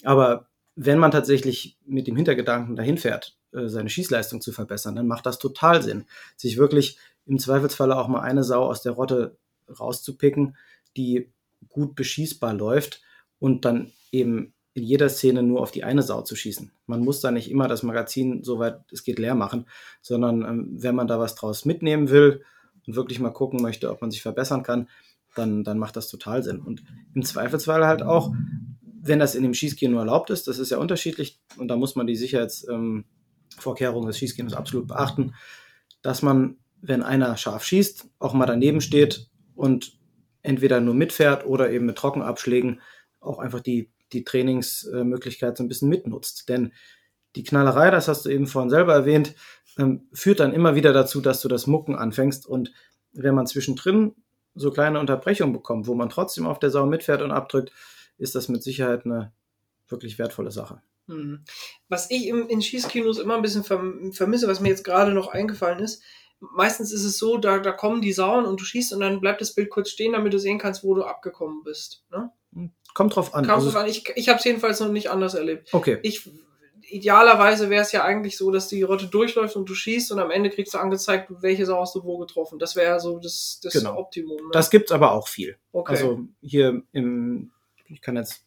Aber 0.04 0.48
wenn 0.76 1.00
man 1.00 1.12
tatsächlich 1.12 1.78
mit 1.86 2.08
dem 2.08 2.15
Hintergedanken 2.15 2.76
dahin 2.76 2.98
fährt, 2.98 3.38
äh, 3.52 3.67
seine 3.67 3.89
Schießleistung 3.89 4.41
zu 4.41 4.52
verbessern, 4.52 4.95
dann 4.95 5.08
macht 5.08 5.26
das 5.26 5.39
total 5.39 5.82
Sinn, 5.82 6.06
sich 6.38 6.58
wirklich 6.58 7.00
im 7.26 7.39
Zweifelsfalle 7.39 7.98
auch 7.98 8.08
mal 8.08 8.22
eine 8.22 8.43
Sau 8.43 8.63
aus 8.63 8.82
der 8.82 8.91
Rotte 8.93 9.38
rauszupicken, 9.67 10.56
die 10.98 11.32
gut 11.67 11.95
beschießbar 11.95 12.54
läuft 12.54 13.02
und 13.39 13.65
dann 13.65 13.91
eben 14.12 14.54
in 14.80 14.86
jeder 14.86 15.10
Szene 15.10 15.44
nur 15.44 15.62
auf 15.62 15.72
die 15.72 15.84
eine 15.84 16.02
Sau 16.02 16.22
zu 16.22 16.36
schießen. 16.36 16.72
Man 16.88 17.02
muss 17.02 17.20
da 17.20 17.32
nicht 17.32 17.52
immer 17.52 17.68
das 17.68 17.84
Magazin, 17.84 18.44
soweit 18.44 18.80
es 18.92 19.04
geht, 19.04 19.20
leer 19.20 19.36
machen, 19.36 19.65
sondern 20.02 20.44
ähm, 20.44 20.70
wenn 20.72 20.96
man 20.96 21.08
da 21.08 21.20
was 21.20 21.36
draus 21.36 21.65
mitnehmen 21.65 22.10
will 22.10 22.44
und 22.88 22.96
wirklich 22.96 23.20
mal 23.20 23.32
gucken 23.32 23.62
möchte, 23.62 23.92
ob 23.92 24.02
man 24.02 24.10
sich 24.10 24.22
verbessern 24.22 24.63
kann, 24.63 24.88
dann, 25.36 25.63
dann 25.63 25.78
macht 25.78 25.98
das 25.98 26.08
total 26.08 26.44
Sinn. 26.44 26.62
Und 26.62 26.84
im 27.13 27.24
Zweifelsfall 27.24 27.86
halt 27.86 28.02
auch, 28.02 28.34
wenn 28.82 29.20
das 29.20 29.36
in 29.36 29.44
dem 29.44 29.54
Schießkino 29.54 30.00
erlaubt 30.00 30.30
ist, 30.30 30.48
das 30.48 30.60
ist 30.60 30.72
ja 30.72 30.78
unterschiedlich 30.78 31.39
und 31.58 31.68
da 31.68 31.76
muss 31.76 31.96
man 31.96 32.08
die 32.08 32.15
Sicherheitsvorkehrungen 32.15 34.08
des 34.08 34.18
Schießkinos 34.18 34.54
absolut 34.54 34.88
beachten, 34.88 35.36
dass 36.02 36.22
man, 36.22 36.56
wenn 36.82 37.04
einer 37.04 37.36
scharf 37.36 37.65
schießt, 37.65 38.08
auch 38.20 38.34
mal 38.34 38.46
daneben 38.46 38.80
steht 38.82 39.30
und 39.56 40.00
entweder 40.42 40.80
nur 40.80 40.94
mitfährt 40.94 41.46
oder 41.46 41.70
eben 41.70 41.86
mit 41.86 41.98
Trockenabschlägen 41.98 42.80
auch 43.20 43.39
einfach 43.39 43.60
die, 43.60 43.92
die 44.13 44.24
Trainingsmöglichkeit 44.24 45.58
so 45.58 45.63
ein 45.63 45.67
bisschen 45.67 45.89
mitnutzt. 45.89 46.50
Denn 46.50 46.74
die 47.36 47.43
Knallerei, 47.43 47.91
das 47.91 48.08
hast 48.08 48.26
du 48.26 48.30
eben 48.30 48.48
vorhin 48.48 48.69
selber 48.69 48.93
erwähnt, 48.93 49.36
ähm, 49.78 50.08
führt 50.13 50.39
dann 50.39 50.54
immer 50.54 50.76
wieder 50.76 50.93
dazu, 50.93 51.22
dass 51.22 51.41
du 51.41 51.48
das 51.48 51.67
Mucken 51.67 51.95
anfängst. 51.95 52.48
Und 52.48 52.74
wenn 53.12 53.36
man 53.36 53.48
zwischendrin 53.48 54.15
so 54.56 54.72
kleine 54.72 55.00
Unterbrechungen 55.00 55.54
bekommt, 55.54 55.88
wo 55.88 55.95
man 55.95 56.10
trotzdem 56.10 56.48
auf 56.48 56.60
der 56.60 56.72
Sau 56.72 56.86
mitfährt 56.86 57.22
und 57.22 57.32
abdrückt, 57.32 57.72
ist 58.17 58.36
das 58.36 58.50
mit 58.50 58.63
Sicherheit 58.63 59.06
eine 59.06 59.32
wirklich 59.88 60.19
wertvolle 60.19 60.52
Sache. 60.52 60.82
Mhm. 61.08 61.43
Was 61.88 62.12
ich 62.12 62.28
in 62.28 62.62
Schießkinos 62.62 63.19
immer 63.19 63.36
ein 63.36 63.41
bisschen 63.41 63.63
verm 63.63 64.12
vermisse, 64.13 64.48
was 64.48 64.60
mir 64.60 64.69
jetzt 64.69 64.84
gerade 64.84 65.12
noch 65.12 65.30
eingefallen 65.30 65.80
ist, 65.80 66.04
meistens 66.39 66.91
ist 66.91 67.04
es 67.04 67.17
so, 67.17 67.38
da, 67.38 67.60
da 67.60 67.72
kommen 67.72 68.02
die 68.02 68.13
Sauen 68.13 68.45
und 68.45 68.60
du 68.60 68.65
schießt 68.65 68.93
und 68.93 69.00
dann 69.00 69.19
bleibt 69.19 69.41
das 69.41 69.54
Bild 69.54 69.69
kurz 69.69 69.89
stehen, 69.89 70.13
damit 70.13 70.34
du 70.34 70.39
sehen 70.39 70.60
kannst, 70.60 70.84
wo 70.84 70.93
du 70.93 71.04
abgekommen 71.04 71.63
bist. 71.63 72.06
Ne? 72.12 72.32
Kommt 73.00 73.16
drauf 73.16 73.34
an. 73.34 73.46
Kam 73.46 73.56
Also, 73.56 73.70
so 73.70 73.78
an. 73.78 73.88
Ich, 73.88 74.04
ich 74.18 74.28
habe 74.28 74.40
es 74.40 74.44
jedenfalls 74.44 74.82
noch 74.82 74.92
nicht 74.92 75.10
anders 75.10 75.34
erlebt. 75.34 75.74
okay. 75.74 76.00
Ich, 76.04 76.30
idealerweise 76.90 77.70
wäre 77.70 77.82
es 77.84 77.94
ja 77.94 78.04
eigentlich 78.04 78.36
so, 78.38 78.52
dass 78.52 78.68
die 78.68 78.82
Rotte 78.82 79.08
durchläuft 79.08 79.56
und 79.56 79.70
du 79.70 79.74
schießt 79.74 80.12
und 80.12 80.20
am 80.20 80.32
Ende 80.32 80.50
kriegst 80.50 80.74
du 80.74 80.80
angezeigt, 80.80 81.32
welche 81.40 81.66
Sau 81.66 81.80
hast 81.80 81.96
du 81.96 82.04
wo 82.04 82.18
getroffen. 82.18 82.60
Das 82.60 82.76
wäre 82.76 83.00
so 83.00 83.20
das, 83.20 83.62
das 83.64 83.72
Genau. 83.72 83.98
Optimum. 83.98 84.36
Ne? 84.36 84.50
Das 84.52 84.70
gibt's 84.70 84.92
aber 84.92 85.14
auch 85.14 85.30
viel. 85.30 85.56
okay. 85.72 85.94
Also 85.94 86.20
hier 86.42 86.82
im, 86.92 87.52
ich 87.88 88.02
kann 88.02 88.18
jetzt 88.18 88.44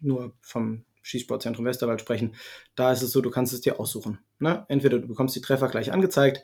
nur 0.00 0.32
vom 0.40 0.84
Schießsportzentrum 1.02 1.64
Westerwald 1.66 2.00
sprechen, 2.00 2.34
da 2.74 2.90
ist 2.90 3.02
es 3.02 3.12
so, 3.12 3.20
du 3.20 3.30
kannst 3.30 3.52
es 3.52 3.60
dir 3.60 3.78
aussuchen. 3.78 4.18
Ne? 4.40 4.64
Entweder 4.68 4.98
du 4.98 5.06
bekommst 5.06 5.36
die 5.36 5.40
Treffer 5.40 5.68
gleich 5.68 5.92
angezeigt, 5.92 6.42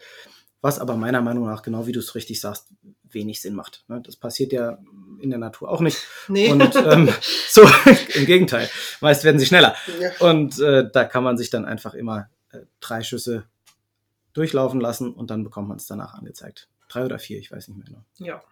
was 0.60 0.78
aber 0.78 0.96
meiner 0.96 1.22
Meinung 1.22 1.46
nach, 1.46 1.62
genau 1.62 1.86
wie 1.86 1.92
du 1.92 2.00
es 2.00 2.14
richtig 2.14 2.40
sagst, 2.40 2.68
wenig 3.02 3.40
Sinn 3.40 3.54
macht. 3.54 3.84
Ne? 3.88 4.00
Das 4.04 4.16
passiert 4.16 4.52
ja 4.52 4.78
in 5.20 5.30
der 5.30 5.38
Natur 5.38 5.70
auch 5.70 5.80
nicht. 5.80 5.98
nee. 6.28 6.50
Und 6.50 6.74
ähm, 6.76 7.08
so, 7.48 7.62
im 8.14 8.26
Gegenteil, 8.26 8.68
meist 9.00 9.24
werden 9.24 9.38
sie 9.38 9.46
schneller. 9.46 9.74
ja. 10.00 10.10
Und 10.26 10.58
äh, 10.60 10.88
da 10.90 11.04
kann 11.04 11.24
man 11.24 11.38
sich 11.38 11.50
dann 11.50 11.64
einfach 11.64 11.94
immer 11.94 12.28
äh, 12.52 12.60
drei 12.80 13.02
Schüsse 13.02 13.44
durchlaufen 14.32 14.80
lassen 14.80 15.12
und 15.12 15.30
dann 15.30 15.44
bekommt 15.44 15.68
man 15.68 15.78
es 15.78 15.86
danach 15.86 16.14
angezeigt. 16.14 16.68
Drei 16.88 17.04
oder 17.04 17.18
vier, 17.18 17.38
ich 17.38 17.50
weiß 17.50 17.68
nicht 17.68 17.76
mehr 17.76 17.86
genau. 17.86 18.04
Ja. 18.18 18.42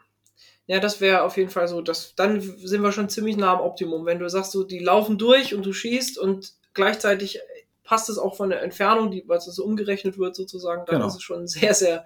Ja, 0.66 0.80
das 0.80 1.00
wäre 1.00 1.22
auf 1.22 1.36
jeden 1.38 1.48
Fall 1.48 1.66
so. 1.66 1.80
Das, 1.80 2.14
dann 2.14 2.40
sind 2.42 2.82
wir 2.82 2.92
schon 2.92 3.08
ziemlich 3.08 3.38
nah 3.38 3.54
am 3.54 3.60
Optimum. 3.60 4.04
Wenn 4.04 4.18
du 4.18 4.28
sagst, 4.28 4.52
so, 4.52 4.64
die 4.64 4.78
laufen 4.78 5.16
durch 5.16 5.54
und 5.54 5.64
du 5.64 5.72
schießt 5.72 6.18
und 6.18 6.52
gleichzeitig 6.74 7.40
passt 7.88 8.10
es 8.10 8.18
auch 8.18 8.36
von 8.36 8.50
der 8.50 8.60
Entfernung, 8.62 9.10
die, 9.10 9.24
weil 9.26 9.38
es 9.38 9.46
so 9.46 9.64
umgerechnet 9.64 10.18
wird 10.18 10.36
sozusagen, 10.36 10.84
dann 10.84 10.96
Genau. 10.96 11.08
ist 11.08 11.14
es 11.14 11.22
schon 11.22 11.46
sehr, 11.48 11.72
sehr, 11.72 12.04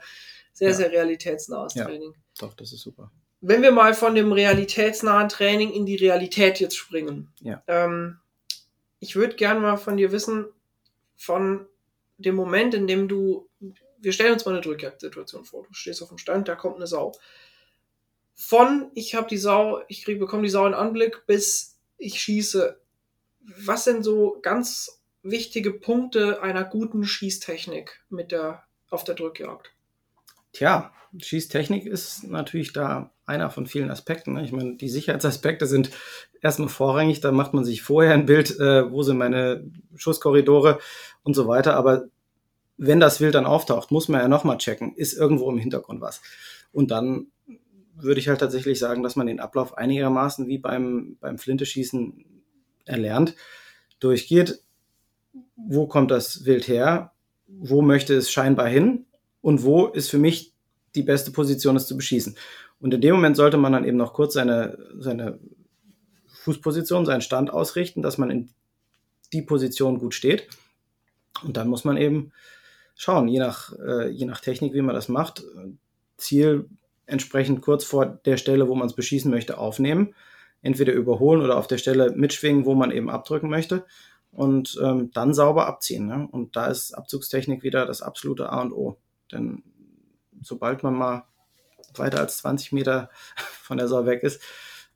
sehr, 0.52 0.68
Ja. 0.68 0.74
sehr 0.74 0.90
realitätsnahes 0.92 1.74
Ja. 1.74 1.86
Training. 1.86 2.14
Doch, 2.38 2.54
das 2.54 2.72
ist 2.72 2.82
super. 2.82 3.10
Wenn 3.40 3.62
wir 3.62 3.72
mal 3.72 3.92
von 3.92 4.14
dem 4.14 4.30
realitätsnahen 4.30 5.28
Training 5.28 5.72
in 5.72 5.84
die 5.84 5.96
Realität 5.96 6.60
jetzt 6.60 6.76
springen. 6.76 7.32
Ja. 7.40 7.64
Ähm, 7.66 8.18
ich 9.00 9.16
würde 9.16 9.34
gerne 9.34 9.58
mal 9.58 9.76
von 9.76 9.96
dir 9.96 10.12
wissen, 10.12 10.46
von 11.16 11.66
dem 12.18 12.36
Moment, 12.36 12.74
in 12.74 12.86
dem 12.86 13.08
du 13.08 13.48
wir 13.98 14.12
stellen 14.12 14.32
uns 14.32 14.44
mal 14.44 14.52
eine 14.52 14.60
Drückjagdsituation 14.60 15.44
vor. 15.44 15.64
Du 15.66 15.74
stehst 15.74 16.02
auf 16.02 16.08
dem 16.08 16.18
Stand, 16.18 16.48
da 16.48 16.56
kommt 16.56 16.74
eine 16.76 16.88
Sau. 16.88 17.12
Von 18.34 18.90
ich 18.94 19.14
habe 19.14 19.28
die 19.28 19.38
Sau, 19.38 19.80
ich 19.88 20.04
krieg, 20.04 20.18
bekomme 20.18 20.42
die 20.42 20.48
Sau 20.48 20.66
in 20.66 20.74
Anblick, 20.74 21.24
bis 21.26 21.78
ich 21.98 22.20
schieße. 22.20 22.80
Was 23.64 23.84
sind 23.84 24.02
so 24.04 24.38
ganz 24.42 25.01
wichtige 25.22 25.72
Punkte 25.72 26.42
einer 26.42 26.64
guten 26.64 27.04
Schießtechnik 27.04 28.04
mit 28.10 28.32
der, 28.32 28.64
auf 28.90 29.04
der 29.04 29.14
Drückjagd? 29.14 29.72
Tja, 30.52 30.92
Schießtechnik 31.18 31.86
ist 31.86 32.24
natürlich 32.24 32.72
da 32.72 33.12
einer 33.26 33.50
von 33.50 33.66
vielen 33.66 33.90
Aspekten. 33.90 34.34
Ne? 34.34 34.44
Ich 34.44 34.52
meine, 34.52 34.76
die 34.76 34.88
Sicherheitsaspekte 34.88 35.66
sind 35.66 35.90
erstmal 36.40 36.68
vorrangig. 36.68 37.20
Da 37.20 37.32
macht 37.32 37.54
man 37.54 37.64
sich 37.64 37.82
vorher 37.82 38.14
ein 38.14 38.26
Bild, 38.26 38.58
äh, 38.58 38.90
wo 38.90 39.02
sind 39.02 39.18
meine 39.18 39.70
Schusskorridore 39.94 40.78
und 41.22 41.34
so 41.34 41.46
weiter. 41.48 41.74
Aber 41.76 42.04
wenn 42.76 43.00
das 43.00 43.20
Wild 43.20 43.34
dann 43.34 43.46
auftaucht, 43.46 43.90
muss 43.90 44.08
man 44.08 44.20
ja 44.20 44.28
nochmal 44.28 44.58
checken, 44.58 44.94
ist 44.94 45.14
irgendwo 45.14 45.50
im 45.50 45.58
Hintergrund 45.58 46.00
was. 46.00 46.20
Und 46.72 46.90
dann 46.90 47.28
würde 47.94 48.20
ich 48.20 48.28
halt 48.28 48.40
tatsächlich 48.40 48.78
sagen, 48.78 49.02
dass 49.02 49.16
man 49.16 49.26
den 49.26 49.40
Ablauf 49.40 49.76
einigermaßen 49.76 50.48
wie 50.48 50.58
beim, 50.58 51.16
beim 51.20 51.38
Flinteschießen 51.38 52.24
erlernt, 52.86 53.36
durchgeht. 54.00 54.62
Wo 55.68 55.86
kommt 55.86 56.10
das 56.10 56.44
Wild 56.44 56.68
her? 56.68 57.12
Wo 57.46 57.82
möchte 57.82 58.14
es 58.14 58.30
scheinbar 58.30 58.68
hin? 58.68 59.06
Und 59.40 59.62
wo 59.64 59.86
ist 59.86 60.10
für 60.10 60.18
mich 60.18 60.52
die 60.94 61.02
beste 61.02 61.30
Position, 61.30 61.76
es 61.76 61.86
zu 61.86 61.96
beschießen? 61.96 62.36
Und 62.80 62.94
in 62.94 63.00
dem 63.00 63.14
Moment 63.14 63.36
sollte 63.36 63.56
man 63.56 63.72
dann 63.72 63.84
eben 63.84 63.96
noch 63.96 64.12
kurz 64.12 64.34
seine, 64.34 64.78
seine 64.98 65.38
Fußposition, 66.26 67.06
seinen 67.06 67.20
Stand 67.20 67.52
ausrichten, 67.52 68.02
dass 68.02 68.18
man 68.18 68.30
in 68.30 68.50
die 69.32 69.42
Position 69.42 69.98
gut 69.98 70.14
steht. 70.14 70.48
Und 71.44 71.56
dann 71.56 71.68
muss 71.68 71.84
man 71.84 71.96
eben 71.96 72.32
schauen, 72.96 73.28
je 73.28 73.38
nach, 73.38 73.72
äh, 73.78 74.08
je 74.08 74.26
nach 74.26 74.40
Technik, 74.40 74.74
wie 74.74 74.82
man 74.82 74.94
das 74.94 75.08
macht, 75.08 75.44
Ziel 76.16 76.68
entsprechend 77.06 77.62
kurz 77.62 77.84
vor 77.84 78.06
der 78.06 78.36
Stelle, 78.36 78.68
wo 78.68 78.74
man 78.74 78.88
es 78.88 78.94
beschießen 78.94 79.30
möchte, 79.30 79.58
aufnehmen. 79.58 80.14
Entweder 80.62 80.92
überholen 80.92 81.42
oder 81.42 81.58
auf 81.58 81.66
der 81.66 81.78
Stelle 81.78 82.12
mitschwingen, 82.14 82.64
wo 82.64 82.74
man 82.74 82.92
eben 82.92 83.10
abdrücken 83.10 83.50
möchte. 83.50 83.84
Und 84.32 84.78
ähm, 84.82 85.10
dann 85.12 85.34
sauber 85.34 85.66
abziehen. 85.66 86.06
Ne? 86.06 86.26
Und 86.30 86.56
da 86.56 86.66
ist 86.66 86.94
Abzugstechnik 86.94 87.62
wieder 87.62 87.84
das 87.84 88.00
absolute 88.00 88.50
A 88.50 88.62
und 88.62 88.72
O. 88.72 88.96
Denn 89.30 89.62
sobald 90.40 90.82
man 90.82 90.94
mal 90.94 91.24
weiter 91.94 92.20
als 92.20 92.38
20 92.38 92.72
Meter 92.72 93.10
von 93.36 93.76
der 93.76 93.88
Sau 93.88 94.06
weg 94.06 94.22
ist, 94.22 94.40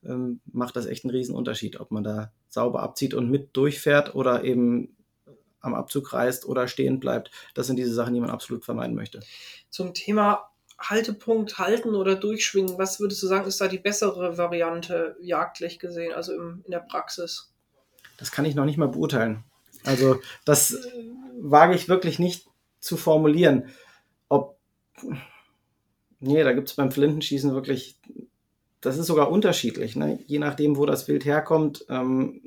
ähm, 0.04 0.40
macht 0.46 0.76
das 0.76 0.86
echt 0.86 1.04
einen 1.04 1.14
riesen 1.14 1.34
Unterschied, 1.34 1.80
ob 1.80 1.90
man 1.90 2.04
da 2.04 2.32
sauber 2.48 2.82
abzieht 2.82 3.14
und 3.14 3.30
mit 3.30 3.56
durchfährt 3.56 4.14
oder 4.14 4.44
eben 4.44 4.96
am 5.60 5.74
Abzug 5.74 6.12
reißt 6.12 6.46
oder 6.46 6.68
stehen 6.68 7.00
bleibt. 7.00 7.30
Das 7.54 7.66
sind 7.66 7.76
diese 7.76 7.92
Sachen, 7.92 8.14
die 8.14 8.20
man 8.20 8.30
absolut 8.30 8.64
vermeiden 8.64 8.94
möchte. 8.94 9.20
Zum 9.68 9.94
Thema 9.94 10.50
Haltepunkt 10.78 11.58
halten 11.58 11.94
oder 11.94 12.16
durchschwingen, 12.16 12.78
was 12.78 13.00
würdest 13.00 13.22
du 13.22 13.26
sagen, 13.26 13.46
ist 13.46 13.60
da 13.60 13.68
die 13.68 13.78
bessere 13.78 14.38
Variante 14.38 15.16
jagdlich 15.20 15.78
gesehen, 15.78 16.12
also 16.12 16.34
im, 16.34 16.62
in 16.64 16.70
der 16.70 16.80
Praxis? 16.80 17.52
Das 18.16 18.32
kann 18.32 18.44
ich 18.44 18.54
noch 18.54 18.64
nicht 18.64 18.78
mal 18.78 18.88
beurteilen. 18.88 19.44
Also 19.84 20.20
das 20.44 20.72
äh, 20.72 20.78
wage 21.40 21.74
ich 21.74 21.88
wirklich 21.88 22.18
nicht 22.18 22.46
zu 22.80 22.96
formulieren. 22.96 23.68
Ob, 24.28 24.58
nee, 26.20 26.42
da 26.42 26.52
gibt 26.52 26.68
es 26.68 26.74
beim 26.74 26.90
Flintenschießen 26.90 27.52
wirklich, 27.52 27.98
das 28.80 28.98
ist 28.98 29.06
sogar 29.06 29.30
unterschiedlich, 29.30 29.96
ne? 29.96 30.18
je 30.26 30.38
nachdem, 30.38 30.76
wo 30.76 30.86
das 30.86 31.08
Wild 31.08 31.24
herkommt, 31.24 31.84
ähm, 31.88 32.42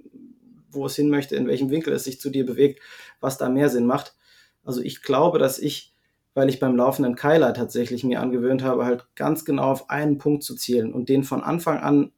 wo 0.72 0.86
es 0.86 0.96
hin 0.96 1.10
möchte, 1.10 1.36
in 1.36 1.48
welchem 1.48 1.72
Winkel 1.72 1.94
es 1.94 2.04
sich 2.04 2.20
zu 2.20 2.30
dir 2.30 2.46
bewegt, 2.46 2.82
was 3.20 3.38
da 3.38 3.50
mehr 3.50 3.70
Sinn 3.70 3.86
macht. 3.86 4.16
Also 4.64 4.82
ich 4.82 5.02
glaube, 5.02 5.40
dass 5.40 5.60
ich, 5.60 5.94
weil 6.34 6.50
ich 6.50 6.60
beim 6.60 6.76
laufenden 6.76 7.16
Keiler 7.16 7.54
tatsächlich 7.54 8.04
mir 8.04 8.22
angewöhnt 8.22 8.64
habe, 8.64 8.86
halt 8.86 9.08
ganz 9.16 9.46
genau 9.46 9.72
auf 9.72 9.90
einen 9.90 10.18
Punkt 10.18 10.44
zu 10.44 10.56
zielen 10.56 10.94
und 10.94 11.10
den 11.10 11.24
von 11.24 11.42
Anfang 11.42 11.80
an 11.80 12.12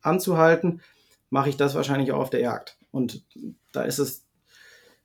anzuhalten, 0.00 0.80
mache 1.28 1.48
ich 1.48 1.56
das 1.56 1.74
wahrscheinlich 1.74 2.12
auch 2.12 2.20
auf 2.20 2.30
der 2.30 2.40
Jagd. 2.40 2.77
Und 2.90 3.24
da 3.72 3.82
ist 3.82 3.98
es 3.98 4.24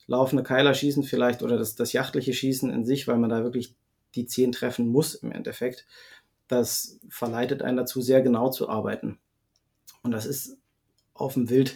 laufende 0.08 0.44
Keiler 0.44 0.74
schießen 0.74 1.04
vielleicht 1.04 1.44
oder 1.44 1.58
das, 1.58 1.76
das 1.76 1.94
jachtliche 1.94 2.34
Schießen 2.34 2.70
in 2.70 2.86
sich, 2.86 3.08
weil 3.08 3.18
man 3.18 3.30
da 3.30 3.44
wirklich 3.44 3.76
die 4.16 4.26
Zehn 4.26 4.52
treffen 4.52 4.88
muss 4.88 5.16
im 5.16 5.32
Endeffekt. 5.32 5.86
Das 6.48 7.00
verleitet 7.10 7.62
einen 7.62 7.78
dazu, 7.78 8.02
sehr 8.02 8.22
genau 8.22 8.50
zu 8.50 8.70
arbeiten. 8.70 9.20
Und 10.02 10.12
das 10.12 10.26
ist 10.26 10.58
auf 11.14 11.34
dem 11.34 11.50
Wild 11.50 11.76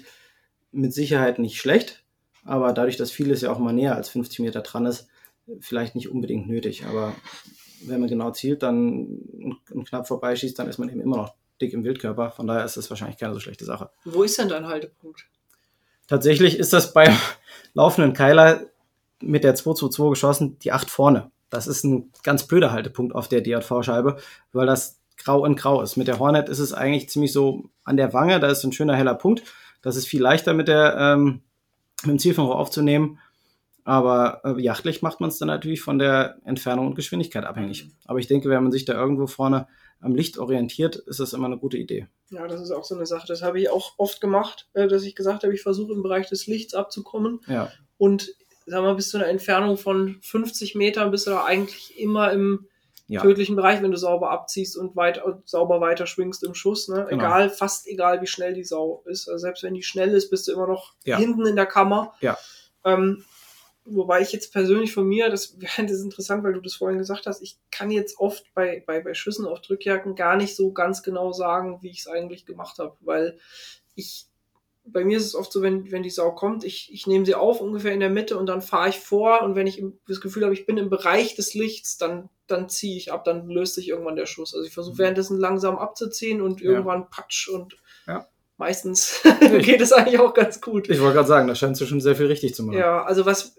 mit 0.72 0.94
Sicherheit 0.94 1.40
nicht 1.40 1.60
schlecht, 1.60 2.04
aber 2.44 2.74
dadurch, 2.74 2.98
dass 2.98 3.12
vieles 3.12 3.42
ja 3.42 3.52
auch 3.52 3.60
mal 3.60 3.74
näher 3.74 3.96
als 3.96 4.10
50 4.10 4.40
Meter 4.40 4.62
dran 4.62 4.86
ist, 4.86 5.08
vielleicht 5.60 5.96
nicht 5.96 6.10
unbedingt 6.10 6.48
nötig. 6.48 6.86
Aber 6.86 7.16
wenn 7.86 8.00
man 8.00 8.10
genau 8.10 8.32
zielt, 8.32 8.64
dann 8.64 9.58
und 9.72 9.88
knapp 9.88 10.08
vorbeischießt, 10.08 10.58
dann 10.60 10.68
ist 10.68 10.78
man 10.78 10.90
eben 10.90 11.02
immer 11.02 11.18
noch 11.18 11.36
dick 11.62 11.74
im 11.74 11.84
Wildkörper. 11.84 12.32
Von 12.32 12.48
daher 12.48 12.66
ist 12.66 12.78
das 12.78 12.90
wahrscheinlich 12.90 13.18
keine 13.18 13.34
so 13.34 13.40
schlechte 13.40 13.66
Sache. 13.66 13.90
Wo 14.04 14.24
ist 14.24 14.38
denn 14.38 14.50
dein 14.50 14.68
Haltepunkt? 14.68 15.28
Tatsächlich 16.08 16.58
ist 16.58 16.74
das 16.74 16.94
beim 16.94 17.16
laufenden 17.74 18.14
Keiler 18.14 18.62
mit 19.22 19.44
der 19.44 19.56
222 19.56 20.10
geschossen, 20.12 20.60
die 20.60 20.72
8 20.72 20.90
vorne. 20.90 21.32
Das 21.50 21.68
ist 21.68 21.84
ein 21.84 22.12
ganz 22.24 22.44
blöder 22.44 22.72
Haltepunkt 22.72 23.16
auf 23.16 23.28
der 23.28 23.42
DJV-Scheibe, 23.42 24.18
weil 24.52 24.68
das 24.68 25.00
grau 25.18 25.46
in 25.46 25.56
grau 25.56 25.82
ist. 25.82 25.98
Mit 25.98 26.08
der 26.08 26.20
Hornet 26.20 26.50
ist 26.50 26.60
es 26.60 26.74
eigentlich 26.74 27.10
ziemlich 27.10 27.34
so 27.34 27.70
an 27.84 27.98
der 27.98 28.14
Wange, 28.14 28.40
da 28.40 28.48
ist 28.48 28.64
ein 28.64 28.74
schöner 28.74 28.96
heller 28.96 29.16
Punkt. 29.16 29.44
Das 29.82 29.96
ist 29.96 30.08
viel 30.08 30.22
leichter 30.22 30.54
mit, 30.54 30.68
der, 30.68 30.96
ähm, 30.98 31.42
mit 32.04 32.12
dem 32.12 32.20
Zielfernrohr 32.20 32.58
aufzunehmen. 32.58 33.20
Aber 33.84 34.42
äh, 34.44 34.62
jachtlich 34.62 35.02
macht 35.02 35.22
man 35.22 35.30
es 35.30 35.38
dann 35.38 35.48
natürlich 35.48 35.82
von 35.82 35.98
der 35.98 36.38
Entfernung 36.44 36.88
und 36.88 36.96
Geschwindigkeit 36.96 37.46
abhängig. 37.46 37.90
Aber 38.06 38.20
ich 38.20 38.28
denke, 38.28 38.50
wenn 38.50 38.64
man 38.64 38.72
sich 38.72 38.84
da 38.84 38.94
irgendwo 38.94 39.28
vorne 39.28 39.68
am 40.02 40.16
Licht 40.16 40.38
orientiert, 40.38 40.96
ist 40.96 41.20
das 41.20 41.34
immer 41.34 41.46
eine 41.48 41.58
gute 41.58 41.78
Idee. 41.78 42.08
Ja, 42.30 42.48
das 42.48 42.62
ist 42.62 42.72
auch 42.72 42.84
so 42.84 42.96
eine 42.96 43.06
Sache. 43.06 43.26
Das 43.28 43.42
habe 43.42 43.60
ich 43.60 43.70
auch 43.70 43.94
oft 43.98 44.22
gemacht, 44.22 44.68
äh, 44.74 44.88
dass 44.88 45.04
ich 45.04 45.16
gesagt 45.16 45.44
habe, 45.44 45.54
ich 45.54 45.62
versuche 45.62 45.94
im 45.94 46.04
Bereich 46.04 46.30
des 46.30 46.46
Lichts 46.48 46.74
abzukommen. 46.74 47.40
Ja. 47.48 47.72
Und 47.98 48.34
sag 48.66 48.82
mal, 48.82 48.96
bis 48.96 49.10
zu 49.10 49.18
einer 49.18 49.28
Entfernung 49.28 49.78
von 49.78 50.18
50 50.22 50.76
Metern 50.76 51.10
bist 51.12 51.26
du 51.26 51.32
da 51.32 51.46
eigentlich 51.46 51.98
immer 52.00 52.32
im 52.32 52.68
Ja. 53.10 53.22
tödlichen 53.22 53.56
Bereich, 53.56 53.82
wenn 53.82 53.92
du 53.92 53.98
sauber 53.98 54.32
abziehst 54.32 54.76
und 54.76 54.98
weit, 54.98 55.22
sauber 55.46 55.80
weiter 55.80 56.06
schwingst 56.06 56.44
im 56.44 56.54
Schuss. 56.54 56.90
Ne? 56.90 57.06
Genau. 57.10 57.24
Egal, 57.24 57.50
fast 57.50 57.88
egal, 57.88 58.22
wie 58.22 58.28
schnell 58.28 58.54
die 58.54 58.66
Sau 58.66 59.02
ist. 59.06 59.30
Also 59.30 59.40
selbst 59.44 59.64
wenn 59.64 59.74
die 59.74 59.84
schnell 59.84 60.10
ist, 60.10 60.30
bist 60.30 60.48
du 60.48 60.52
immer 60.52 60.68
noch 60.68 60.94
Ja. 61.06 61.18
hinten 61.18 61.46
in 61.48 61.56
der 61.56 61.66
Kammer. 61.68 62.14
Ja. 62.20 62.38
Ähm, 62.84 63.24
wobei 63.90 64.22
ich 64.22 64.32
jetzt 64.32 64.52
persönlich 64.54 64.94
von 64.94 65.08
mir, 65.08 65.30
das, 65.30 65.58
das 65.78 65.92
ist 65.92 66.04
interessant, 66.04 66.44
weil 66.44 66.54
du 66.54 66.62
das 66.62 66.76
vorhin 66.76 66.98
gesagt 67.00 67.26
hast, 67.26 67.42
ich 67.42 67.58
kann 67.72 67.92
jetzt 67.92 68.20
oft 68.20 68.46
bei, 68.54 68.84
bei, 68.86 69.02
bei 69.02 69.14
Schüssen 69.14 69.46
auf 69.46 69.62
Drückjagden 69.62 70.16
gar 70.16 70.36
nicht 70.38 70.56
so 70.56 70.72
ganz 70.72 71.04
genau 71.04 71.32
sagen, 71.32 71.80
wie 71.82 71.90
ich 71.90 72.00
es 72.00 72.08
eigentlich 72.08 72.46
gemacht 72.46 72.80
habe, 72.80 72.96
weil 73.02 73.38
ich 73.96 74.28
bei 74.90 75.04
mir 75.04 75.18
ist 75.18 75.26
es 75.26 75.36
oft 75.36 75.52
so, 75.52 75.62
wenn, 75.62 75.92
wenn 75.92 76.04
die 76.04 76.10
Sau 76.10 76.32
kommt, 76.32 76.64
ich, 76.64 76.90
ich 76.94 77.08
nehme 77.08 77.26
sie 77.26 77.36
auf 77.36 77.60
ungefähr 77.60 77.92
in 77.92 78.00
der 78.00 78.10
Mitte 78.10 78.38
und 78.38 78.46
dann 78.46 78.62
fahre 78.62 78.90
ich 78.90 79.00
vor 79.00 79.42
und 79.42 79.56
wenn 79.56 79.68
ich 79.68 79.84
das 80.08 80.22
Gefühl 80.22 80.44
habe, 80.44 80.54
ich 80.54 80.66
bin 80.66 80.78
im 80.78 80.90
Bereich 80.90 81.36
des 81.36 81.54
Lichts, 81.54 81.98
dann, 81.98 82.30
dann 82.48 82.70
ziehe 82.70 82.96
ich 82.96 83.12
ab, 83.12 83.26
dann 83.26 83.50
löst 83.50 83.76
sich 83.76 83.90
irgendwann 83.90 84.16
der 84.16 84.26
Schuss. 84.28 84.54
Also 84.54 84.66
ich 84.66 84.74
versuche 84.74 84.98
währenddessen 84.98 85.38
langsam 85.38 85.78
abzuziehen 85.78 86.42
und 86.42 86.62
Ja. 86.62 86.72
irgendwann 86.72 87.10
patsch 87.10 87.50
und 87.50 87.76
Ja. 88.08 88.28
meistens 88.56 89.22
geht 89.62 89.82
es 89.82 89.92
eigentlich 89.92 90.20
auch 90.20 90.34
ganz 90.34 90.62
gut. 90.62 90.90
Ich 90.90 91.02
wollte 91.02 91.16
gerade 91.16 91.28
sagen, 91.28 91.48
da 91.50 91.56
scheinst 91.56 91.82
du 91.82 91.86
schon 91.86 92.00
sehr 92.00 92.16
viel 92.16 92.28
richtig 92.28 92.56
zu 92.56 92.64
machen. 92.64 92.78
Ja, 92.78 93.04
also 93.04 93.26
was, 93.26 93.57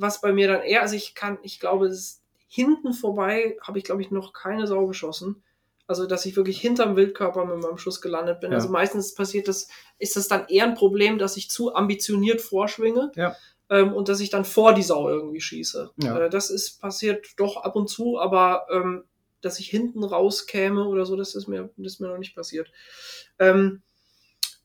was 0.00 0.20
bei 0.20 0.32
mir 0.32 0.48
dann 0.48 0.62
eher, 0.62 0.82
also 0.82 0.96
ich 0.96 1.14
kann, 1.14 1.38
ich 1.42 1.60
glaube, 1.60 1.86
es 1.86 1.98
ist 1.98 2.20
hinten 2.50 2.92
vorbei 2.92 3.56
habe 3.62 3.78
ich, 3.78 3.84
glaube 3.84 4.02
ich, 4.02 4.10
noch 4.10 4.32
keine 4.32 4.66
Sau 4.66 4.86
geschossen. 4.88 5.42
Also, 5.86 6.06
dass 6.06 6.26
ich 6.26 6.36
wirklich 6.36 6.60
hinterm 6.60 6.96
Wildkörper 6.96 7.44
mit 7.44 7.62
meinem 7.62 7.78
Schuss 7.78 8.00
gelandet 8.00 8.40
bin. 8.40 8.50
Ja. 8.50 8.58
Also 8.58 8.68
meistens 8.68 9.14
passiert 9.14 9.48
das, 9.48 9.68
ist 9.98 10.16
das 10.16 10.28
dann 10.28 10.46
eher 10.48 10.64
ein 10.64 10.74
Problem, 10.74 11.18
dass 11.18 11.36
ich 11.36 11.50
zu 11.50 11.74
ambitioniert 11.74 12.40
vorschwinge. 12.40 13.12
Ja. 13.14 13.36
Ähm, 13.68 13.92
und 13.92 14.08
dass 14.08 14.20
ich 14.20 14.30
dann 14.30 14.44
vor 14.44 14.74
die 14.74 14.82
Sau 14.82 15.08
irgendwie 15.08 15.40
schieße. 15.40 15.90
Ja. 16.02 16.18
Äh, 16.18 16.30
das 16.30 16.50
ist 16.50 16.80
passiert 16.80 17.26
doch 17.36 17.56
ab 17.56 17.76
und 17.76 17.88
zu, 17.88 18.18
aber 18.18 18.66
ähm, 18.70 19.04
dass 19.40 19.60
ich 19.60 19.68
hinten 19.68 20.02
rauskäme 20.04 20.84
oder 20.86 21.06
so, 21.06 21.16
das 21.16 21.34
ist 21.34 21.46
mir, 21.46 21.70
das 21.76 21.94
ist 21.94 22.00
mir 22.00 22.08
noch 22.08 22.18
nicht 22.18 22.34
passiert. 22.34 22.70
Ähm, 23.38 23.82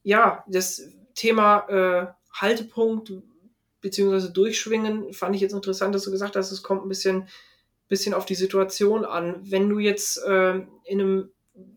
ja, 0.03 0.43
das 0.47 0.89
Thema 1.13 1.67
äh, 1.69 2.07
Haltepunkt 2.33 3.13
beziehungsweise 3.85 4.31
Durchschwingen 4.31 5.13
fand 5.13 5.35
ich 5.35 5.41
jetzt 5.41 5.53
interessant, 5.53 5.93
dass 5.93 6.05
du 6.05 6.09
gesagt 6.09 6.35
hast, 6.35 6.51
es 6.51 6.63
kommt 6.63 6.83
ein 6.83 6.89
bisschen, 6.89 7.27
bisschen 7.87 8.15
auf 8.15 8.25
die 8.25 8.33
Situation 8.33 9.05
an. 9.05 9.35
Wenn 9.43 9.69
du 9.69 9.77
jetzt 9.77 10.17
äh, 10.25 10.55
in 10.85 11.01
einem, 11.01 11.29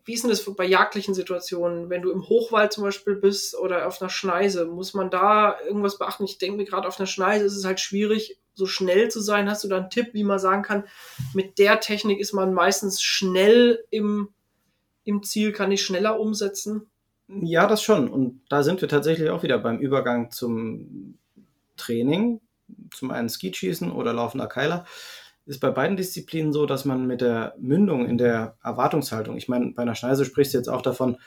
wie 0.05 0.15
ist 0.15 0.23
denn 0.23 0.31
das 0.31 0.43
bei 0.43 0.65
jagdlichen 0.65 1.13
Situationen, 1.13 1.91
wenn 1.91 2.01
du 2.01 2.09
im 2.09 2.27
Hochwald 2.27 2.73
zum 2.73 2.83
Beispiel 2.83 3.13
bist 3.13 3.55
oder 3.55 3.85
auf 3.85 4.01
einer 4.01 4.09
Schneise, 4.09 4.65
muss 4.65 4.95
man 4.95 5.11
da 5.11 5.59
irgendwas 5.63 5.99
beachten? 5.99 6.23
Ich 6.23 6.39
denke 6.39 6.57
mir 6.57 6.65
gerade 6.65 6.87
auf 6.87 6.99
einer 6.99 7.05
Schneise 7.05 7.45
ist 7.45 7.55
es 7.55 7.63
halt 7.63 7.79
schwierig, 7.79 8.39
so 8.55 8.65
schnell 8.65 9.11
zu 9.11 9.19
sein. 9.21 9.47
Hast 9.47 9.63
du 9.63 9.67
da 9.67 9.77
einen 9.77 9.91
Tipp, 9.91 10.07
wie 10.13 10.23
man 10.23 10.39
sagen 10.39 10.63
kann, 10.63 10.85
mit 11.35 11.59
der 11.59 11.79
Technik 11.79 12.19
ist 12.19 12.33
man 12.33 12.55
meistens 12.55 13.03
schnell 13.03 13.83
im, 13.91 14.29
im 15.03 15.21
Ziel, 15.21 15.51
kann 15.51 15.71
ich 15.71 15.83
schneller 15.83 16.19
umsetzen? 16.19 16.87
Ja, 17.27 17.67
das 17.67 17.83
schon. 17.83 18.09
Und 18.09 18.41
da 18.49 18.63
sind 18.63 18.81
wir 18.81 18.87
tatsächlich 18.87 19.29
auch 19.29 19.43
wieder 19.43 19.59
beim 19.59 19.77
Übergang 19.77 20.31
zum 20.31 21.19
Training. 21.79 22.41
Zum 22.93 23.11
einen 23.11 23.29
Skeetschießen 23.29 23.91
oder 23.91 24.13
laufender 24.13 24.47
Keiler. 24.47 24.85
ist 25.45 25.59
bei 25.59 25.71
beiden 25.71 25.97
Disziplinen 25.97 26.53
so, 26.53 26.67
dass 26.67 26.85
man 26.85 27.07
mit 27.07 27.21
der 27.21 27.55
Mündung 27.59 28.05
in 28.05 28.19
der 28.19 28.57
Erwartungshaltung, 28.63 29.37
ich 29.37 29.47
meine, 29.47 29.71
bei 29.71 29.81
einer 29.81 29.95
Schneise 29.95 30.25
sprichst 30.25 30.53
du 30.53 30.59
jetzt 30.59 30.69
auch 30.69 30.83
davon, 30.83 31.17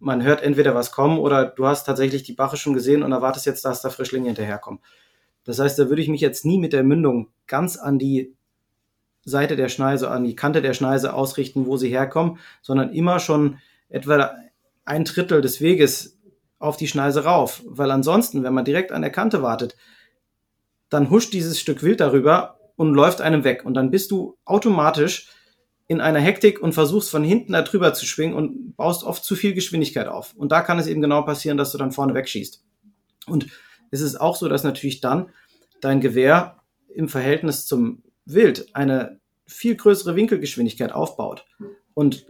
man 0.00 0.24
hört 0.24 0.42
entweder 0.42 0.74
was 0.74 0.90
kommen 0.90 1.18
oder 1.18 1.44
du 1.46 1.66
hast 1.66 1.84
tatsächlich 1.84 2.24
die 2.24 2.32
Bache 2.32 2.56
schon 2.56 2.74
gesehen 2.74 3.04
und 3.04 3.12
erwartest 3.12 3.46
jetzt, 3.46 3.64
dass 3.64 3.82
da 3.82 3.90
Frischlinge 3.90 4.26
hinterherkommen. 4.26 4.80
Das 5.44 5.60
heißt, 5.60 5.78
da 5.78 5.88
würde 5.88 6.02
ich 6.02 6.08
mich 6.08 6.20
jetzt 6.20 6.44
nie 6.44 6.58
mit 6.58 6.72
der 6.72 6.82
Mündung 6.82 7.28
ganz 7.46 7.76
an 7.76 8.00
die 8.00 8.34
Seite 9.24 9.54
der 9.54 9.68
Schneise, 9.68 10.10
an 10.10 10.24
die 10.24 10.34
Kante 10.34 10.62
der 10.62 10.74
Schneise 10.74 11.14
ausrichten, 11.14 11.66
wo 11.66 11.76
sie 11.76 11.88
herkommen, 11.88 12.38
sondern 12.62 12.92
immer 12.92 13.20
schon 13.20 13.58
etwa 13.88 14.34
ein 14.84 15.04
Drittel 15.04 15.40
des 15.40 15.60
Weges 15.60 16.20
auf 16.62 16.76
die 16.76 16.88
Schneise 16.88 17.24
rauf. 17.24 17.62
Weil 17.66 17.90
ansonsten, 17.90 18.42
wenn 18.42 18.54
man 18.54 18.64
direkt 18.64 18.92
an 18.92 19.02
der 19.02 19.10
Kante 19.10 19.42
wartet, 19.42 19.76
dann 20.88 21.10
huscht 21.10 21.32
dieses 21.32 21.58
Stück 21.58 21.82
Wild 21.82 22.00
darüber 22.00 22.58
und 22.76 22.94
läuft 22.94 23.20
einem 23.20 23.44
weg. 23.44 23.64
Und 23.64 23.74
dann 23.74 23.90
bist 23.90 24.10
du 24.10 24.38
automatisch 24.44 25.28
in 25.88 26.00
einer 26.00 26.20
Hektik 26.20 26.60
und 26.62 26.72
versuchst 26.72 27.10
von 27.10 27.24
hinten 27.24 27.52
da 27.52 27.62
drüber 27.62 27.92
zu 27.94 28.06
schwingen 28.06 28.34
und 28.34 28.76
baust 28.76 29.04
oft 29.04 29.24
zu 29.24 29.34
viel 29.34 29.52
Geschwindigkeit 29.52 30.06
auf. 30.06 30.34
Und 30.34 30.52
da 30.52 30.60
kann 30.60 30.78
es 30.78 30.86
eben 30.86 31.02
genau 31.02 31.22
passieren, 31.22 31.58
dass 31.58 31.72
du 31.72 31.78
dann 31.78 31.92
vorne 31.92 32.14
wegschießt. 32.14 32.62
Und 33.26 33.48
es 33.90 34.00
ist 34.00 34.20
auch 34.20 34.36
so, 34.36 34.48
dass 34.48 34.64
natürlich 34.64 35.00
dann 35.00 35.30
dein 35.80 36.00
Gewehr 36.00 36.58
im 36.94 37.08
Verhältnis 37.08 37.66
zum 37.66 38.02
Wild 38.24 38.74
eine 38.74 39.20
viel 39.46 39.74
größere 39.74 40.16
Winkelgeschwindigkeit 40.16 40.92
aufbaut. 40.92 41.44
Und 41.94 42.26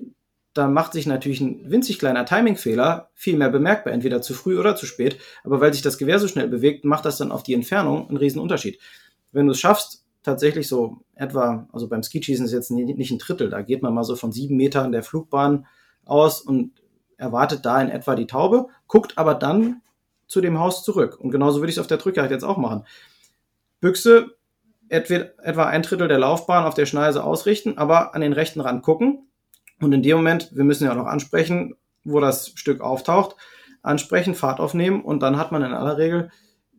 da 0.55 0.69
macht 0.69 0.93
sich 0.93 1.07
natürlich 1.07 1.41
ein 1.41 1.71
winzig 1.71 1.99
kleiner 1.99 2.27
Timingfehler 2.27 3.11
viel 3.15 3.37
mehr 3.37 3.49
bemerkbar, 3.49 3.93
entweder 3.93 4.21
zu 4.21 4.35
früh 4.35 4.59
oder 4.59 4.77
zu 4.77 4.87
spät. 4.87 5.19
Aber 5.45 5.61
weil 5.61 5.73
sich 5.73 5.83
das 5.83 5.99
Gewehr 5.99 6.19
so 6.19 6.29
schnell 6.29 6.49
bewegt, 6.49 6.85
macht 6.85 7.05
das 7.05 7.17
dann 7.17 7.33
auf 7.33 7.43
die 7.43 7.55
Entfernung 7.55 8.09
einen 8.09 8.19
riesen 8.19 8.41
Unterschied. 8.41 8.79
Wenn 9.33 9.47
du 9.47 9.53
es 9.53 9.61
schaffst, 9.61 10.05
tatsächlich 10.23 10.69
so 10.69 10.99
etwa, 11.15 11.69
also 11.73 11.89
beim 11.89 12.03
Skischießen 12.03 12.45
ist 12.45 12.53
jetzt 12.53 12.71
nicht 12.71 13.11
ein 13.11 13.19
Drittel, 13.19 13.51
da 13.51 13.63
geht 13.63 13.83
man 13.83 13.95
mal 13.95 14.05
so 14.05 14.15
von 14.15 14.31
sieben 14.31 14.57
Metern 14.57 14.93
der 14.93 15.03
Flugbahn 15.03 15.67
aus 16.05 16.43
und 16.43 16.73
erwartet 17.17 17.65
da 17.65 17.81
in 17.81 17.89
etwa 17.89 18.15
die 18.15 18.27
Taube, 18.27 18.67
guckt 18.87 19.17
aber 19.17 19.35
dann 19.35 19.81
zu 20.27 20.41
dem 20.41 20.59
Haus 20.59 20.85
zurück. 20.85 21.19
Und 21.19 21.31
genauso 21.31 21.61
würde 21.61 21.71
ich 21.71 21.77
es 21.77 21.81
auf 21.81 21.87
der 21.87 21.99
Drückjagd 21.99 22.31
jetzt 22.31 22.45
auch 22.45 22.57
machen. 22.57 22.85
Büchse 23.81 24.37
etwa 24.89 25.65
ein 25.65 25.83
Drittel 25.83 26.09
der 26.09 26.19
Laufbahn 26.19 26.67
auf 26.67 26.75
der 26.75 26.87
Schneise 26.87 27.25
ausrichten, 27.25 27.79
aber 27.79 28.15
an 28.15 28.21
den 28.21 28.35
rechten 28.35 28.61
Rand 28.61 28.83
gucken. 28.83 29.27
Und 29.83 29.93
in 29.93 30.03
dem 30.03 30.17
Moment, 30.17 30.51
wir 30.55 30.65
müssen 30.65 30.85
ja 30.85 30.93
auch 30.93 30.97
noch 30.97 31.07
ansprechen, 31.07 31.75
wo 32.05 32.21
das 32.21 32.53
Stück 32.55 32.81
auftaucht, 32.81 33.37
ansprechen, 33.83 34.35
Fahrt 34.35 34.61
aufnehmen 34.61 35.03
und 35.03 35.21
dann 35.21 35.37
hat 35.37 35.53
man 35.53 35.63
in 35.63 35.73
aller 35.73 35.99
Regel, 35.99 36.31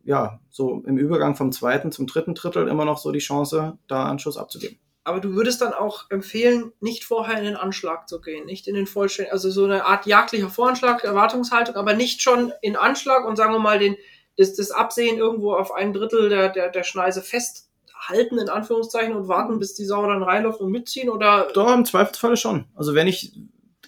ja, 0.04 0.40
so 0.50 0.82
im 0.86 0.96
Übergang 0.98 1.36
vom 1.36 1.52
zweiten 1.52 1.92
zum 1.92 2.06
dritten 2.06 2.34
Drittel 2.34 2.68
immer 2.68 2.84
noch 2.84 2.98
so 2.98 3.12
die 3.12 3.20
Chance, 3.20 3.78
da 3.88 4.08
einen 4.08 4.18
Schuss 4.18 4.36
abzugeben. 4.36 4.78
Aber 5.06 5.20
du 5.20 5.34
würdest 5.34 5.60
dann 5.60 5.74
auch 5.74 6.10
empfehlen, 6.10 6.72
nicht 6.80 7.04
vorher 7.04 7.38
in 7.38 7.44
den 7.44 7.56
Anschlag 7.56 8.08
zu 8.08 8.22
gehen, 8.22 8.46
nicht 8.46 8.66
in 8.68 8.74
den 8.74 8.86
vollständigen, 8.86 9.34
also 9.34 9.50
so 9.50 9.64
eine 9.64 9.84
Art 9.84 10.06
jagdlicher 10.06 10.48
Voranschlag, 10.48 11.04
Erwartungshaltung, 11.04 11.76
aber 11.76 11.92
nicht 11.92 12.22
schon 12.22 12.52
in 12.62 12.76
Anschlag 12.76 13.26
und 13.26 13.36
sagen 13.36 13.52
wir 13.52 13.58
mal 13.58 13.78
den, 13.78 13.96
das, 14.38 14.54
das 14.54 14.70
Absehen 14.70 15.18
irgendwo 15.18 15.52
auf 15.54 15.72
ein 15.72 15.92
Drittel 15.92 16.30
der, 16.30 16.48
der, 16.48 16.70
der 16.70 16.84
Schneise 16.84 17.20
fest 17.20 17.68
halten, 18.08 18.38
in 18.38 18.48
Anführungszeichen, 18.48 19.14
und 19.14 19.28
warten, 19.28 19.58
bis 19.58 19.74
die 19.74 19.84
Sau 19.84 20.06
dann 20.06 20.22
reinläuft 20.22 20.60
und 20.60 20.70
mitziehen? 20.70 21.08
Oder? 21.08 21.48
Doch, 21.54 21.72
im 21.72 21.84
Zweifelsfalle 21.84 22.36
schon. 22.36 22.64
Also 22.74 22.94
wenn 22.94 23.06
ich, 23.06 23.38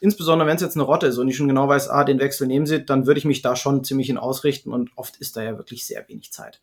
insbesondere 0.01 0.49
wenn 0.49 0.57
es 0.57 0.63
jetzt 0.63 0.77
eine 0.77 0.85
Rotte 0.85 1.07
ist 1.07 1.19
und 1.19 1.29
ich 1.29 1.37
schon 1.37 1.49
genau 1.49 1.69
weiß, 1.69 1.89
ah, 1.89 2.05
den 2.05 2.19
Wechsel 2.19 2.47
nehmen 2.47 2.67
sie, 2.67 2.85
dann 2.85 3.07
würde 3.07 3.19
ich 3.19 3.25
mich 3.25 3.43
da 3.43 3.57
schon 3.57 3.85
ziemlich 3.85 4.11
in 4.11 4.19
ausrichten 4.19 4.73
und 4.73 4.91
oft 4.97 5.17
ist 5.17 5.37
da 5.37 5.43
ja 5.43 5.57
wirklich 5.59 5.87
sehr 5.87 6.09
wenig 6.09 6.33
Zeit. 6.33 6.61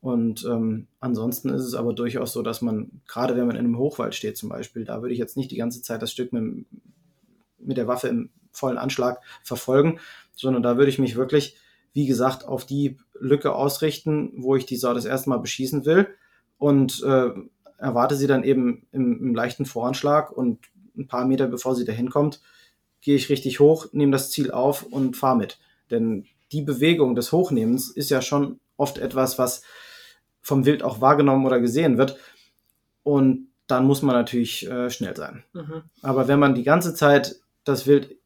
Und 0.00 0.44
ähm, 0.44 0.86
ansonsten 1.00 1.48
ist 1.48 1.64
es 1.64 1.74
aber 1.74 1.94
durchaus 1.94 2.32
so, 2.32 2.42
dass 2.42 2.60
man, 2.60 3.00
gerade 3.08 3.36
wenn 3.36 3.46
man 3.46 3.56
in 3.56 3.64
einem 3.64 3.78
Hochwald 3.78 4.14
steht 4.14 4.36
zum 4.36 4.50
Beispiel, 4.50 4.84
da 4.84 5.00
würde 5.00 5.14
ich 5.14 5.18
jetzt 5.18 5.36
nicht 5.36 5.50
die 5.50 5.56
ganze 5.56 5.80
Zeit 5.80 6.02
das 6.02 6.12
Stück 6.12 6.32
mit, 6.32 6.66
mit 7.58 7.76
der 7.78 7.86
Waffe 7.86 8.08
im 8.08 8.30
vollen 8.52 8.76
Anschlag 8.76 9.20
verfolgen, 9.42 9.98
sondern 10.36 10.62
da 10.62 10.76
würde 10.76 10.90
ich 10.90 10.98
mich 10.98 11.16
wirklich, 11.16 11.56
wie 11.94 12.06
gesagt, 12.06 12.44
auf 12.44 12.66
die 12.66 12.98
Lücke 13.18 13.54
ausrichten, 13.54 14.32
wo 14.36 14.56
ich 14.56 14.66
die 14.66 14.76
Sau 14.76 14.92
das 14.92 15.06
erste 15.06 15.30
Mal 15.30 15.38
beschießen 15.38 15.86
will 15.86 16.08
und 16.58 17.02
äh, 17.02 17.30
erwarte 17.78 18.16
sie 18.16 18.26
dann 18.26 18.44
eben 18.44 18.86
im, 18.92 19.20
im 19.20 19.34
leichten 19.34 19.66
Voranschlag 19.66 20.32
und 20.32 20.58
ein 20.96 21.06
paar 21.06 21.26
Meter 21.26 21.46
bevor 21.46 21.74
sie 21.74 21.84
dahin 21.84 22.10
kommt, 22.10 22.40
gehe 23.00 23.16
ich 23.16 23.28
richtig 23.28 23.60
hoch, 23.60 23.86
nehme 23.92 24.12
das 24.12 24.30
Ziel 24.30 24.50
auf 24.50 24.84
und 24.84 25.16
fahre 25.16 25.36
mit. 25.36 25.58
Denn 25.90 26.26
die 26.52 26.62
Bewegung 26.62 27.14
des 27.14 27.32
Hochnehmens 27.32 27.90
ist 27.90 28.10
ja 28.10 28.22
schon 28.22 28.60
oft 28.76 28.98
etwas, 28.98 29.38
was 29.38 29.62
vom 30.40 30.64
Wild 30.64 30.82
auch 30.82 31.00
wahrgenommen 31.00 31.46
oder 31.46 31.60
gesehen 31.60 31.98
wird. 31.98 32.16
Und 33.02 33.48
dann 33.66 33.86
muss 33.86 34.02
man 34.02 34.14
natürlich 34.14 34.68
äh, 34.68 34.90
schnell 34.90 35.16
sein. 35.16 35.44
Mhm. 35.52 35.82
Aber 36.02 36.28
wenn 36.28 36.38
man 36.38 36.54
die 36.54 36.64
ganze 36.64 36.94
Zeit 36.94 37.36
das 37.64 37.86
Wild 37.86 38.16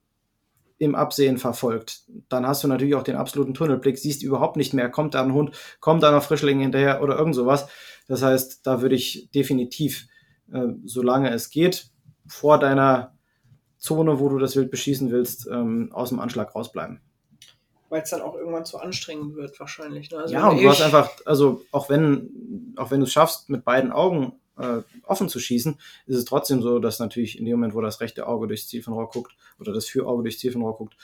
im 0.79 0.95
Absehen 0.95 1.39
verfolgt, 1.39 2.03
dann 2.29 2.47
hast 2.47 2.63
du 2.63 2.69
natürlich 2.69 2.95
auch 2.95 3.03
den 3.03 3.17
absoluten 3.17 3.55
Tunnelblick, 3.55 3.99
siehst 3.99 4.23
überhaupt 4.23 4.57
nicht 4.57 4.75
mehr, 4.75 4.89
kommt 4.89 5.15
da 5.15 5.23
ein 5.23 5.33
Hund, 5.33 5.57
kommt 5.81 6.03
da 6.03 6.13
noch 6.13 6.23
Frischling 6.23 6.61
hinterher 6.61 7.03
oder 7.03 7.19
irgend 7.19 7.35
sowas. 7.35 7.69
Das 8.09 8.23
heißt, 8.23 8.67
da 8.67 8.83
würde 8.83 8.97
ich 8.97 9.31
definitiv, 9.31 10.09
äh, 10.53 10.69
solange 10.85 11.31
es 11.31 11.51
geht, 11.51 11.91
vor 12.27 12.59
deiner 12.59 13.17
Zone, 13.79 14.19
wo 14.19 14.29
du 14.29 14.39
das 14.39 14.57
Wild 14.57 14.71
beschießen 14.71 15.11
willst, 15.11 15.47
ähm, 15.47 15.91
aus 15.93 16.09
dem 16.09 16.19
Anschlag 16.19 16.55
rausbleiben. 16.55 17.01
Weil 17.91 18.03
es 18.03 18.11
dann 18.11 18.21
auch 18.21 18.35
irgendwann 18.35 18.65
zu 18.65 18.79
anstrengend 18.79 19.37
wird, 19.37 19.59
wahrscheinlich. 19.61 20.11
Ne? 20.11 20.19
Also 20.19 20.35
ja, 20.35 20.49
und 20.49 20.61
du 20.61 20.69
hast 20.69 20.83
einfach, 20.83 21.11
also 21.25 21.63
auch 21.71 21.89
wenn, 21.89 22.75
auch 22.77 22.91
wenn 22.91 23.01
du 23.01 23.07
es 23.07 23.13
schaffst, 23.13 23.49
mit 23.49 23.65
beiden 23.65 23.93
Augen 23.93 24.33
äh, 24.59 24.83
offen 25.05 25.29
zu 25.29 25.39
schießen, 25.39 25.79
ist 26.07 26.17
es 26.17 26.25
trotzdem 26.25 26.61
so, 26.61 26.81
dass 26.81 26.99
natürlich 26.99 27.39
in 27.39 27.45
dem 27.45 27.59
Moment, 27.59 27.75
wo 27.75 27.81
das 27.81 28.01
rechte 28.01 28.27
Auge 28.27 28.49
durchs 28.49 28.69
Zielfernrohr 28.69 29.09
guckt 29.11 29.37
oder 29.61 29.73
das 29.73 29.87
Führauge 29.87 30.23
durchs 30.23 30.41
Zielfernrohr 30.41 30.77
guckt, 30.77 30.97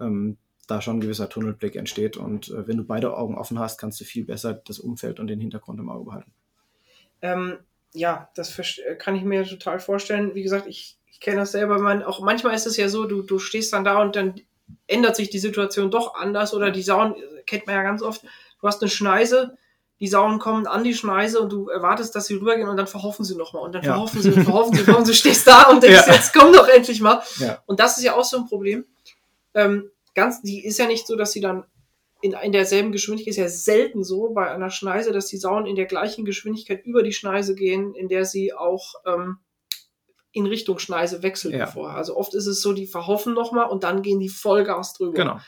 ähm, 0.00 0.38
da 0.66 0.80
schon 0.80 0.96
ein 0.96 1.00
gewisser 1.00 1.28
Tunnelblick 1.28 1.76
entsteht. 1.76 2.16
Und 2.16 2.48
äh, 2.48 2.66
wenn 2.66 2.78
du 2.78 2.84
beide 2.84 3.16
Augen 3.16 3.36
offen 3.36 3.58
hast, 3.58 3.78
kannst 3.78 4.00
du 4.00 4.04
viel 4.04 4.24
besser 4.24 4.54
das 4.54 4.78
Umfeld 4.78 5.20
und 5.20 5.26
den 5.26 5.40
Hintergrund 5.40 5.78
im 5.80 5.90
Auge 5.90 6.06
behalten. 6.06 6.32
Ähm, 7.22 7.58
ja, 7.94 8.30
das 8.34 8.60
kann 8.98 9.16
ich 9.16 9.22
mir 9.22 9.44
total 9.44 9.78
vorstellen. 9.78 10.34
Wie 10.34 10.42
gesagt, 10.42 10.66
ich, 10.66 10.98
ich 11.10 11.20
kenne 11.20 11.38
das 11.38 11.52
selber. 11.52 11.78
Man, 11.78 12.02
auch 12.02 12.20
manchmal 12.20 12.54
ist 12.54 12.66
es 12.66 12.76
ja 12.76 12.88
so, 12.88 13.04
du, 13.04 13.22
du 13.22 13.38
stehst 13.38 13.72
dann 13.72 13.84
da 13.84 14.00
und 14.00 14.16
dann 14.16 14.40
ändert 14.86 15.16
sich 15.16 15.30
die 15.30 15.38
Situation 15.38 15.90
doch 15.90 16.14
anders 16.14 16.54
oder 16.54 16.70
die 16.70 16.82
Sauen, 16.82 17.14
kennt 17.46 17.66
man 17.66 17.76
ja 17.76 17.82
ganz 17.82 18.02
oft, 18.02 18.22
du 18.22 18.66
hast 18.66 18.82
eine 18.82 18.90
Schneise, 18.90 19.56
die 20.00 20.08
Sauen 20.08 20.38
kommen 20.38 20.66
an 20.66 20.82
die 20.82 20.94
Schneise 20.94 21.40
und 21.40 21.52
du 21.52 21.68
erwartest, 21.68 22.16
dass 22.16 22.26
sie 22.26 22.34
rübergehen 22.34 22.68
und 22.68 22.76
dann 22.76 22.86
verhoffen 22.88 23.24
sie 23.24 23.36
nochmal 23.36 23.62
und 23.62 23.72
dann 23.72 23.84
ja. 23.84 23.92
verhoffen 23.92 24.20
sie 24.20 24.32
und 24.32 24.44
verhoffen 24.44 24.74
sie, 24.74 24.82
verhoffen 24.82 25.04
sie, 25.04 25.14
stehst 25.14 25.46
da 25.46 25.64
und 25.64 25.82
denkst, 25.82 26.06
ja. 26.06 26.14
jetzt 26.14 26.32
komm 26.34 26.52
doch 26.52 26.66
endlich 26.68 27.00
mal. 27.00 27.22
Ja. 27.38 27.62
Und 27.66 27.78
das 27.78 27.98
ist 27.98 28.04
ja 28.04 28.16
auch 28.16 28.24
so 28.24 28.38
ein 28.38 28.46
Problem. 28.46 28.84
Ähm, 29.54 29.90
ganz, 30.14 30.42
die 30.42 30.64
ist 30.64 30.78
ja 30.78 30.86
nicht 30.86 31.06
so, 31.06 31.14
dass 31.14 31.32
sie 31.32 31.40
dann 31.40 31.64
in, 32.22 32.32
in 32.32 32.52
derselben 32.52 32.92
Geschwindigkeit, 32.92 33.32
ist 33.32 33.38
ja 33.38 33.48
selten 33.48 34.04
so 34.04 34.30
bei 34.30 34.50
einer 34.50 34.70
Schneise, 34.70 35.12
dass 35.12 35.26
die 35.26 35.36
Sauen 35.36 35.66
in 35.66 35.76
der 35.76 35.86
gleichen 35.86 36.24
Geschwindigkeit 36.24 36.84
über 36.84 37.02
die 37.02 37.12
Schneise 37.12 37.54
gehen, 37.54 37.94
in 37.94 38.08
der 38.08 38.24
sie 38.24 38.54
auch 38.54 38.94
ähm, 39.04 39.38
in 40.32 40.46
Richtung 40.46 40.78
Schneise 40.78 41.22
wechseln 41.22 41.54
ja. 41.54 41.66
vorher. 41.66 41.96
Also 41.96 42.16
oft 42.16 42.34
ist 42.34 42.46
es 42.46 42.62
so, 42.62 42.72
die 42.72 42.86
verhoffen 42.86 43.34
nochmal 43.34 43.68
und 43.68 43.84
dann 43.84 44.02
gehen 44.02 44.20
die 44.20 44.30
Vollgas 44.30 44.94
drüber. 44.94 45.14
Genau 45.14 45.40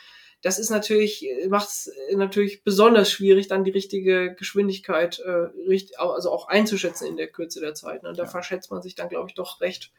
das 0.45 0.59
ist 0.59 0.69
natürlich, 0.69 1.27
macht 1.49 1.69
es 1.69 1.91
natürlich 2.15 2.65
besonders 2.65 3.11
schwierig, 3.11 3.49
dann 3.49 3.65
die 3.65 3.71
richtige 3.71 4.35
Geschwindigkeit 4.35 5.19
äh, 5.21 5.49
richt, 5.67 5.99
also 5.99 6.31
auch 6.31 6.49
einzuschätzen 6.49 7.09
in 7.09 7.17
der 7.17 7.29
Kürze 7.29 7.61
der 7.61 7.73
Zeit. 7.73 8.03
Ne? 8.03 8.13
Da 8.13 8.25
ja. 8.25 8.29
verschätzt 8.29 8.71
man 8.71 8.83
sich 8.83 8.95
dann, 8.95 9.09
glaube 9.09 9.31
ich, 9.31 9.35
doch 9.35 9.63
recht, 9.63 9.91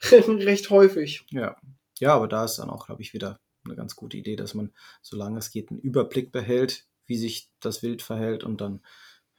recht 0.10 0.70
häufig. 0.70 1.26
Ja. 1.30 1.56
ja, 1.98 2.14
aber 2.14 2.28
da 2.28 2.46
ist 2.46 2.56
dann 2.56 2.70
auch, 2.70 2.86
glaube 2.86 3.02
ich, 3.02 3.12
wieder 3.12 3.38
eine 3.64 3.76
ganz 3.76 3.96
gute 3.96 4.16
Idee, 4.16 4.36
dass 4.36 4.54
man, 4.54 4.72
solange 5.02 5.38
es 5.38 5.50
geht, 5.50 5.70
einen 5.70 5.80
Überblick 5.80 6.32
behält, 6.32 6.86
wie 7.06 7.16
sich 7.16 7.50
das 7.60 7.82
Wild 7.82 8.02
verhält 8.02 8.44
und 8.44 8.60
dann 8.60 8.80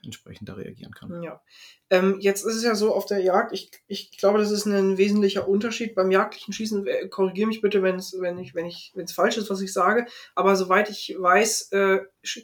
entsprechend 0.05 0.47
da 0.47 0.53
reagieren 0.53 0.93
kann. 0.93 1.23
Ja. 1.23 1.41
Ähm, 1.89 2.17
jetzt 2.19 2.45
ist 2.45 2.55
es 2.55 2.63
ja 2.63 2.75
so 2.75 2.93
auf 2.93 3.05
der 3.05 3.21
Jagd, 3.21 3.51
ich, 3.53 3.71
ich 3.87 4.17
glaube, 4.17 4.39
das 4.39 4.51
ist 4.51 4.65
ein 4.65 4.97
wesentlicher 4.97 5.47
Unterschied. 5.47 5.95
Beim 5.95 6.11
jagdlichen 6.11 6.53
Schießen, 6.53 6.87
äh, 6.87 7.07
korrigiere 7.07 7.47
mich 7.47 7.61
bitte, 7.61 7.81
wenn 7.81 7.99
ich, 7.99 8.13
wenn 8.53 8.65
ich, 8.65 8.91
wenn 8.95 9.05
es 9.05 9.13
falsch 9.13 9.37
ist, 9.37 9.49
was 9.49 9.61
ich 9.61 9.73
sage, 9.73 10.05
aber 10.35 10.55
soweit 10.55 10.89
ich 10.89 11.15
weiß, 11.17 11.71
äh, 11.71 11.99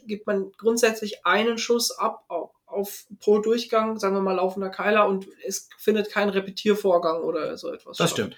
gibt 0.06 0.26
man 0.26 0.52
grundsätzlich 0.58 1.24
einen 1.24 1.58
Schuss 1.58 1.90
ab 1.92 2.24
auf, 2.28 2.50
auf 2.66 3.06
pro 3.20 3.38
Durchgang, 3.38 3.98
sagen 3.98 4.14
wir 4.14 4.22
mal 4.22 4.32
laufender 4.32 4.70
Keiler 4.70 5.06
und 5.06 5.26
es 5.44 5.68
findet 5.78 6.10
kein 6.10 6.28
Repetiervorgang 6.28 7.22
oder 7.22 7.56
so 7.56 7.72
etwas. 7.72 7.98
Das 7.98 8.10
statt. 8.10 8.26
stimmt. 8.26 8.36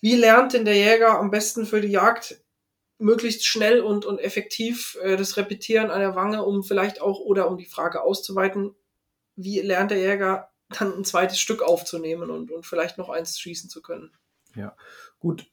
Wie 0.00 0.14
lernt 0.14 0.52
denn 0.52 0.64
der 0.64 0.76
Jäger 0.76 1.18
am 1.18 1.30
besten 1.30 1.66
für 1.66 1.80
die 1.80 1.88
Jagd 1.88 2.40
möglichst 2.98 3.46
schnell 3.46 3.80
und, 3.80 4.04
und 4.04 4.18
effektiv 4.18 4.96
äh, 5.02 5.16
das 5.16 5.36
Repetieren 5.36 5.90
an 5.90 6.00
der 6.00 6.14
Wange, 6.16 6.44
um 6.44 6.62
vielleicht 6.62 7.00
auch 7.00 7.20
oder 7.20 7.48
um 7.48 7.56
die 7.56 7.66
Frage 7.66 8.02
auszuweiten, 8.02 8.74
wie 9.36 9.60
lernt 9.60 9.90
der 9.90 9.98
Jäger 9.98 10.50
dann 10.78 10.92
ein 10.98 11.04
zweites 11.04 11.38
Stück 11.38 11.62
aufzunehmen 11.62 12.30
und, 12.30 12.50
und 12.50 12.66
vielleicht 12.66 12.98
noch 12.98 13.08
eins 13.08 13.38
schießen 13.38 13.70
zu 13.70 13.82
können. 13.82 14.10
Ja, 14.54 14.76
gut. 15.20 15.50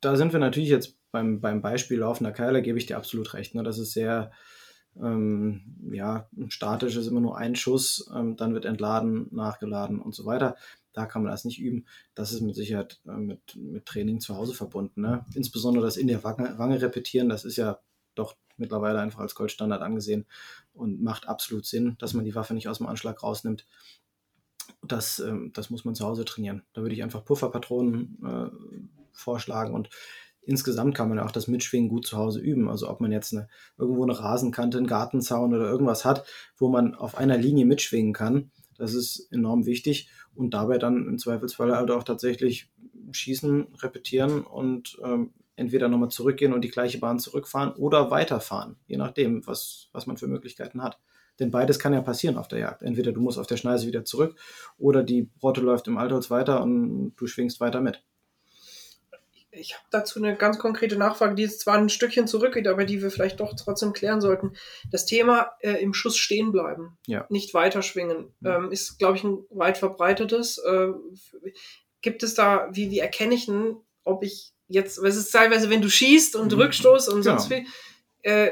Da 0.00 0.16
sind 0.16 0.32
wir 0.32 0.40
natürlich 0.40 0.70
jetzt 0.70 0.96
beim, 1.12 1.40
beim 1.40 1.62
Beispiel 1.62 1.98
laufender 1.98 2.32
Keiler, 2.32 2.60
gebe 2.60 2.78
ich 2.78 2.86
dir 2.86 2.96
absolut 2.96 3.34
recht. 3.34 3.54
Ne? 3.54 3.62
Das 3.62 3.78
ist 3.78 3.92
sehr 3.92 4.32
Ähm, 4.96 5.90
ja, 5.92 6.28
statisch 6.48 6.96
ist 6.96 7.08
immer 7.08 7.20
nur 7.20 7.36
ein 7.36 7.56
Schuss, 7.56 8.08
ähm, 8.14 8.36
dann 8.36 8.54
wird 8.54 8.64
entladen, 8.64 9.26
nachgeladen 9.32 10.00
und 10.00 10.14
so 10.14 10.24
weiter. 10.24 10.56
Da 10.94 11.06
kann 11.06 11.22
man 11.22 11.32
das 11.32 11.44
nicht 11.44 11.60
üben. 11.60 11.84
Das 12.14 12.32
ist 12.32 12.40
mit 12.40 12.54
Sicherheit 12.54 13.00
äh, 13.06 13.12
mit, 13.12 13.56
mit 13.56 13.84
Training 13.84 14.20
zu 14.20 14.36
Hause 14.36 14.54
verbunden. 14.54 15.02
Ne? 15.02 15.26
Insbesondere 15.34 15.84
das 15.84 15.98
in 15.98 16.06
der 16.06 16.24
Wange, 16.24 16.56
Wange 16.56 16.80
repetieren, 16.80 17.28
das 17.28 17.44
ist 17.44 17.56
ja 17.56 17.80
doch 18.14 18.36
mittlerweile 18.56 19.00
einfach 19.00 19.18
als 19.20 19.34
Goldstandard 19.34 19.82
angesehen 19.82 20.26
und 20.72 21.02
macht 21.02 21.28
absolut 21.28 21.66
Sinn, 21.66 21.96
dass 21.98 22.14
man 22.14 22.24
die 22.24 22.34
Waffe 22.34 22.54
nicht 22.54 22.68
aus 22.68 22.78
dem 22.78 22.86
Anschlag 22.86 23.22
rausnimmt. 23.22 23.66
Das, 24.82 25.18
ähm, 25.18 25.50
das 25.52 25.68
muss 25.70 25.84
man 25.84 25.94
zu 25.94 26.06
Hause 26.06 26.24
trainieren. 26.24 26.62
Da 26.72 26.82
würde 26.82 26.94
ich 26.94 27.02
einfach 27.02 27.24
Pufferpatronen 27.24 28.18
äh, 28.24 28.86
vorschlagen 29.12 29.74
und 29.74 29.90
insgesamt 30.46 30.94
kann 30.94 31.08
man 31.08 31.18
auch 31.18 31.30
das 31.30 31.48
Mitschwingen 31.48 31.88
gut 31.88 32.06
zu 32.06 32.16
Hause 32.16 32.40
üben. 32.40 32.68
Also 32.68 32.88
ob 32.88 33.00
man 33.00 33.12
jetzt 33.12 33.32
eine, 33.32 33.48
irgendwo 33.76 34.04
eine 34.04 34.18
Rasenkante, 34.18 34.78
einen 34.78 34.86
Gartenzaun 34.86 35.54
oder 35.54 35.70
irgendwas 35.70 36.04
hat, 36.04 36.26
wo 36.56 36.68
man 36.68 36.94
auf 36.94 37.16
einer 37.16 37.36
Linie 37.36 37.66
mitschwingen 37.66 38.12
kann, 38.12 38.50
das 38.78 38.94
ist 38.94 39.28
enorm 39.32 39.66
wichtig 39.66 40.08
und 40.34 40.54
dabei 40.54 40.78
dann 40.78 41.06
im 41.06 41.18
Zweifelsfall 41.18 41.76
halt 41.76 41.90
auch 41.90 42.02
tatsächlich 42.02 42.70
schießen, 43.12 43.68
repetieren 43.82 44.42
und 44.42 44.98
ähm, 45.04 45.32
entweder 45.56 45.88
nochmal 45.88 46.10
zurückgehen 46.10 46.52
und 46.52 46.62
die 46.62 46.70
gleiche 46.70 46.98
Bahn 46.98 47.18
zurückfahren 47.18 47.72
oder 47.72 48.10
weiterfahren, 48.10 48.76
je 48.86 48.96
nachdem, 48.96 49.46
was, 49.46 49.88
was 49.92 50.06
man 50.06 50.16
für 50.16 50.26
Möglichkeiten 50.26 50.82
hat. 50.82 50.98
Denn 51.40 51.50
beides 51.50 51.78
kann 51.78 51.92
ja 51.92 52.00
passieren 52.00 52.36
auf 52.36 52.48
der 52.48 52.60
Jagd. 52.60 52.82
Entweder 52.82 53.12
du 53.12 53.20
musst 53.20 53.38
auf 53.38 53.46
der 53.46 53.56
Schneise 53.56 53.86
wieder 53.86 54.04
zurück 54.04 54.36
oder 54.78 55.02
die 55.02 55.30
Rotte 55.42 55.60
läuft 55.60 55.88
im 55.88 55.98
Altholz 55.98 56.30
weiter 56.30 56.62
und 56.62 57.14
du 57.16 57.26
schwingst 57.26 57.60
weiter 57.60 57.80
mit. 57.80 58.02
Ich 59.56 59.74
habe 59.74 59.84
dazu 59.90 60.18
eine 60.18 60.36
ganz 60.36 60.58
konkrete 60.58 60.96
Nachfrage, 60.96 61.34
die 61.34 61.42
jetzt 61.42 61.60
zwar 61.60 61.76
ein 61.76 61.88
Stückchen 61.88 62.26
zurückgeht, 62.26 62.66
aber 62.66 62.84
die 62.84 63.02
wir 63.02 63.10
vielleicht 63.10 63.40
doch 63.40 63.54
trotzdem 63.54 63.92
klären 63.92 64.20
sollten. 64.20 64.54
Das 64.90 65.06
Thema 65.06 65.52
äh, 65.60 65.82
im 65.82 65.94
Schuss 65.94 66.16
stehen 66.16 66.52
bleiben, 66.52 66.98
ja. 67.06 67.26
nicht 67.28 67.54
weiterschwingen, 67.54 68.32
ja. 68.40 68.56
ähm, 68.56 68.72
ist, 68.72 68.98
glaube 68.98 69.16
ich, 69.16 69.24
ein 69.24 69.44
weit 69.50 69.78
verbreitetes. 69.78 70.58
Äh, 70.58 70.88
gibt 72.02 72.22
es 72.22 72.34
da, 72.34 72.68
wie, 72.72 72.90
wie 72.90 72.98
erkenne 72.98 73.34
ich 73.34 73.46
denn, 73.46 73.76
ob 74.04 74.22
ich 74.22 74.52
jetzt, 74.68 75.02
was 75.02 75.16
ist 75.16 75.30
teilweise, 75.30 75.70
wenn 75.70 75.82
du 75.82 75.90
schießt 75.90 76.36
und 76.36 76.52
mhm. 76.52 76.60
Rückstoß 76.60 77.08
und 77.08 77.22
sonst 77.22 77.50
ja. 77.50 77.56
viel, 77.56 77.66
äh, 78.22 78.50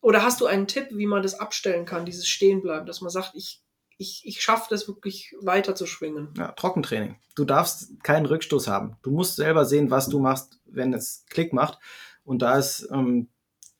oder 0.00 0.22
hast 0.22 0.40
du 0.40 0.46
einen 0.46 0.66
Tipp, 0.66 0.88
wie 0.90 1.06
man 1.06 1.22
das 1.22 1.40
abstellen 1.40 1.86
kann, 1.86 2.04
dieses 2.04 2.28
Stehenbleiben, 2.28 2.86
dass 2.86 3.00
man 3.00 3.10
sagt, 3.10 3.32
ich, 3.34 3.62
ich, 3.98 4.22
ich 4.24 4.42
schaffe 4.42 4.66
das 4.70 4.88
wirklich 4.88 5.34
weiter 5.40 5.74
zu 5.74 5.86
schwingen? 5.86 6.28
Ja, 6.36 6.52
Trockentraining. 6.52 7.16
Du 7.34 7.44
darfst 7.44 8.02
keinen 8.02 8.26
Rückstoß 8.26 8.68
haben. 8.68 8.96
Du 9.02 9.10
musst 9.10 9.36
selber 9.36 9.64
sehen, 9.64 9.90
was 9.90 10.08
du 10.08 10.18
machst, 10.18 10.60
wenn 10.66 10.92
es 10.92 11.24
Klick 11.30 11.52
macht. 11.52 11.78
Und 12.24 12.42
da 12.42 12.56
ist 12.56 12.88
ähm, 12.92 13.28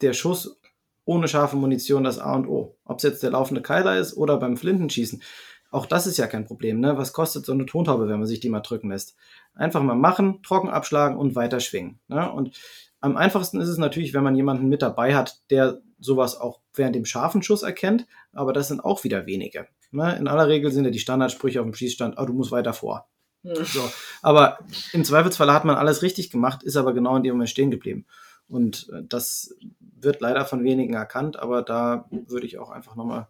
der 0.01 0.13
Schuss 0.13 0.61
ohne 1.05 1.29
scharfe 1.29 1.57
Munition 1.57 2.05
das 2.05 2.19
A 2.19 2.35
und 2.35 2.47
O. 2.47 2.77
Ob 2.85 2.99
es 2.99 3.03
jetzt 3.03 3.23
der 3.23 3.31
laufende 3.31 3.63
Keiler 3.63 3.99
ist 3.99 4.17
oder 4.17 4.39
beim 4.39 4.57
Flintenschießen. 4.57 5.23
Auch 5.71 5.87
das 5.87 6.07
ist 6.07 6.19
ja 6.19 6.27
kein 6.27 6.47
Problem. 6.47 6.81
Ne? 6.81 6.97
Was 6.97 7.13
kostet 7.13 7.45
so 7.45 7.53
eine 7.53 7.67
Tontaube, 7.67 8.09
wenn 8.09 8.19
man 8.19 8.29
sich 8.29 8.41
die 8.41 8.49
mal 8.49 8.61
drücken 8.61 8.91
lässt? 8.91 9.17
Einfach 9.55 9.83
mal 9.83 9.97
machen, 9.97 10.43
trocken 10.43 10.71
abschlagen 10.71 11.17
und 11.19 11.35
weiter 11.35 11.61
schwingen. 11.61 11.99
Ne? 12.09 12.31
Und 12.31 12.59
am 13.01 13.17
einfachsten 13.17 13.61
ist 13.61 13.69
es 13.69 13.77
natürlich, 13.77 14.15
wenn 14.15 14.25
man 14.25 14.37
jemanden 14.37 14.69
mit 14.69 14.83
dabei 14.83 15.15
hat, 15.15 15.43
der 15.51 15.83
sowas 15.99 16.37
auch 16.41 16.61
während 16.75 16.97
dem 16.97 17.05
scharfen 17.05 17.43
Schuss 17.43 17.63
erkennt, 17.63 18.07
aber 18.33 18.53
das 18.53 18.69
sind 18.69 18.85
auch 18.85 19.05
wieder 19.05 19.27
wenige. 19.27 19.67
Ne? 19.91 20.17
In 20.17 20.29
aller 20.29 20.49
Regel 20.49 20.71
sind 20.73 20.85
ja 20.85 20.91
die 20.91 20.99
Standardsprüche 20.99 21.61
auf 21.61 21.67
dem 21.67 21.75
Schießstand, 21.75 22.17
oh, 22.19 22.25
du 22.25 22.33
musst 22.33 22.51
weiter 22.51 22.73
vor. 22.73 23.09
So. 23.45 23.91
Aber 24.23 24.59
im 24.93 25.05
Zweifelsfall 25.05 25.53
hat 25.53 25.65
man 25.65 25.77
alles 25.77 26.03
richtig 26.03 26.31
gemacht, 26.31 26.63
ist 26.63 26.77
aber 26.77 26.95
genau 26.95 27.17
in 27.17 27.23
dem 27.23 27.35
Moment 27.35 27.51
stehen 27.51 27.71
geblieben. 27.71 28.07
Und 28.49 28.89
äh, 28.93 29.03
das 29.07 29.55
wird 29.79 30.21
leider 30.21 30.45
von 30.45 30.65
wenigen 30.65 30.95
erkannt, 30.95 31.39
aber 31.39 31.63
da 31.63 32.09
würde 32.11 32.47
ich 32.47 32.59
auch 32.59 32.71
einfach 32.71 32.97
nochmal 32.97 33.29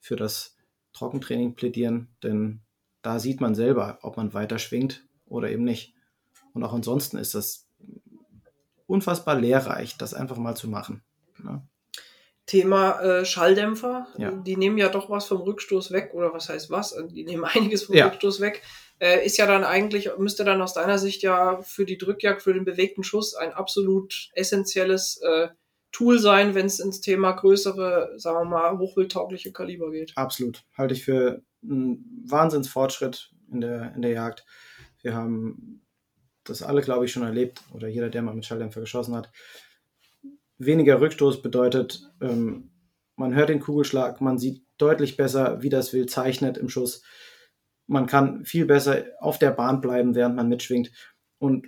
für 0.00 0.16
das 0.16 0.56
Trockentraining 0.92 1.54
plädieren, 1.54 2.08
denn 2.22 2.60
da 3.02 3.18
sieht 3.18 3.40
man 3.40 3.54
selber, 3.54 3.98
ob 4.02 4.16
man 4.16 4.34
weiter 4.34 4.58
schwingt 4.58 5.04
oder 5.26 5.50
eben 5.50 5.64
nicht. 5.64 5.94
Und 6.54 6.62
auch 6.64 6.72
ansonsten 6.72 7.16
ist 7.16 7.34
das 7.34 7.66
unfassbar 8.86 9.38
lehrreich, 9.38 9.96
das 9.96 10.14
einfach 10.14 10.36
mal 10.36 10.56
zu 10.56 10.68
machen. 10.68 11.02
Ne? 11.38 11.66
Thema 12.46 13.00
äh, 13.00 13.24
Schalldämpfer, 13.24 14.08
ja. 14.18 14.32
die 14.32 14.56
nehmen 14.56 14.76
ja 14.76 14.88
doch 14.88 15.08
was 15.08 15.26
vom 15.26 15.42
Rückstoß 15.42 15.92
weg, 15.92 16.10
oder 16.12 16.32
was 16.32 16.48
heißt 16.48 16.70
was? 16.70 16.92
Also, 16.92 17.08
die 17.08 17.24
nehmen 17.24 17.44
einiges 17.54 17.84
vom 17.84 17.96
ja. 17.96 18.06
Rückstoß 18.06 18.40
weg. 18.40 18.62
Äh, 18.98 19.24
ist 19.24 19.36
ja 19.36 19.46
dann 19.46 19.64
eigentlich, 19.64 20.10
müsste 20.18 20.44
dann 20.44 20.62
aus 20.62 20.74
deiner 20.74 20.98
Sicht 20.98 21.22
ja 21.22 21.60
für 21.62 21.84
die 21.84 21.98
Drückjagd, 21.98 22.42
für 22.42 22.54
den 22.54 22.64
bewegten 22.64 23.04
Schuss 23.04 23.34
ein 23.34 23.52
absolut 23.52 24.30
essentielles 24.34 25.20
äh, 25.22 25.48
Tool 25.92 26.18
sein, 26.18 26.54
wenn 26.54 26.66
es 26.66 26.80
ins 26.80 27.00
Thema 27.00 27.32
größere, 27.32 28.14
sagen 28.16 28.38
wir 28.38 28.44
mal, 28.44 28.78
hochwildtaugliche 28.78 29.52
Kaliber 29.52 29.90
geht. 29.90 30.12
Absolut. 30.16 30.64
Halte 30.76 30.94
ich 30.94 31.04
für 31.04 31.42
einen 31.62 32.24
Wahnsinnsfortschritt 32.26 33.30
in 33.52 33.60
der, 33.60 33.92
in 33.94 34.02
der 34.02 34.12
Jagd. 34.12 34.46
Wir 35.02 35.14
haben 35.14 35.82
das 36.44 36.62
alle, 36.62 36.80
glaube 36.80 37.04
ich, 37.04 37.12
schon 37.12 37.22
erlebt, 37.22 37.62
oder 37.72 37.88
jeder, 37.88 38.08
der 38.08 38.22
mal 38.22 38.34
mit 38.34 38.46
Schalldämpfer 38.46 38.80
geschossen 38.80 39.14
hat. 39.14 39.30
Weniger 40.66 41.00
Rückstoß 41.00 41.42
bedeutet, 41.42 42.10
ähm, 42.20 42.70
man 43.16 43.34
hört 43.34 43.48
den 43.48 43.60
Kugelschlag, 43.60 44.20
man 44.20 44.38
sieht 44.38 44.64
deutlich 44.78 45.16
besser, 45.16 45.62
wie 45.62 45.68
das 45.68 45.92
Wild 45.92 46.10
zeichnet 46.10 46.58
im 46.58 46.68
Schuss. 46.68 47.02
Man 47.86 48.06
kann 48.06 48.44
viel 48.44 48.64
besser 48.64 49.04
auf 49.20 49.38
der 49.38 49.50
Bahn 49.50 49.80
bleiben, 49.80 50.14
während 50.14 50.34
man 50.36 50.48
mitschwingt. 50.48 50.90
Und 51.38 51.66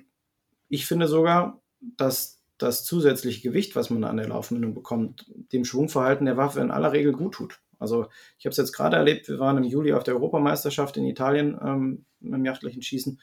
ich 0.68 0.86
finde 0.86 1.08
sogar, 1.08 1.62
dass 1.80 2.42
das 2.58 2.84
zusätzliche 2.84 3.42
Gewicht, 3.42 3.76
was 3.76 3.90
man 3.90 4.04
an 4.04 4.16
der 4.16 4.28
Laufmündung 4.28 4.74
bekommt, 4.74 5.26
dem 5.52 5.64
Schwungverhalten 5.64 6.26
der 6.26 6.36
Waffe 6.36 6.60
in 6.60 6.70
aller 6.70 6.92
Regel 6.92 7.12
gut 7.12 7.34
tut. 7.34 7.60
Also 7.78 8.06
ich 8.38 8.46
habe 8.46 8.52
es 8.52 8.56
jetzt 8.56 8.72
gerade 8.72 8.96
erlebt, 8.96 9.28
wir 9.28 9.38
waren 9.38 9.58
im 9.58 9.64
Juli 9.64 9.92
auf 9.92 10.04
der 10.04 10.14
Europameisterschaft 10.14 10.96
in 10.96 11.04
Italien 11.04 11.58
ähm, 11.62 12.04
im 12.20 12.44
jachtlichen 12.44 12.82
Schießen 12.82 13.20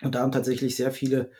und 0.00 0.14
da 0.14 0.20
haben 0.20 0.32
tatsächlich 0.32 0.76
sehr 0.76 0.90
viele 0.92 1.30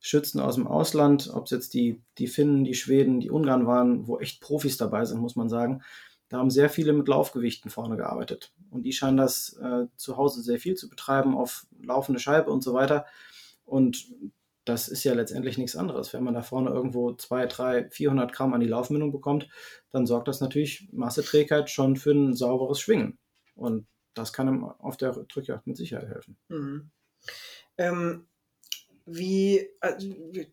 Schützen 0.00 0.40
aus 0.40 0.54
dem 0.54 0.66
Ausland, 0.66 1.30
ob 1.32 1.46
es 1.46 1.50
jetzt 1.50 1.74
die, 1.74 2.00
die 2.18 2.28
Finnen, 2.28 2.64
die 2.64 2.74
Schweden, 2.74 3.20
die 3.20 3.30
Ungarn 3.30 3.66
waren, 3.66 4.06
wo 4.06 4.18
echt 4.18 4.40
Profis 4.40 4.76
dabei 4.76 5.04
sind, 5.04 5.20
muss 5.20 5.36
man 5.36 5.48
sagen. 5.48 5.82
Da 6.28 6.38
haben 6.38 6.50
sehr 6.50 6.70
viele 6.70 6.92
mit 6.92 7.08
Laufgewichten 7.08 7.70
vorne 7.70 7.96
gearbeitet. 7.96 8.52
Und 8.70 8.82
die 8.82 8.92
scheinen 8.92 9.16
das 9.16 9.54
äh, 9.62 9.86
zu 9.96 10.16
Hause 10.16 10.42
sehr 10.42 10.58
viel 10.58 10.74
zu 10.74 10.88
betreiben, 10.88 11.36
auf 11.36 11.66
laufende 11.80 12.20
Scheibe 12.20 12.50
und 12.50 12.62
so 12.62 12.74
weiter. 12.74 13.06
Und 13.64 14.06
das 14.64 14.88
ist 14.88 15.04
ja 15.04 15.14
letztendlich 15.14 15.56
nichts 15.56 15.76
anderes. 15.76 16.12
Wenn 16.12 16.22
man 16.22 16.34
da 16.34 16.42
vorne 16.42 16.70
irgendwo 16.70 17.14
2, 17.14 17.46
3, 17.46 17.90
400 17.90 18.32
Gramm 18.32 18.52
an 18.52 18.60
die 18.60 18.66
Laufmündung 18.66 19.12
bekommt, 19.12 19.48
dann 19.90 20.06
sorgt 20.06 20.28
das 20.28 20.40
natürlich 20.40 20.88
Masseträgheit 20.92 21.70
schon 21.70 21.96
für 21.96 22.12
ein 22.12 22.34
sauberes 22.34 22.80
Schwingen. 22.80 23.18
Und 23.54 23.86
das 24.12 24.32
kann 24.32 24.48
ihm 24.48 24.64
auf 24.64 24.96
der 24.96 25.12
Drückjagd 25.12 25.66
mit 25.66 25.76
Sicherheit 25.76 26.08
helfen. 26.08 26.36
Mhm. 26.48 26.90
Ähm, 27.78 28.26
wie, 29.10 29.68
also, 29.80 30.08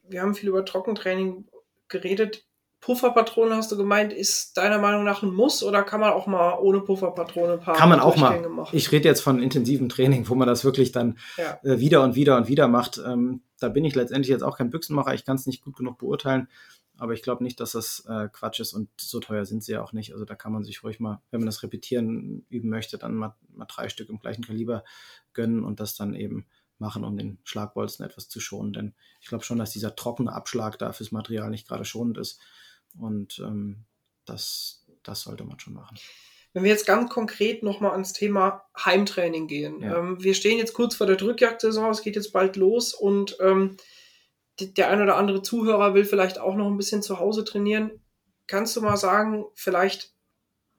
wir 0.07 0.21
haben 0.21 0.35
viel 0.35 0.49
über 0.49 0.65
Trockentraining 0.65 1.47
geredet. 1.87 2.45
Pufferpatrone 2.79 3.55
hast 3.55 3.71
du 3.71 3.77
gemeint, 3.77 4.13
ist 4.13 4.57
deiner 4.57 4.77
Meinung 4.77 5.03
nach 5.03 5.23
ein 5.23 5.33
Muss 5.33 5.63
oder 5.63 5.81
kann 5.81 6.01
man 6.01 6.13
auch 6.13 6.27
mal 6.27 6.59
ohne 6.59 6.81
Pufferpatrone 6.81 7.53
ein 7.53 7.59
paar 7.59 7.75
Kann 7.75 7.89
man 7.89 7.99
auch 7.99 8.15
mal. 8.15 8.47
Machen? 8.47 8.77
Ich 8.77 8.91
rede 8.91 9.09
jetzt 9.09 9.21
von 9.21 9.41
intensivem 9.41 9.89
Training, 9.89 10.29
wo 10.29 10.35
man 10.35 10.47
das 10.47 10.63
wirklich 10.63 10.91
dann 10.91 11.17
ja. 11.37 11.59
äh, 11.63 11.79
wieder 11.79 12.03
und 12.03 12.15
wieder 12.15 12.37
und 12.37 12.47
wieder 12.47 12.67
macht. 12.67 13.01
Ähm, 13.03 13.41
da 13.59 13.69
bin 13.69 13.85
ich 13.85 13.95
letztendlich 13.95 14.29
jetzt 14.29 14.43
auch 14.43 14.57
kein 14.57 14.69
Büchsenmacher. 14.69 15.15
Ich 15.15 15.25
kann 15.25 15.35
es 15.35 15.47
nicht 15.47 15.63
gut 15.63 15.75
genug 15.75 15.97
beurteilen. 15.97 16.47
Aber 16.97 17.13
ich 17.13 17.23
glaube 17.23 17.43
nicht, 17.43 17.59
dass 17.59 17.71
das 17.71 18.05
äh, 18.07 18.29
Quatsch 18.31 18.59
ist 18.59 18.73
und 18.73 18.89
so 18.97 19.19
teuer 19.19 19.45
sind 19.45 19.63
sie 19.63 19.73
ja 19.73 19.83
auch 19.83 19.91
nicht. 19.91 20.13
Also 20.13 20.23
da 20.23 20.35
kann 20.35 20.53
man 20.53 20.63
sich 20.63 20.83
ruhig 20.83 20.99
mal, 20.99 21.21
wenn 21.31 21.41
man 21.41 21.47
das 21.47 21.63
repetieren 21.63 22.45
üben 22.49 22.69
möchte, 22.69 22.97
dann 22.97 23.15
mal, 23.15 23.35
mal 23.53 23.65
drei 23.65 23.89
Stück 23.89 24.09
im 24.09 24.19
gleichen 24.19 24.43
Kaliber 24.43 24.83
gönnen 25.33 25.63
und 25.63 25.79
das 25.79 25.95
dann 25.95 26.13
eben 26.13 26.45
machen, 26.79 27.03
um 27.03 27.17
den 27.17 27.39
Schlagbolzen 27.43 28.05
etwas 28.05 28.29
zu 28.29 28.39
schonen. 28.39 28.73
Denn 28.73 28.95
ich 29.21 29.27
glaube 29.27 29.43
schon, 29.43 29.57
dass 29.57 29.71
dieser 29.71 29.95
trockene 29.95 30.33
Abschlag 30.33 30.77
da 30.77 30.91
fürs 30.93 31.11
Material 31.11 31.49
nicht 31.49 31.67
gerade 31.67 31.85
schonend 31.85 32.17
ist. 32.17 32.39
Und 32.97 33.39
ähm, 33.39 33.85
das, 34.25 34.85
das 35.03 35.21
sollte 35.21 35.43
man 35.43 35.59
schon 35.59 35.73
machen. 35.73 35.97
Wenn 36.53 36.63
wir 36.63 36.71
jetzt 36.71 36.87
ganz 36.87 37.09
konkret 37.09 37.63
nochmal 37.63 37.91
ans 37.91 38.13
Thema 38.13 38.63
Heimtraining 38.77 39.47
gehen. 39.47 39.81
Ja. 39.81 39.97
Ähm, 39.97 40.23
wir 40.23 40.33
stehen 40.33 40.57
jetzt 40.57 40.73
kurz 40.73 40.95
vor 40.95 41.05
der 41.05 41.17
Drückjagdsaison, 41.17 41.91
es 41.91 42.01
geht 42.01 42.15
jetzt 42.15 42.31
bald 42.31 42.55
los 42.55 42.93
und 42.93 43.35
ähm, 43.41 43.75
der 44.59 44.89
ein 44.89 45.01
oder 45.01 45.17
andere 45.17 45.41
Zuhörer 45.41 45.93
will 45.93 46.05
vielleicht 46.05 46.39
auch 46.39 46.55
noch 46.55 46.67
ein 46.67 46.77
bisschen 46.77 47.01
zu 47.01 47.19
Hause 47.19 47.43
trainieren. 47.43 47.91
Kannst 48.47 48.73
du 48.75 48.81
mal 48.81 48.95
sagen, 48.95 49.43
vielleicht 49.53 50.14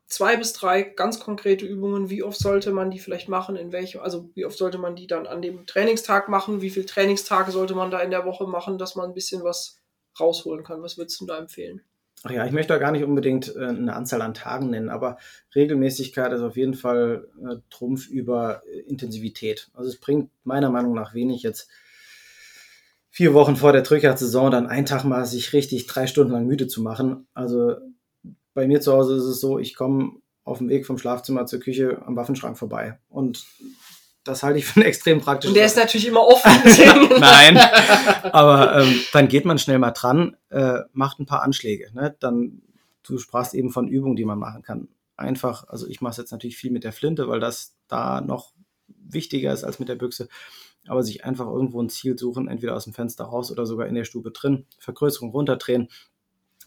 zwei 0.07 0.37
bis 0.37 0.53
drei 0.53 0.83
ganz 0.83 1.21
konkrete 1.21 1.67
Übungen, 1.67 2.11
wie 2.11 2.23
oft 2.23 2.39
sollte 2.39 2.73
man 2.73 2.91
die 2.91 2.99
vielleicht 2.99 3.29
machen, 3.29 3.57
in 3.57 3.73
welchem, 3.73 4.01
also 4.01 4.31
wie 4.35 4.45
oft 4.45 4.57
sollte 4.57 4.79
man 4.79 4.97
die 4.97 5.07
dann 5.07 5.27
an 5.27 5.43
dem 5.43 5.67
Trainingstag 5.67 6.29
machen, 6.29 6.61
wie 6.61 6.71
viele 6.71 6.87
Trainingstage 6.87 7.51
sollte 7.51 7.75
man 7.75 7.91
da 7.91 8.01
in 8.01 8.11
der 8.11 8.25
Woche 8.25 8.47
machen, 8.47 8.79
dass 8.79 8.95
man 8.95 9.11
ein 9.11 9.15
bisschen 9.15 9.43
was 9.43 9.81
rausholen 10.19 10.65
kann. 10.65 10.83
Was 10.83 10.97
würdest 10.97 11.21
du 11.21 11.27
da 11.27 11.39
empfehlen? 11.39 11.83
Ach 12.23 12.31
ja, 12.31 12.47
ich 12.47 12.53
möchte 12.53 12.73
da 12.73 12.79
gar 12.79 12.93
nicht 12.93 13.05
unbedingt 13.05 13.55
äh, 13.55 13.67
eine 13.67 13.95
Anzahl 13.95 14.23
an 14.23 14.35
Tagen 14.35 14.71
nennen, 14.71 14.89
aber 14.89 15.19
Regelmäßigkeit 15.55 16.33
ist 16.33 16.41
auf 16.41 16.57
jeden 16.57 16.75
Fall 16.75 17.29
äh, 17.43 17.57
Trumpf 17.69 18.09
über 18.09 18.63
äh, 18.67 18.81
Intensivität. 18.81 19.71
Also 19.75 19.91
es 19.91 20.01
bringt 20.01 20.31
meiner 20.43 20.71
Meinung 20.71 20.95
nach 20.95 21.15
wenig 21.15 21.43
jetzt 21.43 21.69
vier 23.11 23.35
Wochen 23.35 23.57
vor 23.57 23.73
der 23.73 23.83
Drückjagd-Saison 23.83 24.51
dann 24.51 24.67
einen 24.67 24.87
Tag 24.87 25.05
mal 25.05 25.25
sich 25.27 25.53
richtig 25.53 25.87
drei 25.87 26.07
Stunden 26.07 26.33
lang 26.33 26.47
müde 26.47 26.69
zu 26.69 26.83
machen. 26.83 27.27
Also 27.35 27.77
bei 28.57 28.67
mir 28.67 28.81
zu 28.81 28.93
Hause 28.93 29.17
ist 29.17 29.25
es 29.25 29.39
so, 29.39 29.59
ich 29.59 29.77
komme 29.77 30.13
auf 30.43 30.59
dem 30.59 30.71
Weg 30.71 30.87
vom 30.87 30.97
Schlafzimmer 30.97 31.45
zur 31.45 31.61
Küche 31.61 32.03
am 32.07 32.17
Waffenschrank 32.17 32.57
vorbei. 32.59 32.99
Und 33.09 33.47
das 34.25 34.43
halte 34.43 34.59
ich 34.59 34.65
für 34.65 34.81
eine 34.81 34.85
extrem 34.89 35.21
praktische 35.21 35.51
Und 35.51 35.57
der 35.57 35.67
ist 35.67 35.77
natürlich 35.77 36.09
immer 36.09 36.27
offen. 36.27 36.51
Nein, 37.21 37.59
aber 38.33 38.81
ähm, 38.81 39.01
dann 39.13 39.29
geht 39.29 39.45
man 39.45 39.59
schnell 39.59 39.79
mal 39.79 39.91
dran, 39.91 40.37
äh, 40.49 40.81
macht 40.93 41.21
ein 41.21 41.27
paar 41.27 41.43
Anschläge. 41.43 41.91
Ne? 41.93 42.17
Dann, 42.19 42.63
du 43.03 43.19
sprachst 43.19 43.53
eben 43.53 43.71
von 43.71 43.89
Übungen, 43.89 44.17
die 44.17 44.25
man 44.25 44.39
machen 44.39 44.63
kann. 44.63 44.89
Einfach, 45.19 45.69
also 45.69 45.87
ich 45.87 46.01
mache 46.01 46.13
es 46.13 46.17
jetzt 46.17 46.33
natürlich 46.33 46.57
viel 46.57 46.71
mit 46.71 46.83
der 46.83 46.93
Flinte, 46.93 47.29
weil 47.29 47.41
das 47.41 47.77
da 47.89 48.23
noch 48.23 48.55
wichtiger 48.87 49.53
ist 49.53 49.65
als 49.65 49.79
mit 49.79 49.91
der 49.91 49.97
Büchse. 49.97 50.29
Aber 50.89 51.03
sich 51.03 51.27
einfach 51.27 51.47
irgendwo 51.47 51.83
ein 51.83 51.91
Ziel 51.91 52.19
suchen, 52.19 52.49
entweder 52.49 52.75
aus 52.75 52.85
dem 52.85 52.95
Fenster 52.95 53.25
raus 53.25 53.51
oder 53.51 53.67
sogar 53.67 53.87
in 53.87 53.95
der 53.95 54.05
Stube 54.05 54.31
drin, 54.31 54.65
Vergrößerung 54.79 55.31
runterdrehen 55.31 55.89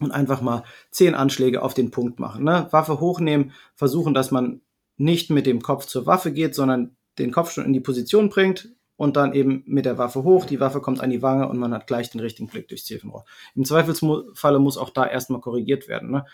und 0.00 0.10
einfach 0.10 0.40
mal 0.40 0.64
zehn 0.90 1.14
Anschläge 1.14 1.62
auf 1.62 1.74
den 1.74 1.90
Punkt 1.90 2.18
machen. 2.18 2.44
Ne? 2.44 2.66
Waffe 2.70 3.00
hochnehmen, 3.00 3.52
versuchen, 3.74 4.14
dass 4.14 4.30
man 4.30 4.62
nicht 4.96 5.30
mit 5.30 5.46
dem 5.46 5.62
Kopf 5.62 5.86
zur 5.86 6.06
Waffe 6.06 6.32
geht, 6.32 6.54
sondern 6.54 6.96
den 7.18 7.32
Kopf 7.32 7.52
schon 7.52 7.64
in 7.64 7.72
die 7.72 7.80
Position 7.80 8.28
bringt 8.28 8.70
und 8.96 9.16
dann 9.16 9.32
eben 9.32 9.62
mit 9.66 9.84
der 9.84 9.98
Waffe 9.98 10.24
hoch. 10.24 10.44
Die 10.44 10.60
Waffe 10.60 10.80
kommt 10.80 11.00
an 11.00 11.10
die 11.10 11.22
Wange 11.22 11.48
und 11.48 11.58
man 11.58 11.72
hat 11.72 11.86
gleich 11.86 12.10
den 12.10 12.20
richtigen 12.20 12.48
Blick 12.48 12.68
durchs 12.68 12.84
Zielfernrohr. 12.84 13.24
Im 13.54 13.64
Zweifelsfalle 13.64 14.58
muss 14.58 14.76
auch 14.76 14.90
da 14.90 15.06
erstmal 15.06 15.40
korrigiert 15.40 15.88
werden. 15.88 16.10
Ne? 16.10 16.26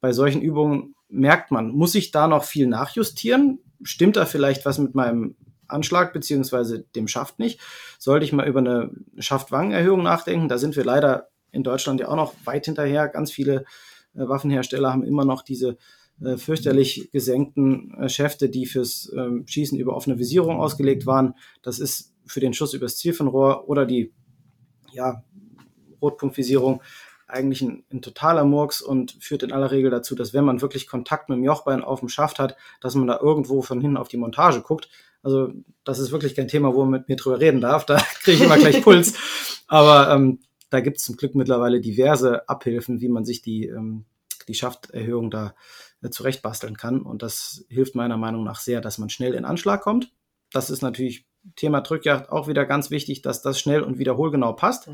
Bei 0.00 0.12
solchen 0.12 0.42
Übungen 0.42 0.94
merkt 1.08 1.50
man, 1.50 1.68
muss 1.68 1.94
ich 1.94 2.10
da 2.10 2.28
noch 2.28 2.44
viel 2.44 2.66
nachjustieren? 2.66 3.60
Stimmt 3.82 4.16
da 4.16 4.26
vielleicht 4.26 4.66
was 4.66 4.78
mit 4.78 4.94
meinem 4.94 5.36
Anschlag 5.68 6.12
beziehungsweise 6.12 6.84
dem 6.94 7.08
Schaft 7.08 7.38
nicht? 7.38 7.60
Sollte 7.98 8.24
ich 8.24 8.32
mal 8.32 8.46
über 8.46 8.60
eine 8.60 8.90
Schaftwangenerhöhung 9.18 10.02
nachdenken? 10.02 10.48
Da 10.48 10.58
sind 10.58 10.76
wir 10.76 10.84
leider 10.84 11.28
in 11.52 11.62
Deutschland 11.62 12.00
ja 12.00 12.08
auch 12.08 12.16
noch 12.16 12.34
weit 12.44 12.66
hinterher. 12.66 13.08
Ganz 13.08 13.30
viele 13.30 13.64
äh, 14.14 14.28
Waffenhersteller 14.28 14.92
haben 14.92 15.04
immer 15.04 15.24
noch 15.24 15.42
diese 15.42 15.76
äh, 16.20 16.36
fürchterlich 16.36 17.10
gesenkten 17.12 17.94
äh, 17.94 18.08
Schäfte, 18.08 18.48
die 18.48 18.66
fürs 18.66 19.12
ähm, 19.16 19.46
Schießen 19.46 19.78
über 19.78 19.96
offene 19.96 20.18
Visierung 20.18 20.60
ausgelegt 20.60 21.06
waren. 21.06 21.34
Das 21.62 21.78
ist 21.78 22.12
für 22.26 22.40
den 22.40 22.54
Schuss 22.54 22.74
übers 22.74 22.96
Zielfernrohr 22.96 23.68
oder 23.68 23.86
die 23.86 24.12
ja, 24.92 25.22
Rotpunktvisierung 26.00 26.82
eigentlich 27.26 27.62
ein, 27.62 27.84
ein, 27.90 28.02
totaler 28.02 28.44
Murks 28.44 28.82
und 28.82 29.16
führt 29.20 29.42
in 29.42 29.52
aller 29.52 29.70
Regel 29.70 29.90
dazu, 29.90 30.14
dass 30.14 30.34
wenn 30.34 30.44
man 30.44 30.60
wirklich 30.60 30.86
Kontakt 30.86 31.30
mit 31.30 31.38
dem 31.38 31.44
Jochbein 31.44 31.82
auf 31.82 32.00
dem 32.00 32.10
Schaft 32.10 32.38
hat, 32.38 32.56
dass 32.80 32.94
man 32.94 33.06
da 33.06 33.18
irgendwo 33.20 33.62
von 33.62 33.80
hinten 33.80 33.96
auf 33.96 34.08
die 34.08 34.18
Montage 34.18 34.60
guckt. 34.60 34.90
Also 35.22 35.52
das 35.84 35.98
ist 35.98 36.12
wirklich 36.12 36.34
kein 36.34 36.48
Thema, 36.48 36.74
wo 36.74 36.82
man 36.82 36.90
mit 36.90 37.08
mir 37.08 37.16
drüber 37.16 37.40
reden 37.40 37.60
darf. 37.60 37.86
Da 37.86 37.96
kriege 38.22 38.36
ich 38.36 38.44
immer 38.44 38.58
gleich 38.58 38.82
Puls. 38.82 39.14
Aber 39.66 40.14
ähm, 40.14 40.40
da 40.72 40.80
gibt 40.80 40.96
es 40.96 41.04
zum 41.04 41.16
Glück 41.16 41.34
mittlerweile 41.34 41.82
diverse 41.82 42.48
Abhilfen, 42.48 43.02
wie 43.02 43.08
man 43.08 43.26
sich 43.26 43.42
die, 43.42 43.66
ähm, 43.66 44.06
die 44.48 44.54
Schafterhöhung 44.54 45.30
da 45.30 45.54
äh, 46.00 46.08
zurechtbasteln 46.08 46.78
kann. 46.78 47.02
Und 47.02 47.22
das 47.22 47.66
hilft 47.68 47.94
meiner 47.94 48.16
Meinung 48.16 48.42
nach 48.42 48.58
sehr, 48.58 48.80
dass 48.80 48.96
man 48.96 49.10
schnell 49.10 49.34
in 49.34 49.44
Anschlag 49.44 49.82
kommt. 49.82 50.12
Das 50.50 50.70
ist 50.70 50.80
natürlich 50.80 51.26
Thema 51.56 51.82
Drückjagd 51.82 52.30
auch 52.30 52.48
wieder 52.48 52.64
ganz 52.64 52.90
wichtig, 52.90 53.20
dass 53.20 53.42
das 53.42 53.60
schnell 53.60 53.82
und 53.82 53.98
wiederholgenau 53.98 54.54
passt. 54.54 54.88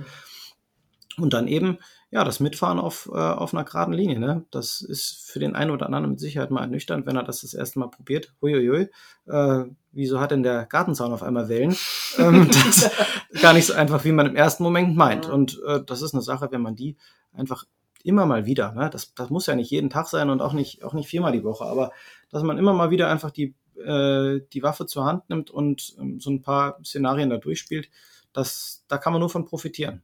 Und 1.17 1.33
dann 1.33 1.47
eben, 1.47 1.79
ja, 2.11 2.25
das 2.25 2.41
Mitfahren 2.41 2.79
auf, 2.79 3.11
äh, 3.13 3.19
auf 3.19 3.53
einer 3.53 3.65
geraden 3.65 3.93
Linie. 3.93 4.19
Ne? 4.19 4.45
Das 4.51 4.81
ist 4.81 5.31
für 5.31 5.41
den 5.41 5.55
einen 5.55 5.71
oder 5.71 5.87
anderen 5.87 6.11
mit 6.11 6.21
Sicherheit 6.21 6.51
mal 6.51 6.63
ernüchternd, 6.63 7.05
wenn 7.07 7.17
er 7.17 7.23
das 7.23 7.43
das 7.43 7.53
erste 7.53 7.79
Mal 7.79 7.89
probiert. 7.89 8.33
Huiuiui, 8.41 8.89
äh, 9.27 9.65
wieso 9.93 10.19
hat 10.19 10.31
denn 10.31 10.43
der 10.43 10.65
Gartenzaun 10.65 11.13
auf 11.13 11.23
einmal 11.23 11.49
Wellen? 11.49 11.77
ähm, 12.19 12.49
das 12.49 12.91
ist 13.31 13.43
gar 13.43 13.53
nicht 13.53 13.67
so 13.67 13.75
einfach, 13.75 14.05
wie 14.05 14.13
man 14.13 14.27
im 14.27 14.37
ersten 14.37 14.63
Moment 14.63 14.97
meint. 14.97 15.29
Und 15.29 15.61
äh, 15.67 15.81
das 15.85 16.01
ist 16.01 16.15
eine 16.15 16.23
Sache, 16.23 16.49
wenn 16.51 16.63
man 16.63 16.77
die 16.77 16.97
einfach 17.33 17.65
immer 18.05 18.25
mal 18.25 18.47
wieder, 18.47 18.73
ne? 18.73 18.89
das, 18.91 19.15
das 19.15 19.29
muss 19.29 19.47
ja 19.47 19.55
nicht 19.55 19.71
jeden 19.71 19.91
Tag 19.91 20.07
sein 20.07 20.31
und 20.31 20.41
auch 20.41 20.53
nicht, 20.53 20.85
auch 20.85 20.95
nicht 20.95 21.09
viermal 21.09 21.33
die 21.33 21.45
Woche, 21.45 21.65
aber 21.65 21.93
dass 22.31 22.43
man 22.43 22.57
immer 22.57 22.73
mal 22.73 22.91
wieder 22.91 23.11
einfach 23.11 23.33
die, 23.33 23.55
äh, 23.77 24.41
die 24.53 24.63
Waffe 24.63 24.87
zur 24.87 25.05
Hand 25.05 25.29
nimmt 25.29 25.51
und 25.51 25.97
ähm, 25.99 26.21
so 26.21 26.31
ein 26.31 26.41
paar 26.41 26.79
Szenarien 26.85 27.29
da 27.29 27.37
durchspielt, 27.37 27.91
das, 28.33 28.85
da 28.89 28.99
kann 28.99 29.13
man 29.13 29.21
nur 29.21 29.31
von 29.31 29.45
profitieren. 29.45 30.03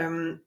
Ähm, 0.00 0.40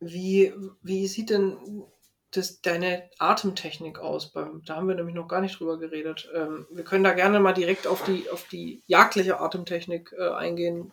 wie, 0.00 0.54
wie 0.82 1.06
sieht 1.06 1.30
denn 1.30 1.84
das, 2.30 2.62
deine 2.62 3.10
Atemtechnik 3.18 3.98
aus? 3.98 4.32
Da 4.32 4.76
haben 4.76 4.88
wir 4.88 4.94
nämlich 4.94 5.14
noch 5.14 5.28
gar 5.28 5.40
nicht 5.40 5.60
drüber 5.60 5.78
geredet. 5.78 6.28
Ähm, 6.34 6.66
wir 6.70 6.84
können 6.84 7.04
da 7.04 7.12
gerne 7.12 7.40
mal 7.40 7.52
direkt 7.52 7.86
auf 7.86 8.04
die, 8.04 8.30
auf 8.30 8.48
die 8.48 8.82
jagdliche 8.86 9.40
Atemtechnik 9.40 10.14
äh, 10.16 10.30
eingehen. 10.30 10.92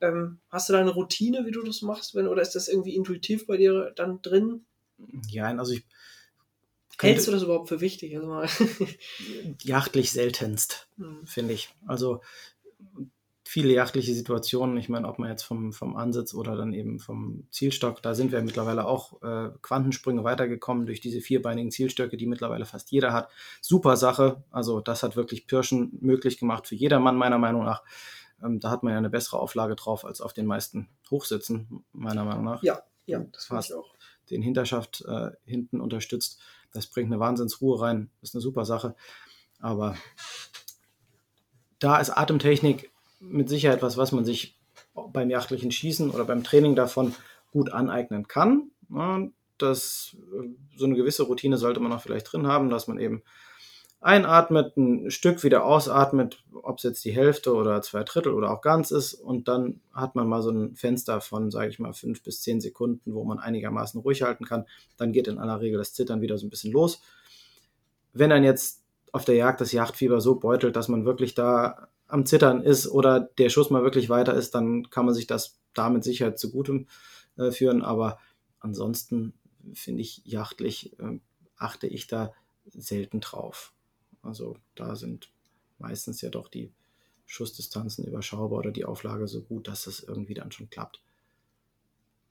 Ähm, 0.00 0.40
hast 0.50 0.68
du 0.68 0.74
da 0.74 0.80
eine 0.80 0.90
Routine, 0.90 1.46
wie 1.46 1.52
du 1.52 1.62
das 1.62 1.80
machst, 1.80 2.14
wenn, 2.14 2.26
oder 2.26 2.42
ist 2.42 2.54
das 2.54 2.68
irgendwie 2.68 2.94
intuitiv 2.94 3.46
bei 3.46 3.56
dir 3.56 3.92
dann 3.96 4.20
drin? 4.20 4.66
Ja, 5.28 5.46
also 5.46 5.72
ich. 5.72 5.84
Hältst 7.00 7.26
du 7.26 7.32
das 7.32 7.42
überhaupt 7.42 7.68
für 7.68 7.80
wichtig? 7.80 8.14
Also 8.14 8.28
mal. 8.28 8.48
Jachtlich 9.62 10.12
seltenst, 10.12 10.88
hm. 10.98 11.26
finde 11.26 11.54
ich. 11.54 11.74
Also 11.86 12.20
viele 13.52 13.74
jachtliche 13.74 14.14
Situationen. 14.14 14.78
Ich 14.78 14.88
meine, 14.88 15.06
ob 15.06 15.18
man 15.18 15.28
jetzt 15.28 15.42
vom, 15.42 15.74
vom 15.74 15.94
Ansitz 15.94 16.32
oder 16.32 16.56
dann 16.56 16.72
eben 16.72 16.98
vom 16.98 17.46
Zielstock, 17.50 18.00
da 18.00 18.14
sind 18.14 18.32
wir 18.32 18.40
mittlerweile 18.40 18.86
auch 18.86 19.22
äh, 19.22 19.50
Quantensprünge 19.60 20.24
weitergekommen 20.24 20.86
durch 20.86 21.02
diese 21.02 21.20
vierbeinigen 21.20 21.70
Zielstöcke, 21.70 22.16
die 22.16 22.26
mittlerweile 22.26 22.64
fast 22.64 22.90
jeder 22.92 23.12
hat. 23.12 23.28
Super 23.60 23.98
Sache. 23.98 24.42
Also 24.50 24.80
das 24.80 25.02
hat 25.02 25.16
wirklich 25.16 25.46
Pirschen 25.46 25.98
möglich 26.00 26.38
gemacht 26.38 26.66
für 26.66 26.76
jedermann, 26.76 27.14
meiner 27.14 27.36
Meinung 27.36 27.66
nach. 27.66 27.82
Ähm, 28.42 28.58
da 28.58 28.70
hat 28.70 28.84
man 28.84 28.92
ja 28.92 28.98
eine 28.98 29.10
bessere 29.10 29.38
Auflage 29.38 29.76
drauf 29.76 30.06
als 30.06 30.22
auf 30.22 30.32
den 30.32 30.46
meisten 30.46 30.88
Hochsitzen, 31.10 31.84
meiner 31.92 32.24
Meinung 32.24 32.44
nach. 32.44 32.62
Ja, 32.62 32.80
ja, 33.04 33.22
das 33.32 33.50
ich 33.66 33.74
auch. 33.74 33.92
Den 34.30 34.40
Hinterschaft 34.40 35.04
äh, 35.06 35.32
hinten 35.44 35.82
unterstützt. 35.82 36.40
Das 36.72 36.86
bringt 36.86 37.12
eine 37.12 37.20
Wahnsinnsruhe 37.20 37.82
rein. 37.82 38.08
Das 38.22 38.30
ist 38.30 38.34
eine 38.34 38.40
super 38.40 38.64
Sache. 38.64 38.94
Aber 39.58 39.94
da 41.78 41.98
ist 41.98 42.08
Atemtechnik 42.08 42.91
mit 43.22 43.48
Sicherheit 43.48 43.82
was, 43.82 43.96
was 43.96 44.12
man 44.12 44.24
sich 44.24 44.58
beim 44.94 45.30
jachtlichen 45.30 45.70
Schießen 45.70 46.10
oder 46.10 46.24
beim 46.24 46.44
Training 46.44 46.74
davon 46.74 47.14
gut 47.50 47.72
aneignen 47.72 48.28
kann. 48.28 48.70
Das, 49.58 50.16
äh, 50.34 50.48
so 50.76 50.86
eine 50.86 50.96
gewisse 50.96 51.24
Routine 51.24 51.56
sollte 51.56 51.80
man 51.80 51.92
auch 51.92 52.00
vielleicht 52.00 52.32
drin 52.32 52.46
haben, 52.46 52.68
dass 52.68 52.88
man 52.88 52.98
eben 52.98 53.22
einatmet, 54.02 54.76
ein 54.76 55.10
Stück 55.10 55.44
wieder 55.44 55.64
ausatmet, 55.64 56.42
ob 56.62 56.78
es 56.78 56.82
jetzt 56.82 57.04
die 57.04 57.12
Hälfte 57.12 57.54
oder 57.54 57.80
zwei 57.82 58.02
Drittel 58.02 58.34
oder 58.34 58.50
auch 58.50 58.60
ganz 58.60 58.90
ist. 58.90 59.14
Und 59.14 59.46
dann 59.46 59.80
hat 59.92 60.16
man 60.16 60.28
mal 60.28 60.42
so 60.42 60.50
ein 60.50 60.74
Fenster 60.74 61.20
von, 61.20 61.50
sage 61.50 61.70
ich 61.70 61.78
mal, 61.78 61.92
fünf 61.92 62.22
bis 62.22 62.42
zehn 62.42 62.60
Sekunden, 62.60 63.14
wo 63.14 63.24
man 63.24 63.38
einigermaßen 63.38 64.00
ruhig 64.00 64.22
halten 64.22 64.44
kann. 64.44 64.66
Dann 64.96 65.12
geht 65.12 65.28
in 65.28 65.38
aller 65.38 65.60
Regel 65.60 65.78
das 65.78 65.94
Zittern 65.94 66.20
wieder 66.20 66.36
so 66.36 66.46
ein 66.46 66.50
bisschen 66.50 66.72
los. 66.72 67.00
Wenn 68.12 68.30
dann 68.30 68.42
jetzt 68.42 68.82
auf 69.12 69.24
der 69.24 69.36
Jagd 69.36 69.60
das 69.60 69.72
Jagdfieber 69.72 70.20
so 70.20 70.34
beutelt, 70.34 70.74
dass 70.74 70.88
man 70.88 71.04
wirklich 71.04 71.34
da 71.34 71.88
am 72.12 72.26
Zittern 72.26 72.62
ist 72.62 72.86
oder 72.86 73.20
der 73.20 73.48
Schuss 73.48 73.70
mal 73.70 73.84
wirklich 73.84 74.10
weiter 74.10 74.34
ist, 74.34 74.54
dann 74.54 74.90
kann 74.90 75.06
man 75.06 75.14
sich 75.14 75.26
das 75.26 75.58
da 75.72 75.88
mit 75.88 76.04
Sicherheit 76.04 76.38
zugute 76.38 76.84
äh, 77.38 77.50
führen. 77.50 77.82
Aber 77.82 78.18
ansonsten 78.60 79.32
finde 79.72 80.02
ich, 80.02 80.20
jachtlich 80.26 80.98
äh, 80.98 81.18
achte 81.56 81.86
ich 81.86 82.08
da 82.08 82.34
selten 82.66 83.20
drauf. 83.20 83.72
Also 84.20 84.58
da 84.74 84.94
sind 84.94 85.30
meistens 85.78 86.20
ja 86.20 86.28
doch 86.28 86.48
die 86.48 86.70
Schussdistanzen 87.24 88.04
überschaubar 88.04 88.58
oder 88.58 88.72
die 88.72 88.84
Auflage 88.84 89.26
so 89.26 89.40
gut, 89.40 89.66
dass 89.66 89.84
das 89.84 90.00
irgendwie 90.00 90.34
dann 90.34 90.52
schon 90.52 90.68
klappt. 90.68 91.00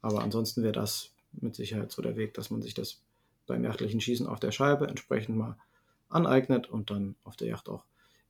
Aber 0.03 0.21
ansonsten 0.21 0.61
wäre 0.61 0.73
das 0.73 1.09
mit 1.31 1.55
Sicherheit 1.55 1.91
so 1.91 2.03
der 2.03 2.17
Weg, 2.17 2.35
dass 2.35 2.51
man 2.51 2.61
sich 2.61 2.75
das 2.75 3.01
beim 3.47 3.63
jachtlichen 3.63 3.99
Schießen 3.99 4.27
auf 4.27 4.39
der 4.39 4.51
Scheibe 4.51 4.87
entsprechend 4.87 5.37
mal 5.37 5.57
aneignet 6.07 6.69
und 6.69 6.91
dann 6.91 7.15
auf 7.23 7.35
der 7.35 7.47
Yacht 7.47 7.67
auch 7.67 7.83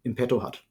im 0.04 0.16
Petto 0.16 0.44
hat. 0.44 0.64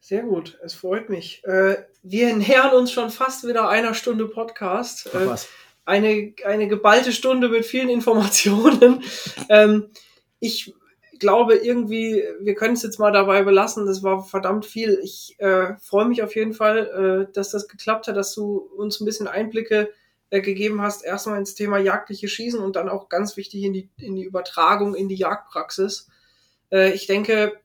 Sehr 0.00 0.22
gut, 0.22 0.58
es 0.62 0.74
freut 0.74 1.10
mich. 1.10 1.44
Äh, 1.44 1.76
wir 2.02 2.34
nähern 2.34 2.72
uns 2.74 2.92
schon 2.92 3.10
fast 3.10 3.46
wieder 3.46 3.68
einer 3.68 3.94
Stunde 3.94 4.26
Podcast. 4.26 5.10
Ach 5.12 5.26
was. 5.26 5.48
Eine, 5.84 6.34
eine 6.44 6.68
geballte 6.68 7.12
Stunde 7.12 7.48
mit 7.48 7.64
vielen 7.64 7.88
Informationen. 7.88 9.02
ähm, 9.48 9.90
ich 10.38 10.74
glaube 11.18 11.56
irgendwie, 11.56 12.22
wir 12.40 12.54
können 12.54 12.74
es 12.74 12.82
jetzt 12.82 12.98
mal 12.98 13.12
dabei 13.12 13.42
belassen. 13.42 13.86
Das 13.86 14.02
war 14.02 14.22
verdammt 14.22 14.66
viel. 14.66 15.00
Ich 15.02 15.34
äh, 15.38 15.76
freue 15.80 16.06
mich 16.06 16.22
auf 16.22 16.34
jeden 16.34 16.54
Fall, 16.54 17.26
äh, 17.28 17.32
dass 17.32 17.50
das 17.50 17.68
geklappt 17.68 18.08
hat, 18.08 18.16
dass 18.16 18.34
du 18.34 18.58
uns 18.76 19.00
ein 19.00 19.04
bisschen 19.04 19.28
Einblicke 19.28 19.90
äh, 20.30 20.40
gegeben 20.40 20.82
hast. 20.82 21.04
Erstmal 21.04 21.38
ins 21.38 21.54
Thema 21.54 21.78
jagdliche 21.78 22.28
Schießen 22.28 22.60
und 22.60 22.76
dann 22.76 22.88
auch 22.88 23.08
ganz 23.08 23.36
wichtig 23.36 23.64
in 23.64 23.72
die, 23.72 23.88
in 23.98 24.14
die 24.14 24.24
Übertragung 24.24 24.94
in 24.94 25.08
die 25.08 25.16
Jagdpraxis. 25.16 26.08
Äh, 26.70 26.92
ich 26.92 27.06
denke, 27.06 27.58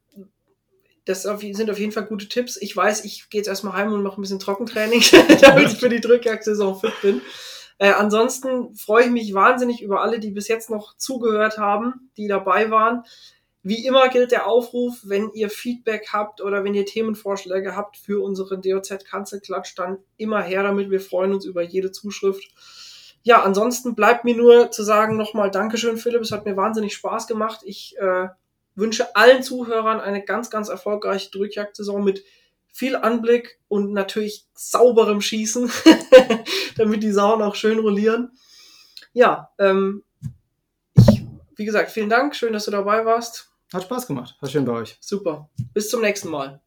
das 1.05 1.23
sind 1.23 1.69
auf 1.69 1.79
jeden 1.79 1.91
Fall 1.91 2.05
gute 2.05 2.29
Tipps. 2.29 2.57
Ich 2.57 2.75
weiß, 2.75 3.03
ich 3.05 3.29
gehe 3.29 3.39
jetzt 3.39 3.47
erstmal 3.47 3.73
heim 3.73 3.91
und 3.91 4.03
mache 4.03 4.19
ein 4.19 4.21
bisschen 4.21 4.39
Trockentraining, 4.39 5.01
damit 5.41 5.73
ich 5.73 5.79
für 5.79 5.89
die 5.89 6.01
Drückjagdsaison 6.01 6.79
fit 6.79 6.93
bin. 7.01 7.21
Äh, 7.77 7.91
ansonsten 7.91 8.75
freue 8.75 9.05
ich 9.05 9.11
mich 9.11 9.33
wahnsinnig 9.33 9.81
über 9.81 10.01
alle, 10.01 10.19
die 10.19 10.31
bis 10.31 10.47
jetzt 10.47 10.69
noch 10.69 10.95
zugehört 10.97 11.57
haben, 11.57 12.09
die 12.17 12.27
dabei 12.27 12.71
waren. 12.71 13.03
Wie 13.63 13.85
immer 13.85 14.09
gilt 14.09 14.31
der 14.31 14.45
Aufruf, 14.45 14.99
wenn 15.03 15.31
ihr 15.31 15.49
Feedback 15.49 16.09
habt 16.11 16.41
oder 16.41 16.63
wenn 16.63 16.73
ihr 16.73 16.85
Themenvorschläge 16.85 17.75
habt 17.75 17.97
für 17.97 18.21
unseren 18.21 18.61
DOZ 18.61 19.05
Kanzelklatsch, 19.05 19.73
dann 19.77 19.99
immer 20.17 20.41
her 20.41 20.63
damit. 20.63 20.91
Wir 20.91 20.99
freuen 20.99 21.33
uns 21.33 21.45
über 21.45 21.61
jede 21.61 21.91
Zuschrift. 21.91 22.43
Ja, 23.21 23.41
ansonsten 23.41 23.95
bleibt 23.95 24.25
mir 24.25 24.35
nur 24.35 24.71
zu 24.71 24.83
sagen 24.83 25.15
nochmal 25.15 25.49
Dankeschön, 25.49 25.95
Philipp. 25.95 26.21
Es 26.21 26.33
hat 26.33 26.45
mir 26.45 26.57
wahnsinnig 26.57 26.93
Spaß 26.93 27.25
gemacht. 27.25 27.61
Ich 27.63 27.95
äh, 27.97 28.27
wünsche 28.75 29.15
allen 29.15 29.43
Zuhörern 29.43 29.99
eine 29.99 30.23
ganz, 30.23 30.49
ganz 30.49 30.69
erfolgreiche 30.69 31.31
Drückjagdsaison 31.31 32.03
mit 32.03 32.23
viel 32.71 32.95
Anblick 32.95 33.59
und 33.67 33.93
natürlich 33.93 34.47
sauberem 34.55 35.21
Schießen, 35.21 35.71
damit 36.77 37.03
die 37.03 37.11
Sauen 37.11 37.41
auch 37.41 37.55
schön 37.55 37.79
rollieren. 37.79 38.31
Ja, 39.13 39.51
ähm, 39.59 40.03
ich, 40.95 41.23
wie 41.55 41.65
gesagt, 41.65 41.91
vielen 41.91 42.09
Dank. 42.09 42.35
Schön, 42.35 42.53
dass 42.53 42.65
du 42.65 42.71
dabei 42.71 43.05
warst. 43.05 43.51
Hat 43.71 43.83
Spaß 43.83 44.07
gemacht. 44.07 44.35
War 44.39 44.49
schön 44.49 44.65
bei 44.65 44.73
euch. 44.73 44.97
Super. 44.99 45.49
Bis 45.73 45.89
zum 45.89 46.01
nächsten 46.01 46.29
Mal. 46.29 46.61